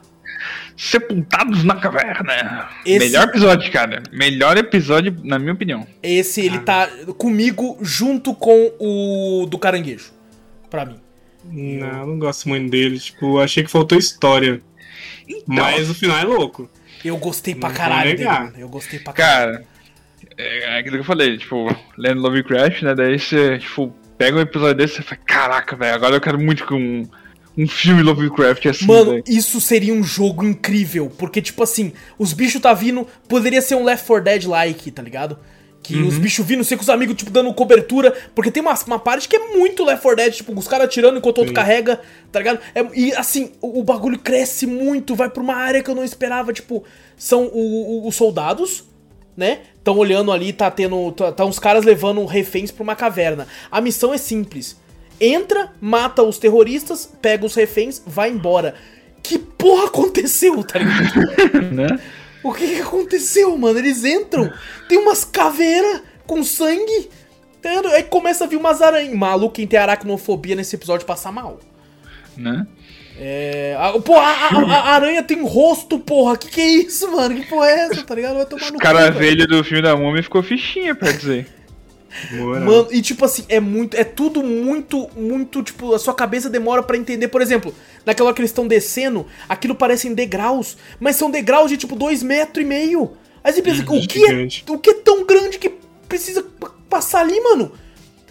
[0.76, 2.70] Sepultados na Caverna.
[2.86, 3.00] Esse...
[3.00, 4.04] Melhor episódio, cara.
[4.12, 5.86] Melhor episódio, na minha opinião.
[6.02, 6.62] Esse, ele ah.
[6.62, 10.12] tá comigo junto com o do Caranguejo.
[10.70, 11.00] Pra mim.
[11.44, 13.00] Não, não gosto muito dele.
[13.00, 14.62] Tipo, achei que faltou história.
[15.28, 16.70] Então, Mas o final é louco.
[17.04, 18.30] Eu gostei pra caralho dele.
[18.58, 19.54] Eu gostei pra caralho.
[19.54, 19.66] Cara,
[20.38, 21.68] é aquilo que eu falei, tipo,
[21.98, 22.96] Land Lovecraft, né?
[22.96, 26.66] Daí você, tipo, pega um episódio desse e fala, caraca, velho, agora eu quero muito
[26.66, 27.08] que um,
[27.58, 28.86] um filme Lovecraft assim.
[28.86, 31.12] Mano, isso seria um jogo incrível.
[31.18, 35.38] Porque, tipo assim, os bichos tá vindo, poderia ser um Left 4 Dead-like, tá ligado?
[35.84, 36.08] Que uhum.
[36.08, 38.16] os bichos vindo, sei com os amigos, tipo, dando cobertura.
[38.34, 41.18] Porque tem uma, uma parte que é muito Left 4 Dead, tipo, os caras atirando
[41.18, 42.00] enquanto o outro carrega,
[42.32, 42.60] tá ligado?
[42.74, 46.04] É, e assim, o, o, bagulho cresce muito, vai pra uma área que eu não
[46.04, 46.84] esperava, tipo,
[47.18, 48.86] são o, o, os soldados,
[49.36, 49.60] né?
[49.78, 51.12] Estão olhando ali, tá tendo.
[51.12, 53.48] Tá, tá uns caras levando reféns pra uma caverna.
[53.70, 54.80] A missão é simples.
[55.24, 58.74] Entra, mata os terroristas, pega os reféns, vai embora.
[59.22, 61.22] Que porra aconteceu, tá ligado?
[61.72, 62.00] né?
[62.44, 63.78] O que, que aconteceu, mano?
[63.78, 64.52] Eles entram,
[64.90, 67.10] tem umas caveiras com sangue.
[67.94, 69.14] Aí começa a vir umas aranhas.
[69.14, 71.60] Maluco, quem tem aracnofobia nesse episódio passa mal.
[72.36, 72.66] Né?
[73.20, 73.78] É.
[73.80, 76.36] A, pô, a, a, a, aranha tem rosto, porra.
[76.36, 77.36] Que que é isso, mano?
[77.36, 78.38] Que porra é essa, tá ligado?
[78.38, 81.12] Vai tomar no cara velho do filme da Múmia ficou fichinha, pra
[82.32, 83.96] Mano, e tipo assim, é muito.
[83.96, 85.64] É tudo muito, muito.
[85.64, 87.28] Tipo, a sua cabeça demora para entender.
[87.28, 87.74] Por exemplo,
[88.06, 92.22] naquela hora que eles estão descendo, aquilo parecem degraus, mas são degraus de tipo dois
[92.22, 93.12] metros e meio.
[93.44, 95.72] Aí você pensa, o que, é, o que é tão grande que
[96.08, 96.46] precisa
[96.90, 97.72] passar ali, mano?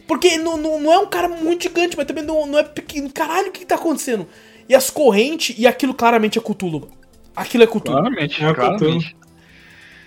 [0.06, 3.10] Porque não, não, não é um cara muito gigante, mas também não, não é pequeno.
[3.10, 4.26] Caralho, o que, que tá acontecendo?
[4.68, 6.88] E as correntes, e aquilo claramente é Cthulhu.
[7.34, 7.96] Aquilo é Cthulhu.
[7.96, 9.16] Claramente, é claramente.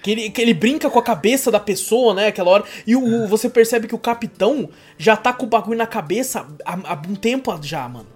[0.04, 2.28] Que ele, que ele brinca com a cabeça da pessoa, né?
[2.28, 2.64] Aquela hora.
[2.86, 6.74] E o, você percebe que o capitão já tá com o bagulho na cabeça há,
[6.74, 8.08] há um tempo já, mano.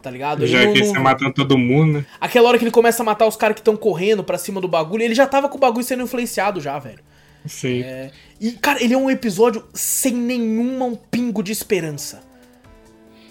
[0.00, 0.46] Tá ligado?
[0.46, 2.06] Já ele que não, matando todo mundo, né?
[2.20, 4.68] Aquela hora que ele começa a matar os caras que estão correndo pra cima do
[4.68, 7.00] bagulho, ele já tava com o bagulho sendo influenciado já, velho.
[7.46, 7.82] Sim.
[7.82, 8.10] É,
[8.40, 12.22] e, cara, ele é um episódio sem nenhuma um pingo de esperança.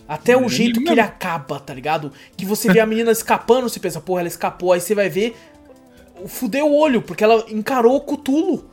[0.08, 2.14] Até o jeito que ele acaba, tá ligado?
[2.38, 4.72] Que você vê a menina escapando, você pensa, porra, ela escapou.
[4.72, 5.36] Aí você vai ver,
[6.26, 8.70] fudeu o olho, porque ela encarou o Cutulo.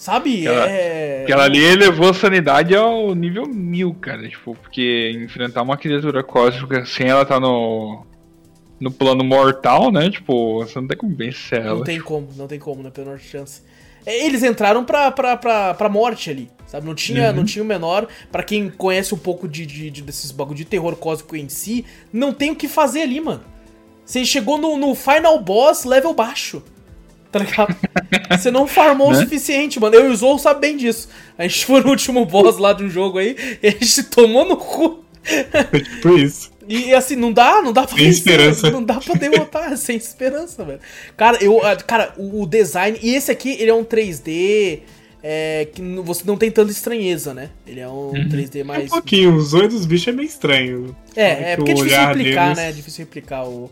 [0.00, 0.48] Sabe?
[0.48, 1.22] Aquela, é.
[1.24, 4.26] Aquela ali elevou a sanidade ao nível mil, cara.
[4.26, 8.06] Tipo, porque enfrentar uma criatura cósmica sem ela tá no.
[8.80, 10.08] No plano mortal, né?
[10.08, 11.80] Tipo, você não tem como vencer ela.
[11.80, 13.60] Não tem como, não tem como, tem menor chance.
[14.06, 16.86] É, eles entraram pra, pra, pra, pra morte ali, sabe?
[16.86, 17.36] Não tinha, uhum.
[17.36, 18.08] não tinha o menor.
[18.32, 21.84] para quem conhece um pouco de, de, de, desses bagulho de terror cósmico em si,
[22.10, 23.42] não tem o que fazer ali, mano.
[24.10, 26.60] Você chegou no, no final boss level baixo.
[27.30, 27.76] Tá ligado?
[28.36, 29.18] Você não farmou né?
[29.18, 29.94] o suficiente, mano.
[29.94, 31.08] Eu e o Zou sabe bem disso.
[31.38, 34.44] A gente foi no último boss lá de um jogo aí e a gente tomou
[34.44, 35.04] no cu.
[35.70, 36.50] Foi tipo isso.
[36.68, 38.70] E assim, não dá, não dá pra Sem esperança.
[38.72, 40.80] Não dá pra derrotar, sem esperança, velho.
[41.16, 42.98] Cara, eu, ah, cara, o, design.
[43.02, 44.80] E esse aqui, ele é um 3D.
[45.22, 47.50] É, que você não tem tanta estranheza, né?
[47.66, 48.28] Ele é um uhum.
[48.28, 48.84] 3D mais.
[48.84, 50.96] É um pouquinho, os olhos dos bichos é meio estranho.
[51.14, 52.56] É, é porque é difícil replicar, deles...
[52.56, 52.68] né?
[52.68, 53.70] É difícil replicar o,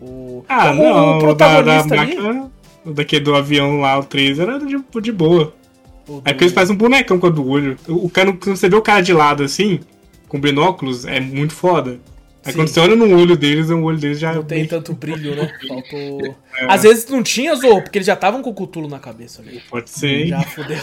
[0.00, 2.42] o, ah, o, não, o protagonista da, da ali...
[2.84, 5.54] daqui do avião lá, o 3 era de, de boa.
[6.08, 7.76] O é porque eles fazem um bonecão com a do olho.
[7.88, 9.80] O, cara, quando você vê o cara de lado assim,
[10.28, 11.98] com binóculos, é muito foda.
[12.44, 12.58] Aí Sim.
[12.58, 14.32] quando você olha no olho deles, o olho deles já.
[14.32, 15.50] Não tem tanto brilho, né?
[15.66, 16.36] Faltou.
[16.58, 16.72] É.
[16.72, 19.42] Às vezes não tinha, Zorro, porque eles já estavam com o cutulo na cabeça.
[19.42, 19.60] Né?
[19.68, 20.28] Pode ser.
[20.28, 20.78] Já fudeu.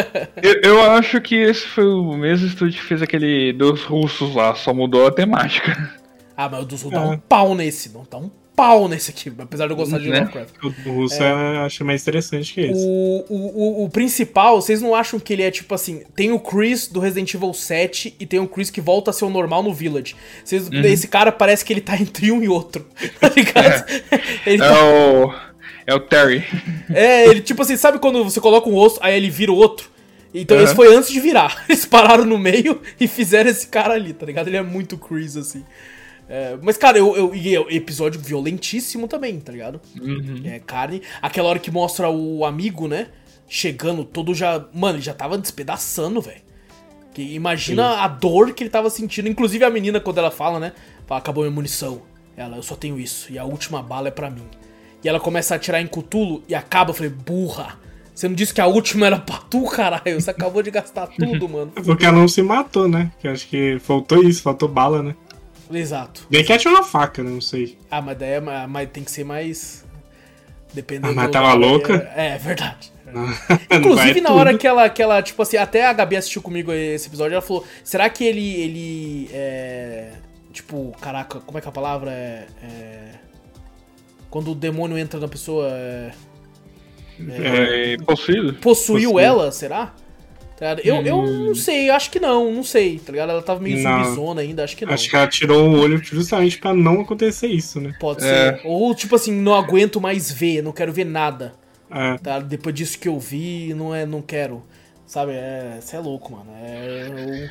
[0.42, 4.54] eu, eu, acho que esse foi o mesmo estúdio que fez aquele dos russos lá,
[4.54, 5.92] só mudou a temática.
[6.34, 7.02] Ah, mas o dos russos é.
[7.02, 10.08] dá um pau nesse, não dá um pau nesse aqui, apesar de eu gostar de
[10.08, 10.18] né?
[10.18, 10.54] Lovecraft.
[10.64, 11.30] O do russo é.
[11.30, 12.84] eu acho mais interessante que esse.
[12.84, 16.88] O, o, o, principal, vocês não acham que ele é tipo assim: tem o Chris
[16.88, 19.72] do Resident Evil 7 e tem o Chris que volta a ser o normal no
[19.72, 20.16] Village.
[20.44, 20.80] Vocês, uhum.
[20.80, 22.84] Esse cara parece que ele tá entre um e outro,
[23.20, 23.88] tá ligado?
[23.88, 24.84] É, ele é tá...
[24.84, 25.48] o.
[25.86, 26.44] É o Terry.
[26.92, 29.88] É, ele tipo assim, sabe quando você coloca um osso, aí ele vira o outro?
[30.34, 30.64] Então uhum.
[30.64, 31.64] esse foi antes de virar.
[31.70, 34.48] Eles pararam no meio e fizeram esse cara ali, tá ligado?
[34.48, 35.64] Ele é muito Chris, assim.
[36.28, 39.80] É, mas, cara, eu, eu, e é episódio violentíssimo também, tá ligado?
[40.00, 40.42] Uhum.
[40.44, 41.02] É carne.
[41.22, 43.08] Aquela hora que mostra o amigo, né?
[43.48, 44.66] Chegando todo já.
[44.74, 46.42] Mano, ele já tava despedaçando, velho.
[47.14, 48.00] Que imagina Sim.
[48.00, 49.28] a dor que ele tava sentindo.
[49.28, 50.72] Inclusive a menina, quando ela fala, né?
[51.06, 52.02] Fala, acabou minha munição.
[52.36, 53.32] Ela, eu só tenho isso.
[53.32, 54.44] E a última bala é para mim.
[55.02, 56.90] E ela começa a atirar em Cutulo e acaba.
[56.90, 57.78] Eu falei, burra.
[58.14, 60.20] Você não disse que a última era pra tu, caralho.
[60.20, 61.72] Você acabou de gastar tudo, mano.
[61.74, 63.10] É porque ela não se matou, né?
[63.18, 65.14] Que acho que faltou isso, faltou bala, né?
[65.70, 66.26] Exato.
[66.30, 67.30] Bem que atirou uma faca, né?
[67.30, 67.78] Não sei.
[67.90, 69.84] Ah, mas daí é, mas tem que ser mais.
[70.72, 71.12] Dependendo.
[71.12, 72.10] Ah, mas tava louca?
[72.14, 72.92] É, é verdade.
[73.70, 77.08] Inclusive, na hora que ela, que ela, tipo assim, até a Gabi assistiu comigo esse
[77.08, 78.54] episódio, ela falou: será que ele.
[78.60, 80.12] ele é.
[80.52, 82.46] Tipo, caraca, como é que é a palavra é.
[82.62, 83.08] é
[84.30, 85.68] quando o demônio entra na pessoa.
[85.70, 86.12] É,
[87.28, 88.54] é, é possuído?
[88.54, 89.18] Possuiu possuído.
[89.18, 89.94] ela, será?
[90.58, 91.02] Tá eu, hum.
[91.06, 93.30] eu não sei, acho que não, não sei, tá ligado?
[93.30, 94.92] Ela tava meio zumbizona ainda, acho que não.
[94.92, 97.94] Acho que ela tirou o olho justamente pra não acontecer isso, né?
[98.00, 98.56] Pode é.
[98.56, 98.60] ser.
[98.64, 101.54] Ou tipo assim, não aguento mais ver, não quero ver nada.
[101.88, 102.18] É.
[102.18, 102.40] Tá?
[102.40, 104.64] Depois disso que eu vi, não, é, não quero.
[105.06, 105.78] Sabe, é.
[105.80, 106.50] Você é louco, mano.
[106.60, 107.48] É,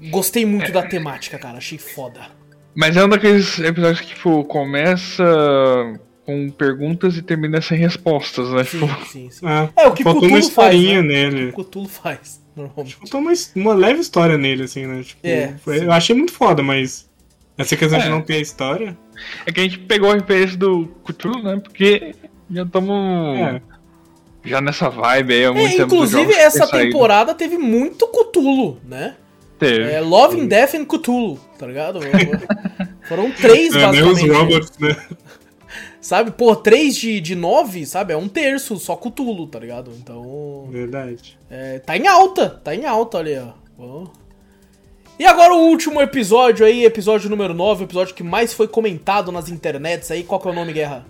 [0.00, 1.58] eu gostei muito da temática, cara.
[1.58, 2.20] Achei foda.
[2.76, 5.24] Mas é um daqueles episódios que, tipo, começa
[6.26, 8.64] com perguntas e termina sem respostas, né?
[8.64, 9.06] Sim, tipo...
[9.06, 9.46] sim, sim.
[9.46, 11.30] É, é, o que Faltou Cthulhu uma historinha faz, né?
[11.30, 11.44] nele.
[11.44, 12.96] O que Cthulhu faz, normalmente.
[12.96, 15.02] Faltou uma, uma leve história nele, assim, né?
[15.04, 17.08] Tipo, é, foi, eu achei muito foda, mas
[17.56, 18.02] essa questão é.
[18.02, 18.98] de não ter a história...
[19.46, 21.58] É que a gente pegou a referência do Cthulhu, né?
[21.62, 22.14] Porque
[22.50, 23.38] já estamos...
[23.38, 23.62] É.
[24.44, 29.16] Já nessa vibe aí, é, Inclusive, essa temporada teve muito Cthulhu, né?
[29.58, 29.90] Teve.
[29.90, 32.00] É, Love and Death and Cthulhu, tá ligado?
[33.08, 34.22] Foram três, é, basicamente.
[34.22, 34.96] Nem os robots, né?
[36.06, 36.30] Sabe?
[36.30, 38.12] Pô, 3 de, de 9, sabe?
[38.12, 39.90] É um terço, só Cutulo, tá ligado?
[39.90, 40.68] Então.
[40.70, 41.36] Verdade.
[41.50, 43.36] É, tá em alta, tá em alta ali,
[43.76, 44.04] ó.
[45.18, 49.32] E agora o último episódio aí, episódio número 9, o episódio que mais foi comentado
[49.32, 50.22] nas internets aí.
[50.22, 51.04] Qual que é o nome, Guerra?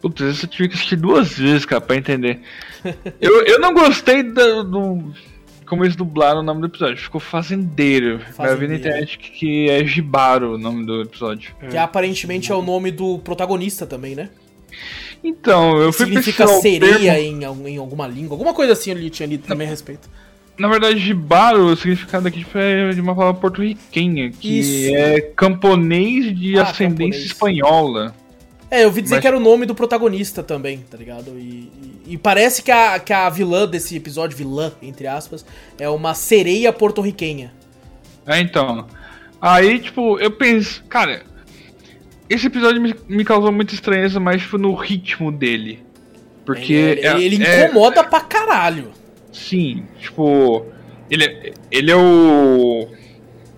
[0.00, 2.40] Putz, esse eu tive que assistir duas vezes, cara, pra entender.
[3.20, 5.14] eu, eu não gostei do, do
[5.68, 6.96] como eles dublaram o nome do episódio.
[6.96, 8.20] Ficou Fazendeiro.
[8.20, 8.52] Fazendeiro.
[8.52, 11.54] Eu vi na internet que, que é Jibaro o nome do episódio.
[11.70, 14.30] Que aparentemente é o nome do protagonista também, né?
[15.22, 18.34] Então, eu fui Significa sereia em, em alguma língua.
[18.34, 20.08] Alguma coisa assim eu tinha lido também a respeito.
[20.56, 24.94] Na verdade, Jibaro, o significado aqui é de uma palavra porto-riquenha, que Isso.
[24.94, 27.24] é camponês de ah, ascendência camponês.
[27.24, 28.14] espanhola.
[28.70, 29.22] É, eu ouvi dizer Mas...
[29.22, 31.38] que era o nome do protagonista também, tá ligado?
[31.38, 31.70] E,
[32.06, 35.44] e, e, parece que a, que a vilã desse episódio, vilã, entre aspas,
[35.78, 37.52] é uma sereia porto-riquenha.
[38.26, 38.86] É, então.
[39.40, 41.22] Aí, tipo, eu penso, cara,
[42.28, 45.82] esse episódio me, me causou muita estranheza, mas tipo, no ritmo dele.
[46.44, 46.72] Porque.
[46.72, 48.90] Ele, é, ele é, incomoda é, pra caralho.
[49.32, 50.66] Sim, tipo.
[51.10, 52.88] Ele, ele é o.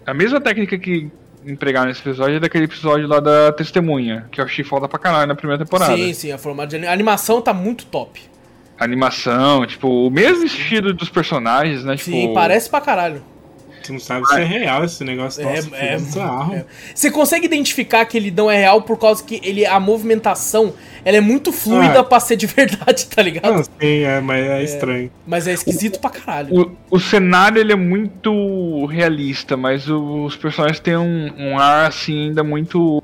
[0.07, 1.11] A mesma técnica que
[1.51, 5.27] empregar nesse episódio é daquele episódio lá da Testemunha, que eu achei foda pra caralho
[5.27, 5.95] na primeira temporada.
[5.97, 8.21] Sim, sim, a formato de a animação tá muito top.
[8.79, 11.97] A animação, tipo, o mesmo estilo dos personagens, né?
[11.97, 12.35] Sim, tipo...
[12.35, 13.23] parece pra caralho.
[13.83, 15.43] Tu não sabe se é real esse negócio.
[15.43, 16.65] É, Nossa, é, é, é,
[16.95, 20.75] Você consegue identificar que ele não é real por causa que ele, a movimentação
[21.05, 22.05] ela é muito fluida ah.
[22.05, 23.53] pra ser de verdade, tá ligado?
[23.53, 25.13] Não, sim, é, mas é, é estranho.
[25.27, 26.77] Mas é esquisito o, pra caralho.
[26.91, 32.29] O, o, cenário ele é muito realista, mas os personagens têm um, um ar assim
[32.29, 33.03] ainda muito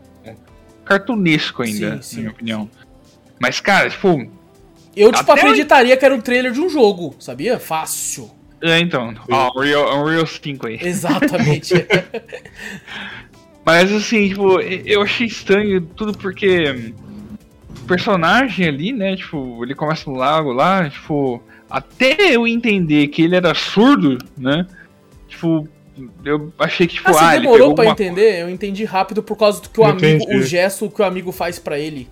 [0.85, 2.71] cartunesco ainda, sim, sim, na minha opinião.
[3.39, 4.31] Mas, cara, tipo.
[4.95, 7.59] Eu, tipo, acreditaria que era um trailer de um jogo, sabia?
[7.59, 8.31] Fácil.
[8.63, 9.15] É, então.
[9.31, 10.79] Ó, Unreal, Unreal 5 aí.
[10.83, 11.75] Exatamente.
[13.65, 16.93] Mas assim, tipo, eu achei estranho tudo porque
[17.77, 23.23] o personagem ali, né, tipo, ele começa no lago lá, tipo, até eu entender que
[23.23, 24.69] ele era surdo, né,
[25.27, 25.69] tipo,
[26.25, 28.41] eu achei que, tipo, ah, ah demorou pra entender?
[28.41, 31.59] Eu entendi rápido por causa do que o amigo, o gesto que o amigo faz
[31.59, 32.09] para ele.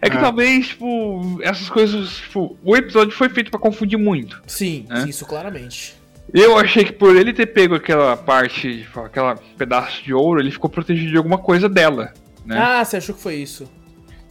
[0.00, 0.20] É que ah.
[0.20, 4.42] talvez, tipo, essas coisas, tipo, o episódio foi feito para confundir muito.
[4.46, 5.04] Sim, né?
[5.08, 5.94] isso claramente.
[6.32, 10.50] Eu achei que por ele ter pego aquela parte, tipo, aquela pedaço de ouro, ele
[10.50, 12.12] ficou protegido de alguma coisa dela,
[12.44, 12.58] né?
[12.58, 13.70] Ah, você achou que foi isso?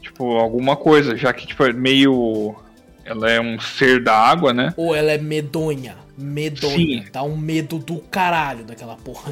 [0.01, 2.55] Tipo, alguma coisa, já que, tipo, é meio...
[3.03, 4.73] Ela é um ser da água, né?
[4.75, 5.95] Ou ela é medonha.
[6.17, 6.75] Medonha.
[6.75, 7.05] Sim.
[7.11, 9.31] Dá um medo do caralho daquela porra.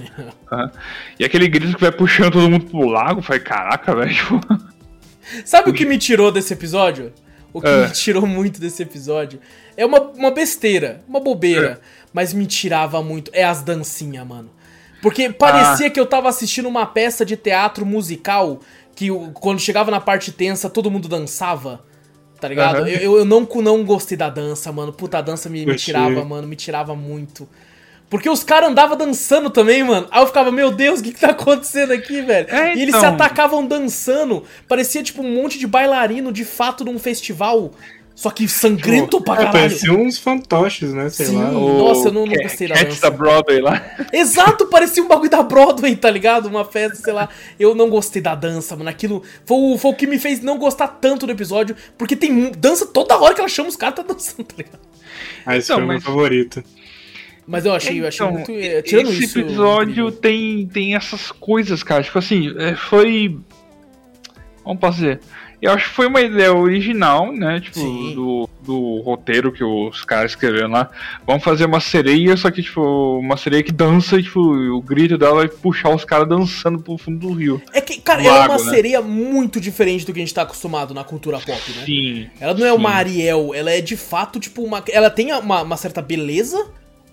[0.52, 0.70] Uhum.
[1.20, 4.14] E aquele grito que vai puxando todo mundo pro lago, foi caraca, velho.
[4.14, 4.40] Tipo,
[5.44, 7.14] Sabe o que me tirou desse episódio?
[7.54, 7.88] O que é.
[7.88, 9.40] me tirou muito desse episódio
[9.78, 11.86] é uma, uma besteira, uma bobeira, é.
[12.14, 13.32] mas me tirava muito.
[13.34, 14.50] É as dancinhas, mano.
[15.02, 15.90] Porque parecia ah.
[15.90, 18.60] que eu tava assistindo uma peça de teatro musical
[18.96, 21.84] que quando chegava na parte tensa todo mundo dançava.
[22.40, 22.82] Tá ligado?
[22.82, 22.88] Uhum.
[22.88, 24.92] Eu, eu não, não gostei da dança, mano.
[24.92, 26.48] Puta, a dança me, me tirava, mano.
[26.48, 27.48] Me tirava muito.
[28.16, 30.08] Porque os caras andavam dançando também, mano.
[30.10, 32.48] Aí eu ficava, meu Deus, o que, que tá acontecendo aqui, velho?
[32.50, 32.76] É, então...
[32.78, 33.14] E eles se então.
[33.14, 34.44] atacavam dançando.
[34.70, 37.72] Parecia tipo um monte de bailarino de fato num festival.
[38.16, 39.52] Só que sangrento pra É, caralho.
[39.60, 41.10] parecia uns fantoches, né?
[41.10, 41.36] Sei Sim.
[41.44, 41.52] lá.
[41.52, 43.02] Nossa, eu não- não gostei da dança.
[43.02, 43.84] da Broadway lá.
[44.14, 46.46] Exato, parecia um bagulho da Broadway, tá ligado?
[46.46, 47.28] Uma festa, sei lá.
[47.60, 48.90] Eu não gostei da dança, mano.
[48.90, 51.76] Aquilo foi o, foi o que me fez não gostar tanto do episódio.
[51.98, 54.80] Porque tem dança toda hora que ela chama os caras, tá dançando, tá ligado?
[55.46, 56.64] Ah, esse Não, foi o meu mas- favorito.
[57.48, 58.52] Mas eu achei, eu achei Então, muito.
[58.52, 59.40] eh, Tirando esse isso.
[59.40, 62.02] episódio tem, tem essas coisas, cara.
[62.04, 63.38] Tipo assim, é, foi.
[64.64, 65.20] Como posso dizer?
[65.62, 67.60] Eu acho que foi uma ideia original, né?
[67.60, 68.14] Tipo, Sim.
[68.14, 70.90] do, do roteiro que os caras escreveram lá.
[71.26, 72.82] Vamos fazer uma sereia, só que, tipo,
[73.20, 76.98] uma sereia que dança e, tipo, o grito dela vai puxar os caras dançando pro
[76.98, 77.62] fundo do rio.
[77.74, 78.70] É que, cara, ela é uma né?
[78.70, 81.84] sereia muito diferente do que a gente tá acostumado na cultura pop, né?
[81.86, 82.28] Sim.
[82.40, 82.76] Ela não é Sim.
[82.78, 84.84] uma Ariel, ela é de fato, tipo, uma.
[84.92, 86.64] Ela tem uma, uma certa beleza,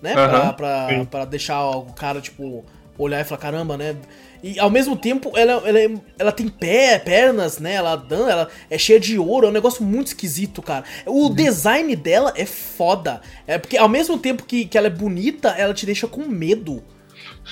[0.03, 0.13] né?
[0.13, 1.05] Pra, Aham, pra, sim.
[1.05, 2.63] pra deixar o cara, tipo,
[2.97, 3.95] olhar e falar, caramba, né?
[4.43, 7.75] E ao mesmo tempo, ela, ela, é- ela tem pé, pernas, né?
[7.75, 10.83] Ela, dan- ela é cheia de ouro, é um negócio muito esquisito, cara.
[11.05, 11.33] O Uhum.
[11.33, 13.21] design dela é foda.
[13.47, 16.83] É porque ao mesmo tempo que, que ela é bonita, ela te deixa com medo.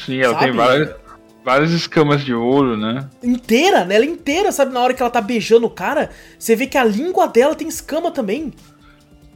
[0.05, 0.45] Sim, ela Sabe?
[0.47, 0.95] tem várias,
[1.45, 3.07] várias escamas de ouro, né?
[3.23, 3.95] Inteira, né?
[3.95, 4.73] Ela é inteira, sabe?
[4.73, 7.69] Na hora que ela tá beijando o cara, você vê que a língua dela tem
[7.69, 8.51] escama também.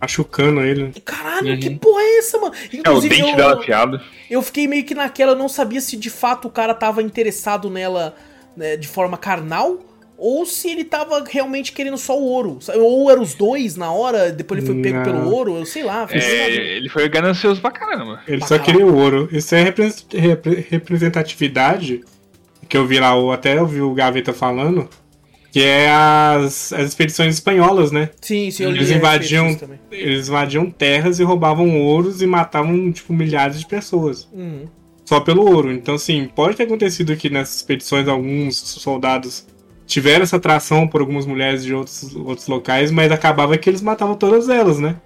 [0.01, 0.91] Machucando ele.
[1.03, 1.59] Caralho, Uhum.
[1.59, 2.53] que porra é essa, mano?
[2.83, 3.99] É, o dente eu, dela afiado.
[4.29, 7.69] eu fiquei meio que naquela, eu não sabia se de fato o cara tava interessado
[7.69, 8.15] nela
[8.55, 9.79] né, de forma carnal
[10.17, 12.57] ou se ele tava realmente querendo só o ouro.
[12.77, 15.03] Ou eram os dois na hora, depois ele foi pego Não.
[15.03, 16.07] pelo ouro, eu sei lá.
[16.09, 18.21] É, ele foi ganancioso pra caramba.
[18.27, 18.77] Ele Pra só caralho.
[18.79, 19.27] queria o ouro.
[19.31, 22.01] Isso é repre- repre- representatividade
[22.69, 24.89] que eu vi lá, ou até eu vi o Gaveta falando,
[25.55, 28.09] que é as, as expedições espanholas, né?
[28.19, 29.57] Sim, sim, eu li Eles invadiam,
[29.89, 34.27] eles invadiam terras e roubavam ouros e matavam, tipo, milhares de pessoas.
[34.33, 34.65] Uhum.
[35.05, 35.71] Só pelo ouro.
[35.71, 39.47] Então, assim, pode ter acontecido que nessas expedições alguns soldados
[39.85, 44.15] tiveram essa atração por algumas mulheres de outros, outros locais, mas acabava que eles matavam
[44.15, 44.97] todas elas, né?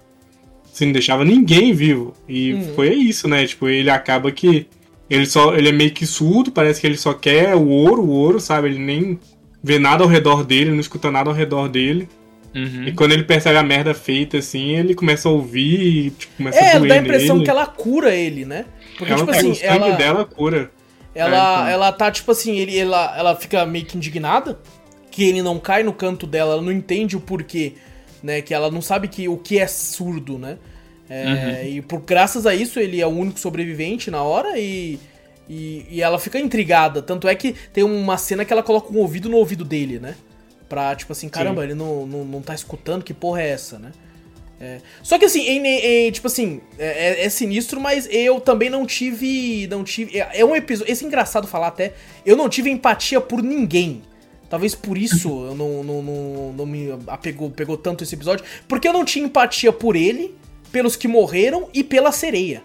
[0.74, 2.12] Assim, não deixava ninguém vivo.
[2.28, 2.74] E Uhum.
[2.74, 3.46] foi isso, né?
[3.46, 4.66] Tipo, ele acaba que.
[5.08, 5.54] Ele só.
[5.54, 8.66] Ele é meio que surdo, parece que ele só quer o ouro, o ouro, sabe?
[8.66, 9.20] Ele nem
[9.62, 12.08] vê nada ao redor dele, não escuta nada ao redor dele.
[12.54, 12.88] Uhum.
[12.88, 16.58] E quando ele percebe a merda feita, assim, ele começa a ouvir e tipo, começa
[16.58, 17.44] É, a doer dá a impressão nele.
[17.44, 18.66] que ela cura ele, né?
[18.96, 20.70] Porque, ela tipo assim, o sangue ela, dela cura.
[21.14, 21.66] ela, É, então.
[21.66, 24.58] ela tá, tipo assim, ele, ela, ela fica meio que indignada
[25.10, 27.74] que ele não cai no canto dela, ela não entende o porquê,
[28.22, 28.42] né?
[28.42, 30.58] Que ela não sabe que, o que é surdo, né?
[31.08, 34.98] É, E por graças a isso ele é o único sobrevivente na hora e,
[35.52, 37.02] e, e ela fica intrigada.
[37.02, 40.14] Tanto é que tem uma cena que ela coloca um ouvido no ouvido dele, né?
[40.68, 43.90] Pra, tipo assim, caramba, ele não, não, não tá escutando, que porra é essa, né?
[44.60, 44.78] É.
[45.02, 48.70] Só que assim, em- em- em, tipo assim, é, é- é sinistro, mas eu também
[48.70, 49.66] não tive.
[49.66, 50.16] Não tive.
[50.18, 50.92] É, é um episódio.
[50.92, 51.94] Esse é engraçado falar até.
[52.24, 54.02] Eu não tive empatia por ninguém.
[54.48, 58.44] Talvez por isso eu não, não, não, não me apegou pegou tanto esse episódio.
[58.68, 60.34] Porque eu não tinha empatia por ele,
[60.70, 62.62] pelos que morreram e pela sereia.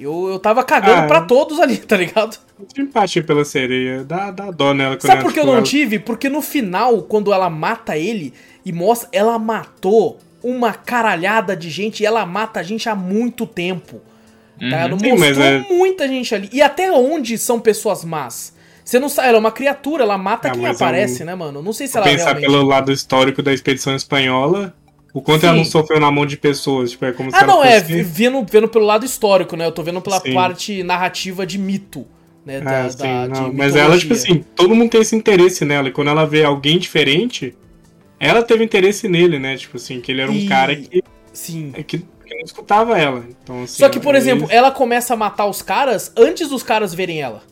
[0.00, 2.38] Eu, eu tava cagando Ah, pra todos ali, tá ligado?
[2.78, 4.02] Empatia pela sereia.
[4.04, 4.96] Dá, dá dó nela.
[4.96, 5.98] quando Sabe ela, por que eu não ela- tive?
[5.98, 8.32] Porque no final, quando ela mata ele
[8.64, 13.46] e mostra, ela matou uma caralhada de gente e ela mata a gente há muito
[13.46, 14.00] tempo.
[14.58, 14.86] Tá?
[14.86, 14.98] Uhum.
[14.98, 16.48] Sim, Mostrou mas é- muita gente ali.
[16.52, 18.54] E até onde são pessoas más?
[18.84, 21.34] Você não sabe, ela é uma criatura, ela mata Ah, quem é aparece, um- né,
[21.34, 21.62] mano?
[21.62, 22.44] Não sei se Se ela pensar realmente...
[22.46, 24.74] pelo lado histórico da expedição espanhola,
[25.12, 25.58] o quanto ela Sim.
[25.58, 26.92] não sofreu na mão de pessoas.
[26.92, 29.66] Tipo, é como se Ah, ela não, é, fosse- vendo, vendo pelo lado histórico, né?
[29.66, 30.34] Eu tô vendo pela Sim.
[30.34, 32.06] parte narrativa de mito,
[32.46, 32.60] né?
[32.60, 35.88] Da, Ah, sim, da- não, Mas ela, tipo assim, todo mundo tem esse interesse nela.
[35.88, 37.56] E quando ela vê alguém diferente,
[38.18, 39.56] ela teve interesse nele, né?
[39.56, 41.72] Tipo assim, que ele era um E- cara que, Sim.
[41.86, 43.24] que, que não escutava ela.
[43.42, 46.62] Então, assim, Só que, por aí- exemplo, ela começa a matar os caras antes dos
[46.62, 47.42] caras verem ela.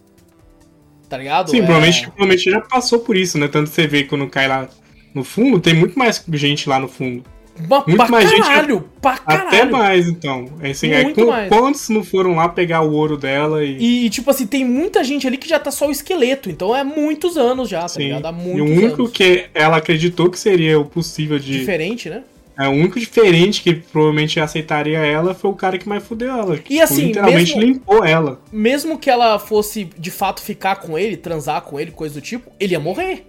[1.09, 1.51] Tá ligado?
[1.51, 3.49] Sim, É- provavelmente, provavelmente já passou por isso, né?
[3.49, 4.69] Tanto você vê quando cai lá
[5.15, 7.25] no fundo, tem muito mais gente lá no fundo.
[7.59, 9.49] Uma, muito pra mais gente- caralho, pra caralho.
[9.49, 10.47] Até mais, então.
[10.61, 11.49] É assim, aí, Muito qu- mais.
[11.49, 14.05] Quantos não foram lá pegar o ouro dela e.
[14.07, 16.49] E, tipo assim, tem muita gente ali que já tá só o esqueleto.
[16.51, 18.05] Então é muitos anos já, tá Sim.
[18.05, 18.27] ligado?
[18.27, 19.13] Há E muitos o único anos.
[19.13, 21.59] que ela acreditou que seria o possível de.
[21.59, 22.23] Diferente, né?
[22.61, 26.57] É, o único diferente que provavelmente aceitaria ela foi o cara que mais fudeu ela.
[26.59, 28.41] que, E assim, literalmente mesmo- limpou ela.
[28.51, 32.51] Mesmo que ela fosse, de fato, ficar com ele, transar com ele, coisa do tipo,
[32.59, 33.27] ele ia morrer.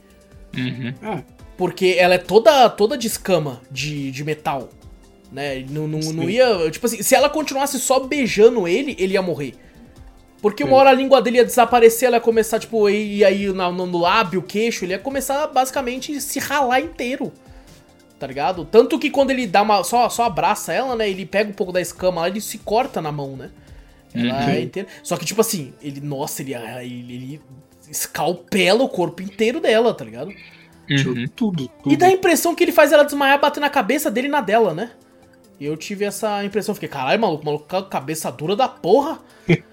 [0.58, 0.94] Uhum.
[1.04, 1.20] Ah,
[1.60, 4.70] Porque ela é toda, toda de escama, de, de metal.
[5.30, 5.66] Né?
[5.70, 6.72] Não, não, não ia.
[6.72, 9.56] Tipo assim, se ela continuasse só beijando ele, ele ia morrer.
[10.42, 13.74] Porque uma hora a língua dele ia desaparecer, ela ia começar, tipo, e aí no,
[13.74, 17.30] no, no lábio, queixo, ele ia começar basicamente a se ralar inteiro.
[18.18, 18.64] Tá ligado?
[18.64, 19.84] Tanto que quando ele dá uma.
[19.84, 21.10] Só, só abraça ela, né?
[21.10, 23.50] Ele pega um pouco da escama lá, ele se corta na mão, né?
[24.16, 24.50] Ela Uhum.
[24.50, 24.88] é inteira.
[25.04, 26.00] Só que, tipo assim, ele.
[26.00, 27.42] Nossa, ele, ele, ele
[27.90, 30.34] escalpela o corpo inteiro dela, tá ligado?
[30.90, 31.28] Uhum.
[31.36, 31.94] Tudo, tudo.
[31.94, 34.42] E dá a impressão que ele faz ela desmaiar, bater na cabeça dele e na
[34.42, 34.92] dela, né?
[35.60, 39.20] E eu tive essa impressão, fiquei, caralho, maluco, maluco, cabeça dura da porra.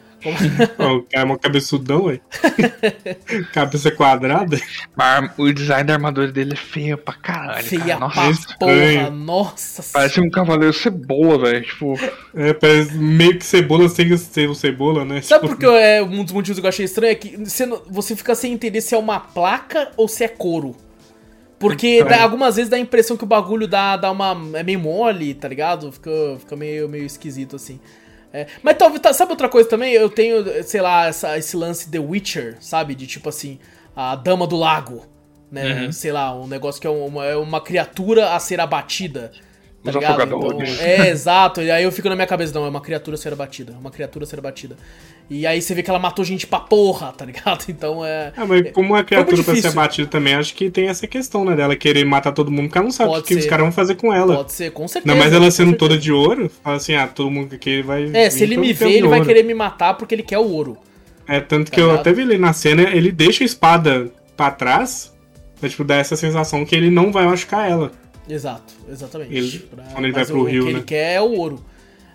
[0.79, 2.21] o cara é uma cabeçudão, ué.
[3.53, 4.59] Cabeça quadrada.
[4.97, 7.65] Mas o design da armadura dele é feio pra caralho.
[7.65, 8.01] Feia cara.
[8.01, 9.85] Nossa, pra porra, nossa.
[9.93, 11.65] Parece um cavaleiro cebola, velho.
[11.65, 11.95] Tipo.
[12.35, 15.21] É, parece meio que cebola sem ser o cebola, né?
[15.21, 15.57] Sabe tipo...
[15.57, 18.53] porque é, um dos motivos que eu achei estranho é que você, você fica sem
[18.53, 20.75] entender se é uma placa ou se é couro.
[21.59, 24.37] Porque dá, algumas vezes dá a impressão que o bagulho dá, dá uma.
[24.55, 25.91] é meio mole, tá ligado?
[25.91, 27.81] Fica, fica meio, meio esquisito assim.
[28.33, 29.93] É, mas talvez, tá, sabe outra coisa também?
[29.93, 32.95] Eu tenho, sei lá, essa, esse lance The Witcher, sabe?
[32.95, 33.59] De tipo assim,
[33.95, 35.07] a Dama do Lago,
[35.51, 35.87] né?
[35.87, 35.93] Uhum.
[35.93, 39.33] Sei lá, um negócio que é uma, é uma criatura a ser abatida.
[39.87, 40.23] Tá ligado?
[40.23, 41.63] Então, é, exato.
[41.63, 43.73] E aí eu fico na minha cabeça, não, é uma criatura ser abatida.
[43.81, 44.77] Uma criatura ser abatida.
[45.29, 47.65] E aí você vê que ela matou gente pra porra, tá ligado?
[47.69, 48.33] Então é.
[48.37, 51.55] Ah, mas como uma criatura pra ser abatida também, acho que tem essa questão, né?
[51.57, 53.41] Dela querer matar todo mundo, porque ela não sabe Pode o que ser.
[53.41, 54.37] os caras vão fazer com ela.
[54.37, 55.15] Pode ser, com certeza.
[55.15, 58.11] Não, mas ela sendo toda de ouro, fala assim, ah, todo mundo aqui vai.
[58.15, 60.79] É, se ele me vê, ele vai querer me matar porque ele quer o ouro.
[61.27, 61.95] É, tanto tá que ligado?
[61.97, 65.13] eu até vi ali na cena, ele deixa a espada pra trás,
[65.59, 67.91] pra, tipo, dar essa sensação que ele não vai machucar ela.
[68.28, 69.35] Exato, exatamente.
[69.35, 70.78] Ele, pra, quando ele vai pro o, rio, o que né?
[70.78, 71.65] ele quer é o ouro.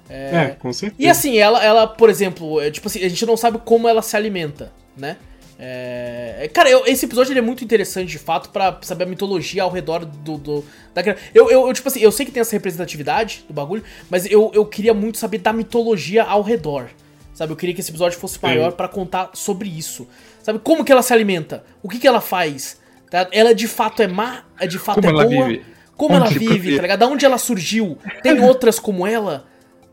[0.09, 1.01] É, é, com certeza.
[1.01, 4.01] E assim, ela, ela por exemplo, é, tipo assim, a gente não sabe como ela
[4.01, 5.17] se alimenta, né?
[5.63, 6.49] É...
[6.51, 10.03] Cara, eu, esse episódio é muito interessante, de fato, para saber a mitologia ao redor
[10.03, 10.37] do.
[10.37, 11.01] do da...
[11.33, 14.51] eu, eu, eu, tipo assim, eu sei que tem essa representatividade do bagulho, mas eu,
[14.55, 16.89] eu queria muito saber da mitologia ao redor.
[17.33, 17.53] Sabe?
[17.53, 20.07] Eu queria que esse episódio fosse maior para contar sobre isso.
[20.43, 20.59] Sabe?
[20.59, 21.63] Como que ela se alimenta?
[21.81, 22.79] O que, que ela faz?
[23.09, 23.27] Tá?
[23.31, 24.43] Ela de fato é má?
[24.59, 25.47] É de fato como é boa?
[25.47, 25.70] Vive?
[26.01, 26.99] Como ela vive, tá ligado?
[26.99, 27.95] Da onde ela surgiu?
[28.23, 29.45] Tem outras como ela?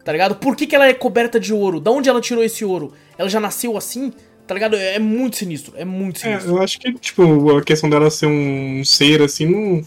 [0.03, 0.37] Tá ligado?
[0.37, 1.79] Por que, que ela é coberta de ouro?
[1.79, 2.95] Da onde ela tirou esse ouro?
[3.19, 4.11] Ela já nasceu assim?
[4.47, 4.75] Tá ligado?
[4.75, 6.49] É muito sinistro, é muito sinistro.
[6.49, 9.87] É, eu acho que, tipo, a questão dela ser um ser assim não,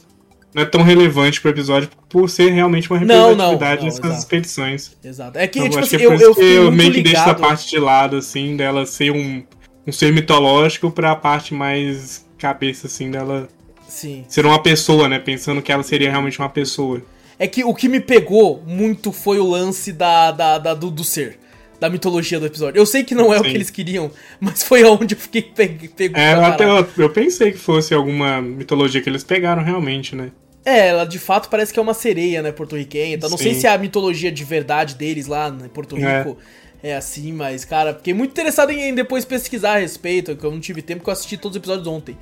[0.54, 4.96] não é tão relevante pro episódio por ser realmente uma representatividade nessas expedições.
[5.04, 5.40] Exato.
[5.40, 7.20] É que, então, tipo acho assim, que é eu, eu, que eu meio que deixo
[7.20, 9.42] essa parte de lado, assim, dela ser um,
[9.88, 13.50] um ser mitológico pra parte mais cabeça, assim, dela
[13.92, 14.24] Sim.
[14.30, 15.20] ser uma pessoa, né?
[15.20, 17.04] Pensando que ela seria realmente uma pessoa.
[17.38, 21.04] É que o que me pegou muito foi o lance da, da, da do, do,
[21.04, 21.38] ser.
[21.78, 22.80] Da mitologia do episódio.
[22.80, 23.42] Eu sei que não é Sim.
[23.42, 24.10] o que eles queriam,
[24.40, 29.02] mas foi aonde eu fiquei pego é, até eu, eu pensei que fosse alguma mitologia
[29.02, 30.32] que eles pegaram realmente, né?
[30.64, 33.16] É, ela de fato parece que é uma sereia, né, porto-riquenha.
[33.16, 33.36] Então Sim.
[33.36, 36.38] não sei se é a mitologia de verdade deles lá em Porto Rico
[36.82, 40.52] é, é assim, mas, cara, fiquei muito interessado em depois pesquisar a respeito, que eu
[40.52, 42.18] não tive tempo, porque eu assisti todos os episódios ontem.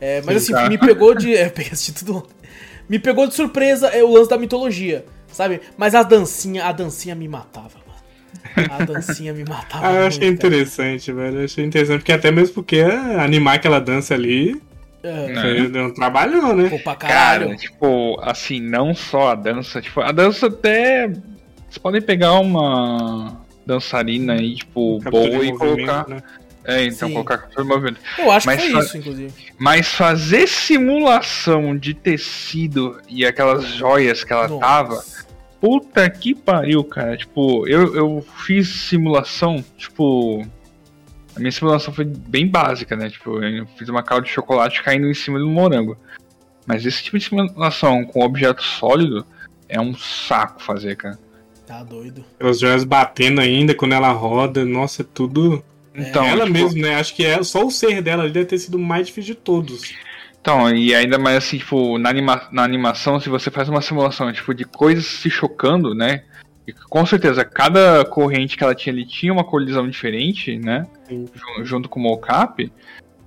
[0.00, 0.68] É, mas Sim, assim, tá.
[0.68, 1.36] me pegou de.
[1.36, 2.40] É, peguei assisti tudo ontem
[2.90, 5.60] me pegou de surpresa é o lance da mitologia, sabe?
[5.78, 8.68] Mas a dancinha, a dancinha me matava, mano.
[8.68, 9.86] A dancinha me matava.
[9.86, 11.24] ah, eu achei muito, interessante, cara.
[11.24, 11.38] velho.
[11.38, 14.60] Eu achei interessante, porque até mesmo porque animar aquela dança ali.
[15.04, 15.68] É.
[15.68, 16.68] Deu um trabalho, né?
[16.68, 17.46] Pô, pra caralho.
[17.46, 21.06] Cara, tipo, assim, não só a dança, tipo, a dança até.
[21.06, 26.08] Vocês podem pegar uma dançarina aí, tipo, boa e colocar.
[26.08, 26.20] Né?
[26.64, 27.14] É, então Sim.
[27.14, 28.00] colocar captura de movimento.
[28.18, 29.32] Eu acho mas que foi isso, inclusive.
[29.58, 34.60] Mas fazer simulação de tecido e aquelas joias que ela Nossa.
[34.60, 35.04] tava.
[35.60, 37.16] Puta que pariu, cara.
[37.16, 40.42] Tipo, eu, eu fiz simulação, tipo.
[41.34, 43.08] A minha simulação foi bem básica, né?
[43.08, 45.96] Tipo, eu fiz uma calda de chocolate caindo em cima do morango.
[46.66, 49.24] Mas esse tipo de simulação com objeto sólido
[49.68, 51.18] é um saco fazer, cara.
[51.66, 52.24] Tá doido.
[52.40, 55.64] As joias batendo ainda quando ela roda, nossa, é tudo.
[55.94, 56.58] Então, ela tipo...
[56.58, 56.94] mesmo, né?
[56.94, 59.92] Acho que é só o ser dela deve ter sido o mais difícil de todos.
[60.40, 64.32] Então, e ainda mais assim, tipo, na, anima na animação, se você faz uma simulação
[64.32, 66.22] tipo, de coisas se chocando, né?
[66.66, 70.86] E com certeza, cada corrente que ela tinha ali tinha uma colisão diferente, né?
[71.62, 72.72] Junto com o mocap.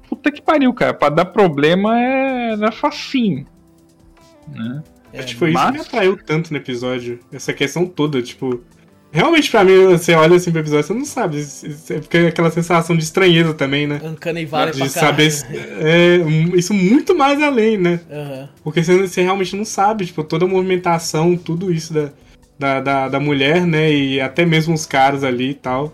[0.08, 0.94] Puta que pariu, cara.
[0.94, 3.46] Pra dar problema é, é facinho.
[4.48, 4.84] Né?
[5.12, 5.64] É, Acho que foi mas...
[5.64, 7.20] isso que me atraiu tanto no episódio.
[7.32, 8.64] Essa questão toda, tipo.
[9.14, 11.44] Realmente, pra mim, você olha assim pro episódio, você não sabe.
[11.44, 14.02] Fica aquela sensação de estranheza também, né?
[14.04, 16.18] Uncanny Valley De saber é,
[16.56, 18.00] isso muito mais além, né?
[18.10, 18.48] Uhum.
[18.64, 22.10] Porque você, você, realmente não sabe, tipo, toda a movimentação, tudo isso da,
[22.58, 23.94] da, da, da, mulher, né?
[23.94, 25.94] E até mesmo os caras ali e tal.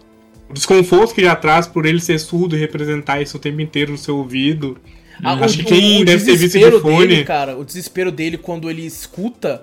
[0.50, 3.92] O desconforto que já traz por ele ser surdo e representar isso o tempo inteiro
[3.92, 4.78] no seu ouvido.
[5.22, 7.08] Ah, Acho o, que quem o, deve ter visto de fone...
[7.08, 9.62] Dele, cara, o desespero dele quando ele escuta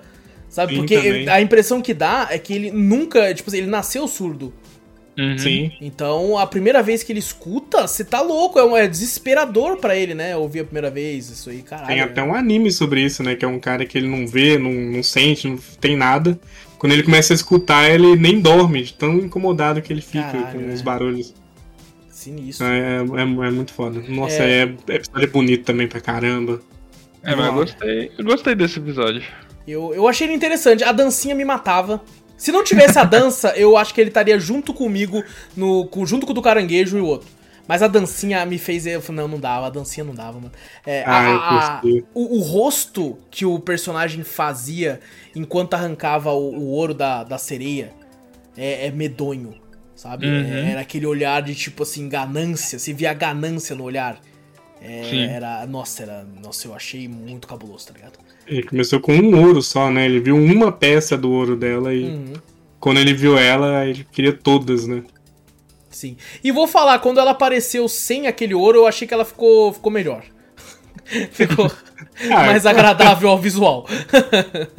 [0.57, 0.73] Sabe?
[0.73, 1.29] Sim, Porque também.
[1.29, 3.35] a impressão que dá é que ele nunca.
[3.35, 4.55] Tipo assim, ele nasceu surdo.
[5.19, 5.37] Uhum.
[5.37, 5.71] Sim.
[5.83, 9.95] Então, a primeira vez que ele escuta, você tá louco, é, um, é desesperador para
[9.95, 10.35] ele, né?
[10.35, 11.89] Ouvir a primeira vez, isso aí, caralho.
[11.89, 13.35] Tem até um anime sobre isso, né?
[13.35, 16.41] Que é um cara que ele não vê, não, não sente, não tem nada.
[16.79, 20.59] Quando ele começa a escutar, ele nem dorme, de tão incomodado que ele fica caralho,
[20.59, 20.73] com é.
[20.73, 21.35] os barulhos.
[22.09, 22.67] Sinistro.
[22.67, 24.03] É, é, é, muito foda.
[24.09, 26.63] Nossa, é, é episódio bonito também pra caramba.
[27.23, 29.23] É, mas eu gostei, eu gostei desse episódio.
[29.67, 30.85] Eu, eu achei ele interessante.
[30.85, 32.03] A dancinha me matava.
[32.37, 35.25] Se não tivesse a dança, eu acho que ele estaria junto comigo,
[35.57, 37.29] no, junto com o do caranguejo e o outro.
[37.67, 38.87] Mas a dancinha me fez.
[38.87, 40.53] Eu falei, não, não dava, a dancinha não dava, mano.
[40.87, 41.83] É, ah, a, a,
[42.15, 45.01] o, o, rosto que o personagem fazia
[45.35, 47.93] enquanto arrancava o, o ouro da, da sereia
[48.57, 49.55] é, é medonho,
[49.97, 50.27] sabe?
[50.27, 50.69] Uhum.
[50.69, 52.79] Era aquele olhar de tipo assim, ganância.
[52.79, 54.21] Você via ganância no olhar.
[54.81, 55.67] É, era.
[55.67, 56.25] Nossa, era.
[56.41, 58.19] Nossa, eu achei muito cabuloso, tá ligado?
[58.47, 60.05] Ele começou com um ouro só, né?
[60.05, 62.05] Ele viu uma peça do ouro dela e.
[62.05, 62.33] Uhum.
[62.79, 65.03] Quando ele viu ela, ele queria todas, né?
[65.91, 66.17] Sim.
[66.45, 69.91] E vou falar, quando ela apareceu sem aquele ouro, eu achei que ela ficou, ficou
[69.91, 70.23] melhor.
[71.33, 71.71] ficou
[72.31, 73.87] ah, mais agradável ao visual.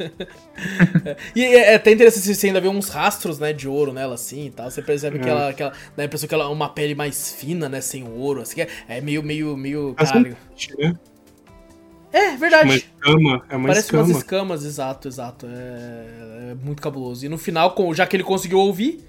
[1.34, 4.46] e é, é até interessante você ainda ver uns rastros, né, de ouro nela assim
[4.46, 4.70] e tal.
[4.70, 5.20] Você percebe é.
[5.20, 5.72] que, ela, que ela.
[5.96, 7.80] Dá a impressão que ela é uma pele mais fina, né?
[7.80, 8.42] Sem ouro.
[8.42, 9.94] Assim, é, é meio, meio, meio.
[9.94, 10.36] Caralho.
[10.78, 10.94] Né?
[12.12, 12.64] É, verdade.
[12.64, 14.04] Uma escama, é uma Parece escama.
[14.04, 15.46] umas escamas, exato, exato.
[15.46, 17.24] É, é muito cabuloso.
[17.24, 19.04] E no final, já que ele conseguiu ouvir,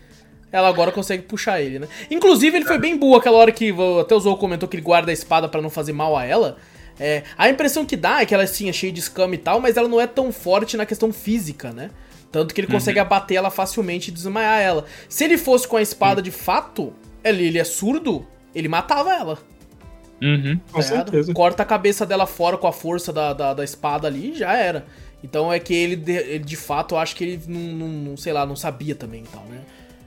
[0.52, 1.88] ela agora consegue puxar ele, né?
[2.10, 5.12] Inclusive, ele foi bem burro aquela hora que até o Zou comentou que ele guarda
[5.12, 6.58] a espada para não fazer mal a ela.
[7.00, 9.62] É, a impressão que dá é que ela sim é cheia de escama e tal,
[9.62, 11.92] mas ela não é tão forte na questão física, né?
[12.32, 12.74] Tanto que ele uhum.
[12.74, 14.86] consegue abater ela facilmente e desmaiar ela.
[15.08, 16.24] Se ele fosse com a espada uhum.
[16.24, 16.94] de fato,
[17.24, 19.38] ele, ele é surdo, ele matava ela.
[20.22, 21.34] Uhum, com certeza.
[21.34, 24.54] Corta a cabeça dela fora com a força da, da, da espada ali e já
[24.54, 24.86] era.
[25.24, 28.18] Então é que ele de, ele, de fato, eu acho que ele não, não, não,
[28.18, 29.60] sei lá, não sabia também e tal, né?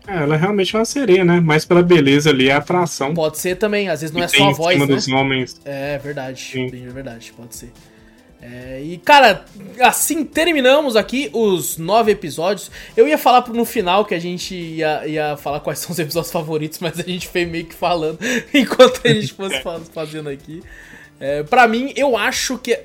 [0.06, 1.38] É, ela é realmente uma sereia, né?
[1.38, 3.14] Mais pela beleza ali, a atração.
[3.14, 4.86] Pode ser também, às vezes não é só a voz, né?
[4.86, 5.60] dos homens.
[5.64, 6.66] É verdade, Sim.
[6.66, 7.72] é verdade, pode ser.
[8.44, 9.44] É, e, cara,
[9.80, 12.72] assim terminamos aqui os nove episódios.
[12.96, 16.32] Eu ia falar no final que a gente ia, ia falar quais são os episódios
[16.32, 18.18] favoritos, mas a gente foi meio que falando
[18.52, 19.62] enquanto a gente fosse
[19.92, 20.60] fazendo aqui.
[21.20, 22.80] É, pra mim, eu acho que.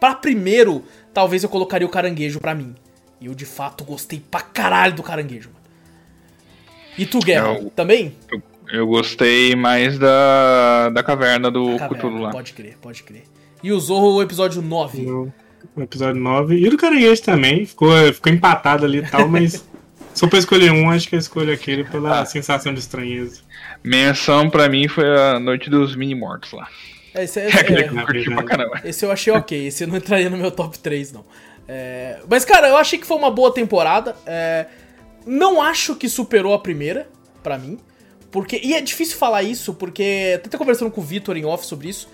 [0.00, 0.82] Pra primeiro,
[1.14, 2.74] talvez eu colocaria o caranguejo pra mim.
[3.20, 5.50] E eu de fato gostei pra caralho do caranguejo.
[6.98, 8.16] E tu, Guerra, também?
[8.28, 8.42] Eu,
[8.72, 12.30] eu, gostei mais da, da caverna do caverna, Cthulhu lá.
[12.30, 13.24] Pode crer, pode crer.
[13.62, 15.06] E o Zorro, o episódio 9.
[15.10, 15.32] O
[15.80, 16.56] episódio 9.
[16.56, 17.64] E o do Caranguejo também.
[17.66, 19.68] Ficou, ficou empatado ali e tal, mas...
[20.12, 22.26] Só pra escolher um, acho que eu escolho aquele pela ah.
[22.26, 23.42] sensação de estranheza.
[23.82, 26.68] Menção pra mim foi a Noite dos Mini-Mortos lá.
[27.14, 31.12] Esse, é, é, é, esse eu achei ok, esse não entraria no meu top 3,
[31.12, 31.24] não.
[31.66, 34.16] É, mas, cara, eu achei que foi uma boa temporada.
[34.26, 34.66] É,
[35.24, 37.08] não acho que superou a primeira,
[37.42, 37.78] para mim.
[38.30, 38.60] Porque.
[38.62, 40.40] E é difícil falar isso, porque.
[40.44, 42.08] Até conversando com o Vitor em off sobre isso.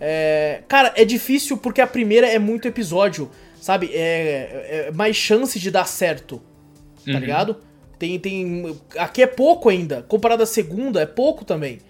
[0.00, 3.90] É, cara, é difícil porque a primeira é muito episódio, sabe?
[3.92, 6.40] É, é mais chance de dar certo.
[7.04, 7.18] Tá uhum.
[7.18, 7.56] ligado?
[7.98, 8.76] Tem, tem.
[8.96, 10.02] Aqui é pouco ainda.
[10.02, 11.80] Comparado à segunda, é pouco também.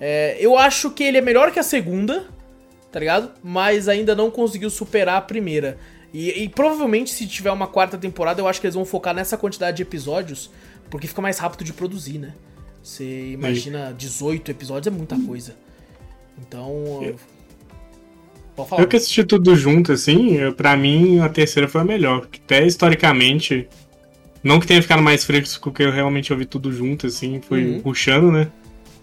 [0.00, 2.24] É, eu acho que ele é melhor que a segunda,
[2.90, 3.32] tá ligado?
[3.42, 5.76] Mas ainda não conseguiu superar a primeira.
[6.12, 9.36] E, e, provavelmente, se tiver uma quarta temporada, eu acho que eles vão focar nessa
[9.36, 10.50] quantidade de episódios,
[10.88, 12.34] porque fica mais rápido de produzir, né?
[12.82, 15.54] Você imagina 18 episódios, é muita coisa.
[16.38, 17.00] Então.
[17.02, 17.16] Eu.
[18.78, 22.26] Eu que assisti tudo junto, assim, para mim a terceira foi a melhor.
[22.44, 23.68] Até historicamente.
[24.42, 27.80] Não que tenha ficado mais fresco, porque eu realmente ouvi tudo junto, assim, foi uhum.
[27.80, 28.48] puxando, né?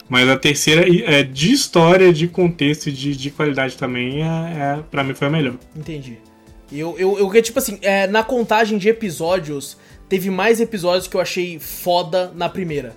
[0.10, 4.84] Mas a terceira, é, de história, de contexto e de, de qualidade também, é, é,
[4.90, 5.56] pra mim foi a melhor.
[5.76, 6.18] Entendi.
[6.72, 9.78] Eu, eu, eu tipo assim, é, na contagem de episódios,
[10.10, 12.96] teve mais episódios que eu achei foda na primeira.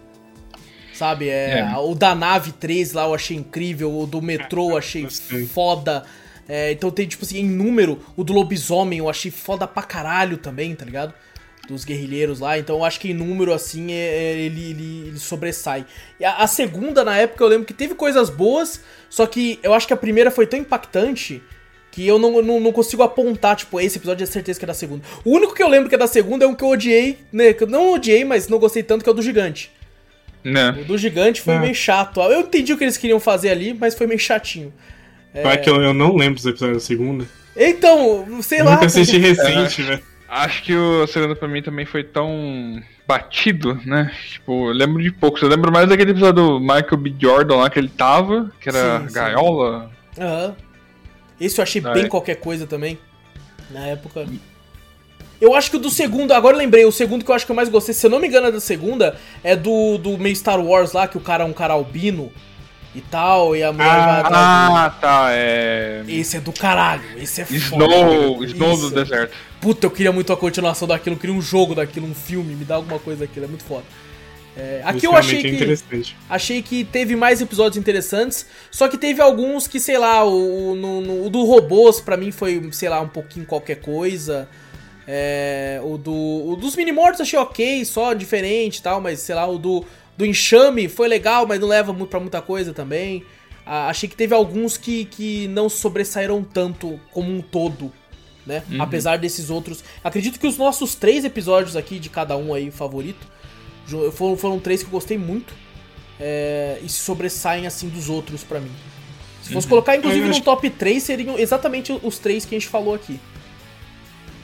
[0.93, 1.29] Sabe?
[1.29, 1.79] É, é.
[1.79, 5.07] O da nave 3 lá eu achei incrível, o do metrô eu achei
[5.53, 6.05] foda.
[6.53, 10.37] É, então tem, tipo assim, em número, o do lobisomem eu achei foda pra caralho
[10.37, 11.15] também, tá ligado?
[11.69, 12.59] Dos guerrilheiros lá.
[12.59, 15.87] Então eu acho que em número, assim, é, é, ele, ele, ele sobressai.
[16.19, 19.73] E a, a segunda, na época, eu lembro que teve coisas boas, só que eu
[19.73, 21.41] acho que a primeira foi tão impactante
[21.93, 24.75] que eu não, não, não, consigo apontar, tipo, esse episódio é certeza que é da
[24.75, 25.05] segunda.
[25.25, 27.53] O único que eu lembro que é da segunda é um que eu odiei, né?
[27.53, 29.71] Que eu não odiei, mas não gostei tanto, que é o do gigante.
[30.43, 30.81] Não.
[30.81, 31.61] O do gigante foi não.
[31.61, 32.21] meio chato.
[32.21, 34.73] Eu entendi o que eles queriam fazer ali, mas foi meio chatinho.
[35.33, 37.27] É, que eu, eu não lembro dos episódios da segunda.
[37.57, 38.73] Então, sei eu lá.
[38.73, 40.03] Nunca assisti recente, é, velho.
[40.29, 44.13] Acho que o segundo pra mim também foi tão batido, né?
[44.31, 45.43] Tipo, eu lembro de poucos.
[45.43, 47.15] Eu lembro mais daquele episódio do Michael B.
[47.19, 49.91] Jordan lá que ele tava, que era sim, gaiola.
[50.19, 50.47] Aham.
[50.47, 50.55] Uhum.
[51.41, 52.09] Esse eu achei ah, bem é.
[52.09, 52.99] qualquer coisa também.
[53.71, 54.27] Na época.
[55.41, 57.53] Eu acho que o do segundo, agora eu lembrei, o segundo que eu acho que
[57.53, 60.37] eu mais gostei, se eu não me engano, é da segunda, é do, do meio
[60.37, 62.31] Star Wars lá, que o cara é um cara albino
[62.95, 66.03] e tal, e a mulher ah, vai atrás Ah, tá, é.
[66.09, 68.47] Esse é do caralho, esse é Snow, foda.
[68.47, 69.37] Snow do deserto.
[69.61, 72.65] Puta, eu queria muito a continuação daquilo, eu queria um jogo daquilo, um filme, me
[72.65, 73.85] dá alguma coisa daquilo, é muito foda.
[74.57, 79.23] É, aqui eu achei é que, achei que teve mais episódios interessantes, só que teve
[79.23, 83.01] alguns que, sei lá, o, no, no, o do robôs para mim foi, sei lá,
[83.01, 84.49] um pouquinho qualquer coisa.
[85.07, 89.47] É, o, do, o dos mini-mortos achei ok, só diferente e tal, mas sei lá,
[89.47, 89.85] o do,
[90.21, 93.25] do enxame foi legal, mas não leva muito pra muita coisa também.
[93.65, 97.91] Ah, achei que teve alguns que, que não sobressaíram tanto como um todo,
[98.47, 98.63] né?
[98.71, 98.83] Uhum.
[98.83, 99.83] Apesar desses outros.
[100.05, 103.27] Acredito que os nossos três episódios aqui, de cada um aí, favorito,
[104.13, 105.55] foram, foram três que eu gostei muito.
[106.23, 108.71] É, e se sobressaem assim dos outros para mim.
[109.43, 109.71] Se fosse uhum.
[109.71, 113.19] colocar, inclusive, no top 3, seriam exatamente os três que a gente falou aqui.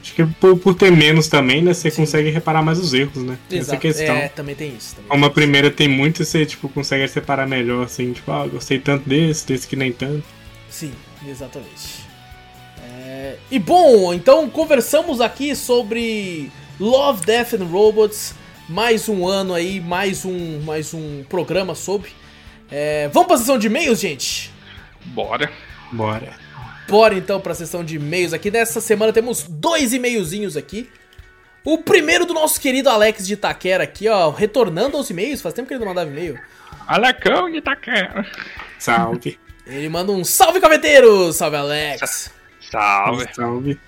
[0.07, 1.73] Acho que por, por ter menos também, né?
[1.73, 1.97] Você Sim.
[2.03, 3.37] consegue reparar mais os erros, né?
[3.51, 3.71] Exato.
[3.71, 4.15] Essa questão.
[4.15, 4.95] É, também tem isso.
[4.95, 9.07] Também Uma primeira tem muito, você tipo, consegue separar melhor, assim, tipo, ah, gostei tanto
[9.07, 10.23] desse, desse que nem tanto.
[10.69, 10.93] Sim,
[11.27, 12.07] exatamente.
[12.81, 13.35] É...
[13.51, 18.33] E bom, então conversamos aqui sobre Love, Death and Robots.
[18.69, 22.11] Mais um ano aí, mais um, mais um programa sobre.
[22.71, 23.09] É...
[23.09, 24.51] Vamos pra sessão de e-mails, gente?
[25.07, 25.51] Bora.
[25.91, 26.46] Bora.
[26.87, 28.49] Bora então para a sessão de e-mails aqui.
[28.49, 30.89] Nessa semana temos dois e-mailzinhos aqui.
[31.63, 35.41] O primeiro do nosso querido Alex de Itaquera aqui, ó, retornando aos e-mails.
[35.41, 36.39] Faz tempo que ele não mandava e-mail.
[36.87, 38.25] Alecão de Itaquera.
[38.79, 39.37] Salve.
[39.65, 41.33] Ele manda um salve, caveteiro!
[41.33, 42.31] Salve, Alex!
[42.71, 43.27] Salve.
[43.33, 43.79] Salve.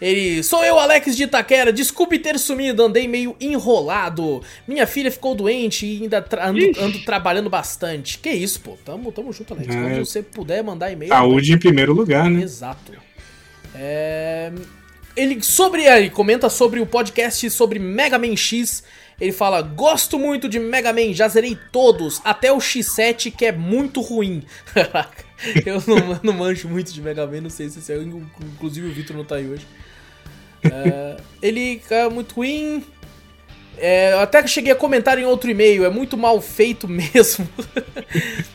[0.00, 4.42] Ele, sou eu, Alex de Itaquera, desculpe ter sumido, andei meio enrolado.
[4.68, 8.18] Minha filha ficou doente e ainda tra ando, ando, trabalhando bastante.
[8.18, 9.74] Que isso, pô, tamo, tamo junto, Alex.
[9.74, 11.08] É, Quando você puder mandar e-mail.
[11.08, 12.42] Saúde em primeiro lugar, né?
[12.42, 12.92] Exato.
[13.74, 14.52] É...
[15.16, 18.84] Ele, sobre, ele comenta sobre o podcast sobre Mega Man X.
[19.18, 23.52] Ele fala: Gosto muito de Mega Man, já zerei todos, até o X7 que é
[23.52, 24.42] muito ruim.
[25.64, 27.96] eu não, não manjo muito de Mega Man, não sei se é.
[27.96, 29.66] Inclusive o Victor não tá aí hoje.
[30.72, 32.84] É, ele é muito ruim.
[33.78, 37.46] É, até que cheguei a comentar em outro e-mail, é muito mal feito mesmo.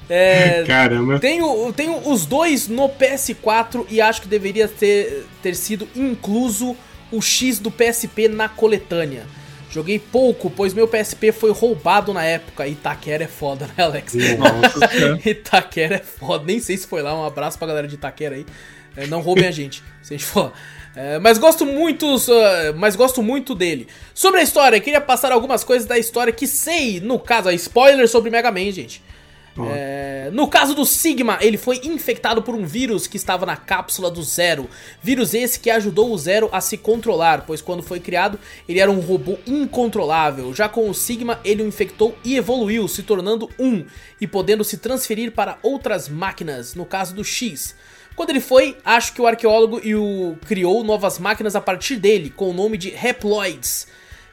[0.10, 1.20] é, Caramba.
[1.20, 6.76] Tenho, tenho os dois no PS4 e acho que deveria ter, ter sido incluso
[7.12, 9.26] o X do PSP na coletânea.
[9.70, 12.68] Joguei pouco, pois meu PSP foi roubado na época.
[12.68, 14.14] Itaquera é foda, né, Alex?
[14.14, 16.44] Nossa, Itaquera é foda.
[16.46, 17.18] Nem sei se foi lá.
[17.18, 18.46] Um abraço pra galera de Itaquera aí.
[18.98, 20.52] É, não roubem a gente, se a gente for.
[20.96, 23.88] É, mas gosto muito, uh, mas gosto muito dele.
[24.14, 28.08] Sobre a história, queria passar algumas coisas da história que sei, no caso, a spoiler
[28.10, 29.02] sobre Mega Man, gente.
[29.70, 34.10] É, no caso do Sigma, ele foi infectado por um vírus que estava na cápsula
[34.10, 34.70] do Zero.
[35.04, 38.90] Vírus esse que ajudou o Zero a se controlar, pois quando foi criado, ele era
[38.90, 40.54] um robô incontrolável.
[40.54, 43.86] Já com o Sigma, ele o infectou e evoluiu, se tornando um
[44.22, 47.76] e podendo se transferir para outras máquinas, no caso do X.
[48.16, 52.30] Quando ele foi, acho que o arqueólogo e o criou novas máquinas a partir dele,
[52.30, 53.88] com o nome de Reploids.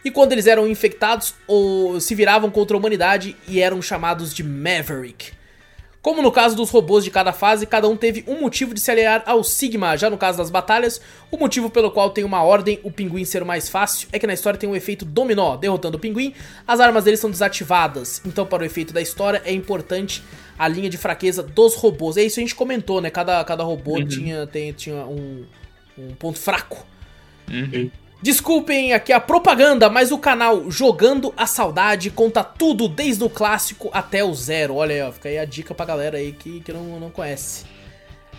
[0.05, 4.42] E quando eles eram infectados, ou se viravam contra a humanidade e eram chamados de
[4.42, 5.38] Maverick.
[6.09, 8.90] Como no caso dos robôs de cada fase, cada um teve um motivo de se
[8.90, 9.94] aliar ao Sigma.
[9.94, 13.43] Já no caso das batalhas, o motivo pelo qual tem uma ordem, o pinguim ser
[13.43, 15.55] o mais fácil, é que na história tem um efeito dominó.
[15.59, 16.32] Derrotando o pinguim,
[16.66, 18.22] as armas dele são desativadas.
[18.24, 20.22] Então, para o efeito da história, é importante
[20.59, 22.16] a linha de fraqueza dos robôs.
[22.16, 23.10] É isso a gente comentou, né?
[23.10, 24.06] Cada, cada robô uhum.
[24.06, 25.44] tinha, tem, tinha um,
[25.98, 26.86] um ponto fraco.
[27.51, 27.90] Uhum.
[28.20, 33.89] Desculpem aqui a propaganda, mas o canal Jogando a Saudade conta tudo desde o clássico
[33.93, 34.74] até o zero.
[34.74, 37.65] Olha aí, ó, fica aí a dica pra galera aí que, que não, não conhece.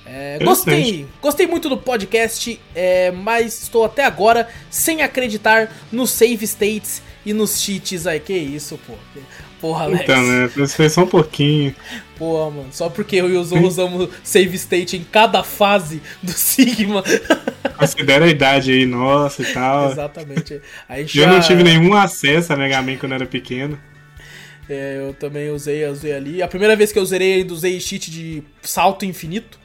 [0.06, 6.44] É, gostei, gostei muito do podcast, é, mas estou até agora sem acreditar nos save
[6.46, 8.20] states e nos cheats aí.
[8.20, 8.94] Que isso, pô.
[9.60, 10.04] Porra, Alex.
[10.04, 10.50] Então, né?
[10.68, 11.76] Foi só um pouquinho.
[12.18, 12.68] Porra, mano.
[12.72, 17.04] Só porque eu e o Zou usamos save state em cada fase do Sigma.
[17.78, 19.92] Considera a idade aí, nossa e tal.
[19.92, 20.62] Exatamente.
[20.88, 21.24] Aí já...
[21.24, 23.80] Eu não tive nenhum acesso a Mega Man quando era pequeno.
[24.70, 26.42] É, eu também usei, usei ali.
[26.42, 29.60] A primeira vez que eu zerei ainda usei cheat de salto infinito.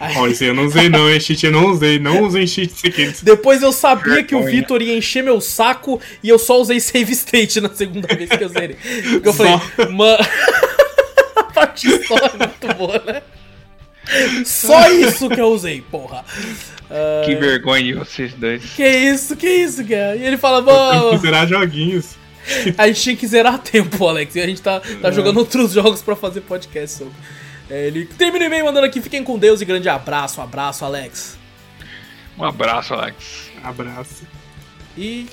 [0.00, 3.24] Olha, eu não usei não, hein, cheat, eu não usei, não usei cheat seguinte.
[3.24, 7.12] Depois eu sabia que o Vitor ia encher meu saco e eu só usei save
[7.12, 8.76] state na segunda vez que eu zerei.
[9.10, 9.60] Porque eu falei,
[9.90, 10.18] mano.
[11.34, 13.22] a parte é muito boa, né?
[14.44, 16.24] Só isso que eu usei, porra.
[16.90, 17.26] Uh...
[17.26, 18.64] Que vergonha de vocês dois.
[18.74, 20.16] Que isso, que isso, cara?
[20.16, 21.18] E ele fala, mano.
[21.18, 22.16] zerar joguinhos.
[22.78, 24.34] A gente tinha que zerar tempo, Alex.
[24.34, 25.12] E a gente tá, tá é.
[25.12, 27.12] jogando outros jogos pra fazer podcast sobre.
[27.70, 30.40] É, ele termina o e-mail mandando aqui, fiquem com Deus e grande abraço.
[30.40, 31.38] Um abraço, Alex.
[32.38, 33.50] Um abraço, Alex.
[33.62, 34.26] Abraço.
[34.96, 35.26] E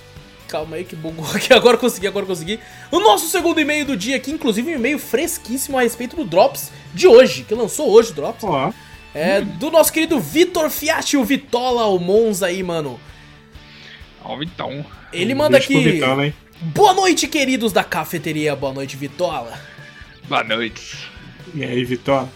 [0.48, 1.52] calma aí que bugou aqui.
[1.54, 2.60] Agora consegui, agora consegui.
[2.92, 6.72] O nosso segundo e-mail do dia aqui, inclusive um e-mail fresquíssimo a respeito do Drops
[6.94, 8.44] de hoje, que lançou hoje o Drops.
[8.44, 8.72] Ó.
[9.14, 9.46] É hum.
[9.58, 13.00] do nosso querido Vitor Fiat, o Vitola, o Monza aí, mano.
[14.24, 14.86] Ó, o Vitão.
[15.14, 15.80] Ele manda aqui.
[15.80, 18.56] Vitão, Boa noite, queridos da cafeteria.
[18.56, 19.60] Boa noite, Vitola.
[20.28, 21.15] Boa noite.
[21.56, 22.30] E aí, Vitória?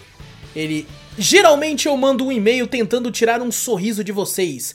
[0.56, 0.86] Ele.
[1.18, 4.74] Geralmente eu mando um e-mail tentando tirar um sorriso de vocês.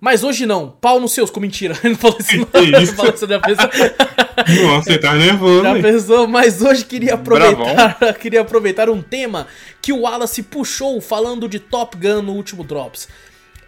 [0.00, 1.78] Mas hoje não, pau nos seus, com mentira.
[1.82, 2.46] Ele não falou isso, não.
[2.46, 2.94] Que Ele isso?
[2.94, 4.66] falou já pensou.
[4.66, 9.46] Nossa, você tá nervoso, Já pensou, mas hoje queria aproveitar, queria aproveitar um tema
[9.80, 13.08] que o Wallace puxou falando de Top Gun no último Drops.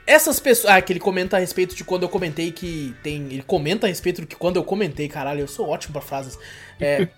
[0.06, 0.72] Essas pessoas.
[0.72, 3.26] Ah, que ele comenta a respeito de quando eu comentei que tem.
[3.30, 6.38] Ele comenta a respeito do que quando eu comentei, caralho, eu sou ótimo pra frases.
[6.80, 7.08] É.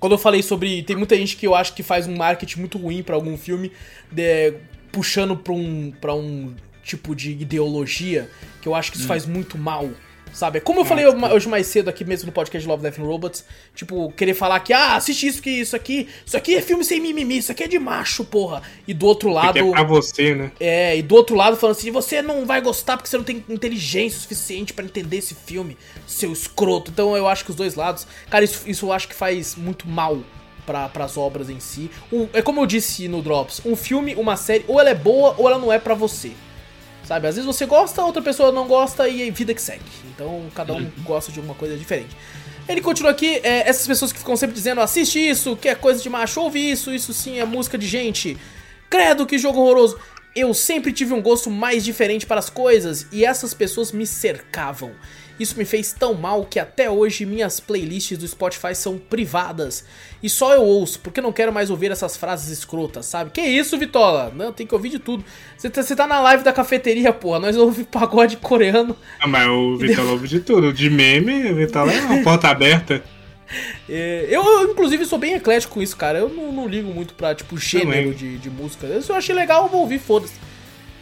[0.00, 0.82] quando eu falei sobre.
[0.82, 3.72] Tem muita gente que eu acho que faz um marketing muito ruim pra algum filme,
[4.10, 4.54] de-
[4.92, 8.30] puxando pra um, pra um tipo de ideologia,
[8.62, 9.88] que eu acho que isso faz muito mal.
[10.32, 10.58] Sabe?
[10.58, 13.44] É Como eu falei hoje mais cedo aqui mesmo no podcast Love, Death and Robots,
[13.74, 17.00] tipo, querer falar que, ah, assiste isso, que isso aqui, isso aqui é filme sem
[17.00, 18.62] mimimi, isso aqui é de macho, porra.
[18.86, 19.52] E do outro lado.
[19.52, 20.52] Que é pra você, né?
[20.60, 23.44] É, e do outro lado falando assim, você não vai gostar porque você não tem
[23.48, 25.76] inteligência suficiente pra entender esse filme,
[26.06, 26.90] seu escroto.
[26.90, 29.88] Então eu acho que os dois lados, cara, isso, isso eu acho que faz muito
[29.88, 30.18] mal
[30.66, 31.90] para as obras em si.
[32.12, 35.34] Um- é como eu disse no Drops, um filme, uma série, ou ela é boa
[35.38, 36.32] ou ela não é pra você.
[37.08, 39.80] Sabe, às vezes você gosta, outra pessoa não gosta e é vida que segue.
[40.14, 42.14] Então cada um gosta de uma coisa diferente.
[42.68, 46.02] Ele continua aqui, é, essas pessoas que ficam sempre dizendo, assiste isso, que é coisa
[46.02, 48.36] de macho, ouve isso, isso sim é música de gente.
[48.90, 49.98] Credo, que jogo horroroso.
[50.36, 54.92] Eu sempre tive um gosto mais diferente para as coisas e essas pessoas me cercavam.
[55.38, 59.84] Isso me fez tão mal que até hoje minhas playlists do Spotify são privadas.
[60.22, 63.30] E só eu ouço, porque não quero mais ouvir essas frases escrotas, sabe?
[63.30, 64.32] Que isso, Vitola?
[64.34, 65.24] Não, tem que ouvir de tudo.
[65.56, 67.38] Você tá, tá na live da cafeteria, porra.
[67.38, 68.96] Nós ouvimos pagode coreano.
[69.20, 70.72] Ah, mas o Vitória ouve de tudo.
[70.72, 73.02] De meme, o Vitória é uma porta aberta.
[73.88, 76.18] É, eu, inclusive, sou bem eclético com isso, cara.
[76.18, 79.00] Eu não, não ligo muito pra, tipo, gênero de, de música.
[79.00, 80.34] Se eu achei legal, eu vou ouvir, foda-se.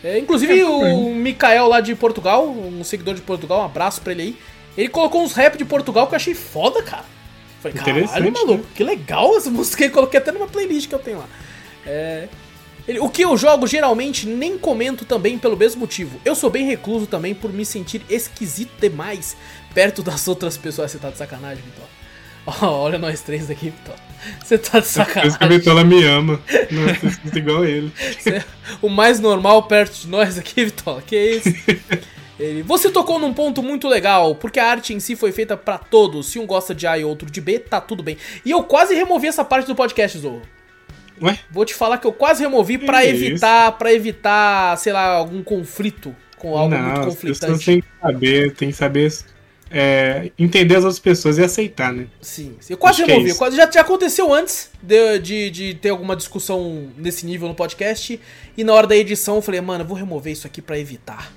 [0.07, 1.15] É, inclusive, É, o.
[1.15, 4.39] Mikael lá de Portugal, um seguidor de Portugal, um abraço pra ele aí.
[4.79, 7.05] Ele colocou uns rap de Portugal que eu achei foda, cara.
[7.61, 9.89] Falei, caralho, Interessante, maluco, que legal essa música.
[9.91, 11.29] Coloquei até numa playlist que eu tenho lá.
[11.87, 12.29] É,
[12.87, 16.21] ele- o que eu jogo geralmente nem comento também pelo mesmo motivo.
[16.25, 19.37] Eu sou bem recluso também por me sentir esquisito demais
[19.75, 20.91] perto das outras pessoas.
[20.93, 21.85] Você tá de sacanagem, Vitor?
[22.47, 23.73] Ó, olha nós três aqui.
[24.45, 25.59] Você tá de Por isso que sacanagem.
[25.59, 26.41] Vitória me ama.
[26.49, 27.93] Eu sinto igual ele.
[28.19, 28.45] Você é
[28.81, 31.03] o mais normal perto de nós aqui, Vitor.
[31.03, 31.49] Que isso?
[32.39, 35.79] Ele, você tocou num ponto muito legal, porque a arte em si foi feita pra
[35.79, 36.27] todos.
[36.27, 38.17] Se um gosta de A e outro de B, tá tudo bem.
[38.45, 40.43] E eu quase removi essa parte do podcast, Zorro.
[41.23, 41.39] Ué?
[41.51, 45.43] Vou te falar que eu quase removi pra Que evitar, para evitar, sei lá, algum
[45.43, 47.65] conflito com algo muito Não, pessoas conflitante.
[47.65, 49.11] têm que saber, tem que saber
[49.71, 52.07] é, entender as outras pessoas e aceitar, né?
[52.21, 53.31] Sim, eu quase Acho é removi.
[53.31, 53.39] isso.
[53.39, 58.21] quase, já, já aconteceu antes de, de, de ter alguma discussão nesse nível no podcast.
[58.57, 61.33] E na hora da edição eu falei, mano, eu vou remover isso aqui pra evitar.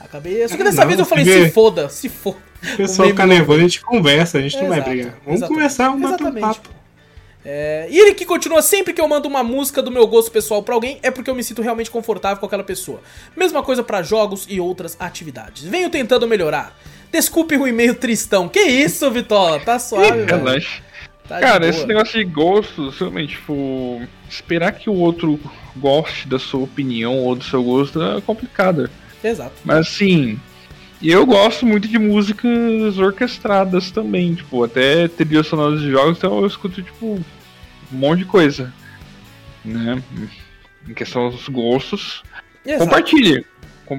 [0.00, 0.46] Acabei.
[0.48, 2.36] Só que dessa não, vez eu falei, porque- se foda, se foda.
[2.74, 5.10] O pessoal fica nervoso, a gente conversa, a gente não vai Exato, brigar.
[5.24, 5.48] Vamos exatamente.
[5.54, 6.68] conversar, vamos bater um papo.
[7.44, 10.60] É, e ele que continua sempre que eu mando uma música do meu gosto pessoal
[10.62, 13.00] pra alguém é porque eu me sinto realmente confortável com aquela pessoa.
[13.36, 15.62] Mesma coisa pra jogos e outras atividades.
[15.62, 16.76] Venho tentando melhorar.
[17.10, 18.48] Desculpe o e-mail tristão.
[18.48, 19.60] Que isso, Vitola?
[19.60, 20.24] Tá suave.
[20.24, 20.82] Relaxa.
[21.28, 25.38] Tá de Cara, esse negócio de gostos, realmente, tipo, esperar que o outro
[25.76, 28.90] goste da sua opinião ou do seu gosto é complicado.
[29.22, 29.52] Exato.
[29.64, 30.38] Mas assim,
[31.02, 36.46] eu gosto muito de músicas orquestradas também, tipo, até trilhas sonoras de jogos, então eu
[36.46, 37.06] escuto, tipo,
[37.92, 38.72] um monte de coisa.
[39.64, 40.02] Né?
[40.88, 42.22] Em questão dos gostos.
[42.64, 42.84] Exato.
[42.84, 43.44] Compartilhe.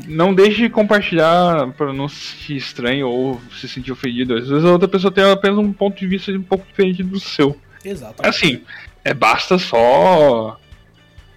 [0.08, 4.36] Não deixe de compartilhar para não se sentir estranho ou se sentir ofendido.
[4.36, 7.20] Às vezes a outra pessoa tem apenas um ponto de vista um pouco diferente do
[7.20, 7.58] seu.
[7.84, 8.16] Exato.
[8.26, 8.62] Assim,
[9.04, 10.60] é basta só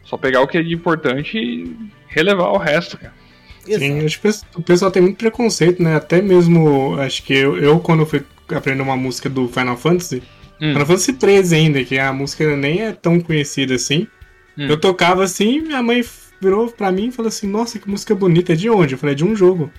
[0.05, 1.75] só pegar o que é de importante e
[2.09, 3.15] relevar o resto, cara.
[3.65, 5.95] Sim, acho que o pessoal tem muito preconceito, né?
[5.95, 8.23] Até mesmo, acho que eu, eu quando fui
[8.53, 10.23] aprender uma música do Final Fantasy,
[10.63, 10.73] Hum.
[10.75, 14.07] Final Fantasy 13 ainda, que a música nem é tão conhecida assim.
[14.57, 14.69] Hum.
[14.69, 16.05] Eu tocava assim, minha mãe
[16.43, 18.95] virou pra mim e falou assim, nossa, que música bonita, é de onde?
[18.95, 19.71] Eu falei, é de um jogo.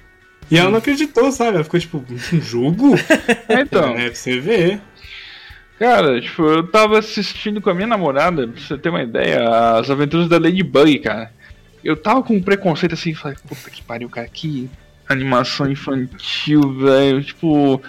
[0.49, 1.55] E ela não acreditou, sabe?
[1.55, 2.03] Ela ficou tipo,
[2.33, 2.95] um jogo?
[3.49, 4.81] Então, É, pra você ver.
[5.79, 9.43] cara, tipo, eu tava assistindo com a minha namorada, pra você ter uma ideia,
[9.77, 11.31] as aventuras da Ladybug, cara.
[11.83, 14.69] Eu tava com um preconceito assim, falei, puta que pariu, cara, que
[15.09, 17.81] animação infantil, velho, tipo.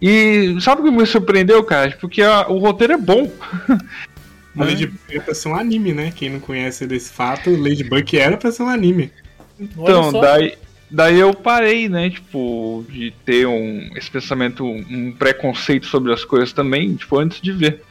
[0.00, 1.96] E sabe o que me surpreendeu, cara?
[2.00, 3.30] Porque a- o roteiro é bom.
[4.56, 4.70] A Né?
[4.70, 6.12] Ladybug era pra ser um anime, né?
[6.14, 9.10] Quem não conhece desse fato, Ladybug era pra ser um anime.
[9.58, 10.54] Então, daí,
[10.90, 16.52] daí eu parei, né, tipo, de ter um, esse pensamento, um preconceito sobre as coisas
[16.52, 17.82] também, tipo, antes de ver.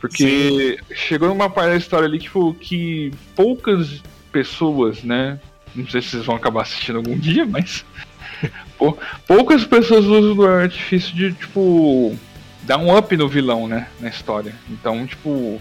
[0.00, 4.02] Porque chegou numa parte da história ali, tipo, que poucas
[4.32, 5.38] pessoas, né,
[5.74, 7.84] não sei se vocês vão acabar assistindo algum dia, mas...
[8.78, 12.16] pou- poucas pessoas usam o artifício de, tipo,
[12.62, 13.88] dá um up no vilão, né?
[14.00, 14.54] Na história.
[14.70, 15.60] Então, tipo.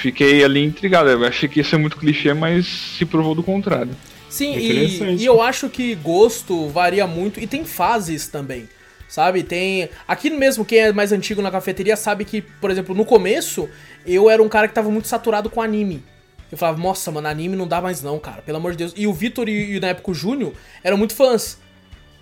[0.00, 1.08] Fiquei ali intrigado.
[1.08, 3.96] Eu achei que ia ser muito clichê, mas se provou do contrário.
[4.28, 8.68] Sim, e, e eu acho que gosto varia muito e tem fases também.
[9.08, 9.42] Sabe?
[9.42, 9.88] Tem.
[10.06, 13.68] Aqui mesmo, quem é mais antigo na cafeteria sabe que, por exemplo, no começo,
[14.06, 16.04] eu era um cara que tava muito saturado com anime.
[16.50, 18.92] Eu falava, nossa, mano, anime não dá mais não, cara, pelo amor de Deus.
[18.96, 20.52] E o Vitor e, e na época o Júnior
[20.82, 21.58] eram muito fãs.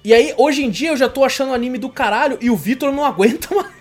[0.03, 2.91] E aí, hoje em dia, eu já tô achando anime do caralho e o Vitor
[2.93, 3.78] não aguenta mais.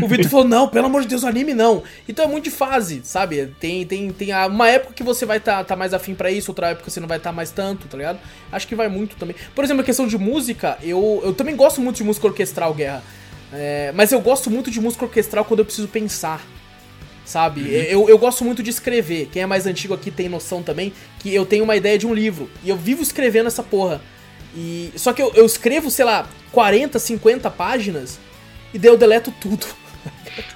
[0.00, 1.82] O Vitor falou, não, pelo amor de Deus, anime não.
[2.08, 3.46] Então é muito de fase, sabe?
[3.58, 6.50] Tem, tem, tem uma época que você vai estar tá, tá mais afim para isso,
[6.50, 8.18] outra época você não vai estar tá mais tanto, tá ligado?
[8.50, 9.36] Acho que vai muito também.
[9.54, 13.02] Por exemplo, a questão de música, eu, eu também gosto muito de música orquestral, Guerra.
[13.52, 16.44] É, mas eu gosto muito de música orquestral quando eu preciso pensar.
[17.24, 17.60] Sabe?
[17.60, 17.68] Uhum.
[17.68, 19.28] Eu, eu gosto muito de escrever.
[19.32, 22.12] Quem é mais antigo aqui tem noção também que eu tenho uma ideia de um
[22.12, 22.50] livro.
[22.64, 24.00] E eu vivo escrevendo essa porra.
[24.56, 28.18] E, só que eu, eu escrevo, sei lá, 40, 50 páginas
[28.72, 29.66] e daí eu deleto tudo.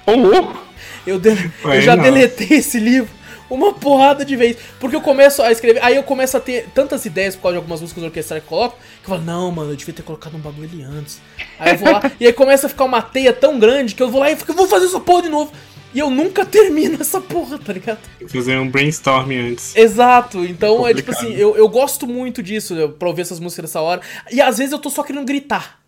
[0.07, 0.63] Ô, louco!
[1.07, 1.31] Eu, de...
[1.65, 2.03] eu já não.
[2.03, 3.11] deletei esse livro
[3.55, 4.57] uma porrada de vez.
[4.81, 7.59] Porque eu começo a escrever, aí eu começo a ter tantas ideias por causa de
[7.59, 10.37] algumas músicas orquestrais que eu coloco, que eu falo, não, mano, eu devia ter colocado
[10.37, 11.21] um bagulho ali antes.
[11.59, 14.11] Aí eu vou lá, e aí começa a ficar uma teia tão grande que eu
[14.11, 15.53] vou lá e fico, vou fazer essa porra de novo.
[15.95, 18.01] E eu nunca termino essa porra, tá ligado?
[18.27, 19.77] Fazer um brainstorm antes.
[19.77, 20.45] Exato.
[20.45, 23.81] Então é, é tipo assim, eu, eu gosto muito disso, pra ouvir essas músicas nessa
[23.81, 24.01] hora.
[24.31, 25.81] E às vezes eu tô só querendo gritar,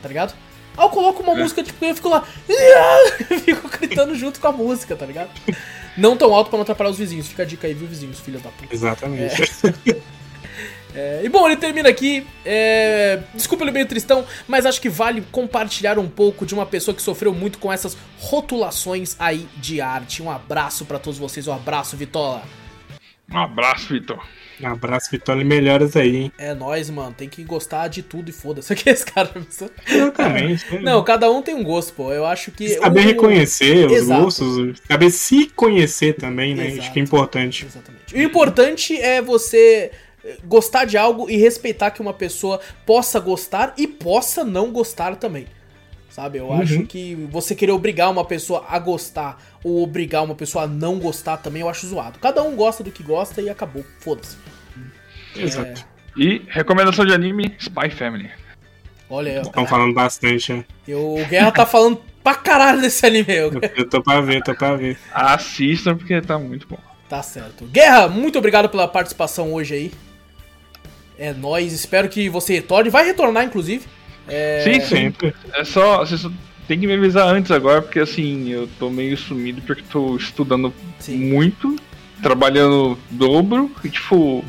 [0.00, 0.34] tá ligado?
[0.76, 1.42] Aí eu coloco uma é.
[1.42, 2.24] música, tipo, eu fico lá.
[3.30, 5.30] Eu fico gritando junto com a música, tá ligado?
[5.96, 7.28] Não tão alto pra não atrapalhar os vizinhos.
[7.28, 8.74] Fica a dica aí, viu, vizinhos, filha da puta.
[8.74, 9.42] Exatamente.
[9.42, 9.96] É.
[10.94, 12.26] É, e bom, ele termina aqui.
[12.44, 16.94] É, desculpa ele meio tristão, mas acho que vale compartilhar um pouco de uma pessoa
[16.94, 20.22] que sofreu muito com essas rotulações aí de arte.
[20.22, 22.42] Um abraço para todos vocês, um abraço, Vitola.
[23.30, 24.20] Um abraço, Vitor.
[24.62, 26.32] Um abraço, Vitória, e melhoras aí, hein?
[26.38, 27.14] É nóis, mano.
[27.16, 28.72] Tem que gostar de tudo e foda-se.
[28.74, 29.30] Aqui esse cara.
[29.86, 30.76] Exatamente.
[30.76, 30.78] É.
[30.80, 32.12] Não, cada um tem um gosto, pô.
[32.12, 32.70] Eu acho que.
[32.70, 33.02] Saber o...
[33.04, 34.22] reconhecer os Exato.
[34.22, 36.66] gostos, saber se conhecer também, né?
[36.66, 36.80] Exato.
[36.80, 37.66] Acho que é importante.
[37.66, 38.14] Exatamente.
[38.14, 39.90] O importante é você
[40.44, 45.46] gostar de algo e respeitar que uma pessoa possa gostar e possa não gostar também.
[46.10, 46.38] Sabe?
[46.38, 46.60] Eu uhum.
[46.60, 50.98] acho que você querer obrigar uma pessoa a gostar ou obrigar uma pessoa a não
[50.98, 52.18] gostar também eu acho zoado.
[52.18, 53.84] Cada um gosta do que gosta e acabou.
[54.00, 54.36] Foda-se.
[55.36, 55.86] Exato.
[56.16, 56.20] É...
[56.20, 58.28] E recomendação de anime: Spy Family.
[59.08, 60.64] Olha, Estão falando bastante, né?
[60.86, 63.32] Eu, o Guerra tá falando pra caralho desse anime.
[63.32, 64.98] Eu, eu tô pra ver, tô pra ver.
[65.12, 66.78] Assistam porque tá muito bom.
[67.08, 67.66] Tá certo.
[67.66, 69.92] Guerra, muito obrigado pela participação hoje aí.
[71.18, 72.88] É nóis, espero que você retorne.
[72.88, 73.84] Vai retornar, inclusive.
[74.30, 74.60] É...
[74.62, 75.34] Sim, sempre.
[75.52, 75.98] É só.
[75.98, 76.30] Você só
[76.68, 80.72] tem que me avisar antes agora, porque assim, eu tô meio sumido porque tô estudando
[81.00, 81.16] Sim.
[81.16, 81.76] muito,
[82.22, 84.44] trabalhando dobro e tipo.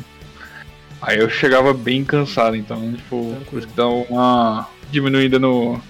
[1.00, 5.82] Aí eu chegava bem cansado, então, tipo, por isso que dá uma diminuída no.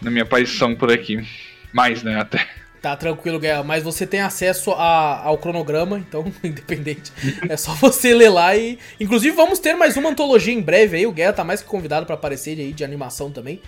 [0.00, 1.26] Na minha aparição por aqui.
[1.72, 2.46] Mais, né, até.
[2.84, 7.10] Tá tranquilo, Guerra, mas você tem acesso a, ao cronograma, então, independente.
[7.48, 8.78] É só você ler lá e.
[9.00, 11.06] Inclusive, vamos ter mais uma antologia em breve aí.
[11.06, 13.58] O Guerra tá mais que convidado para aparecer aí, de animação também.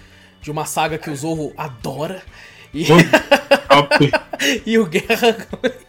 [0.42, 2.22] De uma saga que o Zorro adora.
[2.74, 2.84] E,
[4.66, 5.34] e o Guerra.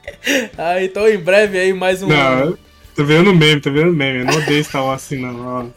[0.58, 2.08] ah, então, em breve aí, mais um.
[2.08, 2.58] Não,
[2.96, 4.20] tô vendo meme, tô vendo meme.
[4.20, 5.74] Eu não odeio Star Wars assim, não.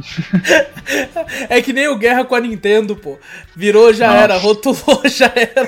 [1.48, 3.18] é que nem o Guerra com a Nintendo, pô.
[3.54, 4.18] Virou, já Nossa.
[4.18, 5.66] era, rotulou, já era.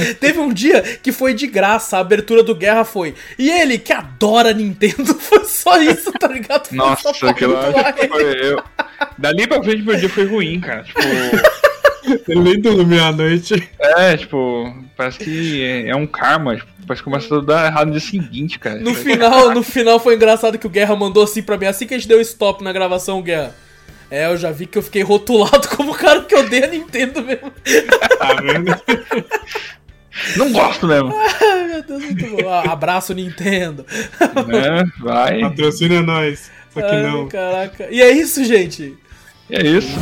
[0.00, 0.14] É.
[0.14, 3.14] Teve um dia que foi de graça, a abertura do Guerra foi.
[3.38, 6.68] E ele, que adora Nintendo, foi só isso, tá ligado?
[6.68, 8.62] Foi Nossa, aquilo foi eu.
[9.18, 10.82] Dali pra frente meu dia foi ruim, cara.
[10.82, 11.00] Tipo.
[12.28, 13.68] Ele nem dormiu à noite.
[13.80, 16.56] É, tipo, parece que é, é um karma.
[16.56, 18.78] Tipo, parece que começa a dar errado no dia seguinte, cara.
[18.80, 21.94] No final, no final foi engraçado que o Guerra mandou assim pra mim, assim que
[21.94, 23.54] a gente deu stop na gravação, Guerra.
[24.10, 27.22] É, eu já vi que eu fiquei rotulado como o cara que odeia a Nintendo
[27.22, 27.52] mesmo.
[28.18, 29.24] Tá vendo?
[30.36, 31.12] Não gosto mesmo.
[31.14, 32.48] Ai, meu Deus, muito bom.
[32.48, 33.84] Ah, abraço, Nintendo.
[34.20, 35.40] É, vai.
[35.40, 36.50] Patrocina nós.
[36.72, 37.28] Só que Ai, não.
[37.28, 37.88] Caraca.
[37.90, 38.96] E é isso, gente.
[39.50, 39.98] É isso.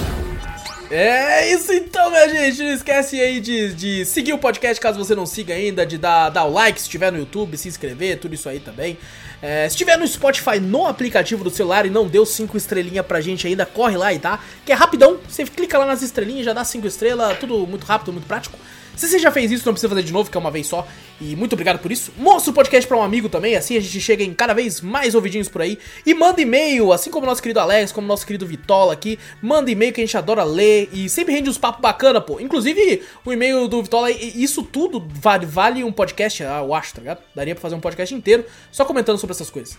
[0.96, 2.62] É isso então, minha gente.
[2.62, 6.28] Não esquece aí de, de seguir o podcast caso você não siga ainda, de dar,
[6.30, 8.96] dar o like se estiver no YouTube, se inscrever, tudo isso aí também.
[9.42, 13.20] É, se estiver no Spotify no aplicativo do celular e não deu 5 estrelinhas pra
[13.20, 14.38] gente ainda, corre lá e tá.
[14.64, 18.12] Que é rapidão, você clica lá nas estrelinhas, já dá 5 estrelas, tudo muito rápido,
[18.12, 18.56] muito prático.
[18.96, 20.86] Se você já fez isso, não precisa fazer de novo, que é uma vez só.
[21.20, 22.12] E muito obrigado por isso.
[22.16, 25.14] Mostra o podcast pra um amigo também, assim a gente chega em cada vez mais
[25.14, 25.78] ouvidinhos por aí.
[26.04, 29.18] E manda e-mail, assim como o nosso querido Alex, como nosso querido Vitola aqui.
[29.42, 32.40] Manda e-mail que a gente adora ler e sempre rende uns papos bacana, pô.
[32.40, 37.00] Inclusive, o e-mail do Vitola, isso tudo vale, vale um podcast, ah, eu acho, tá
[37.00, 37.20] ligado?
[37.34, 39.76] Daria pra fazer um podcast inteiro só comentando sobre essas coisas.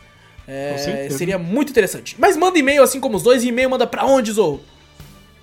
[0.47, 2.15] É, seria muito interessante.
[2.19, 4.61] Mas manda e-mail assim como os dois, e e-mail manda pra onde, Zorro?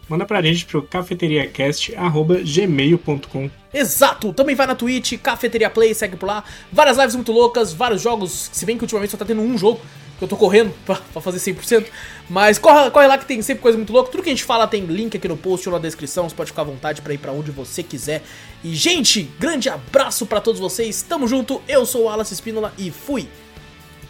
[0.08, 3.50] Manda pra gente pro cafeteriacast.gmail.com.
[3.72, 4.32] Exato!
[4.32, 6.44] Também vai na Twitch, Cafeteria Play, segue por lá.
[6.70, 9.80] Várias lives muito loucas, vários jogos, se bem que ultimamente só tá tendo um jogo,
[10.18, 11.86] que eu tô correndo pra, pra fazer 100%.
[12.28, 14.10] Mas corre, corre lá que tem sempre coisa muito louca.
[14.10, 16.50] Tudo que a gente fala tem link aqui no post ou na descrição, você pode
[16.50, 18.22] ficar à vontade pra ir pra onde você quiser.
[18.62, 22.90] E, gente, grande abraço pra todos vocês, tamo junto, eu sou o Alas Espínola e
[22.90, 23.28] fui!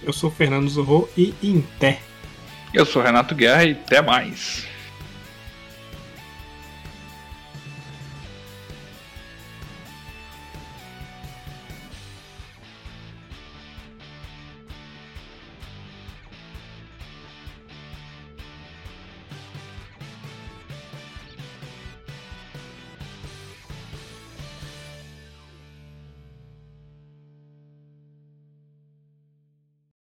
[0.03, 2.01] Eu sou o Fernando Zorro e Inter.
[2.75, 4.72] Eu sou o Renato Guerra e até mais.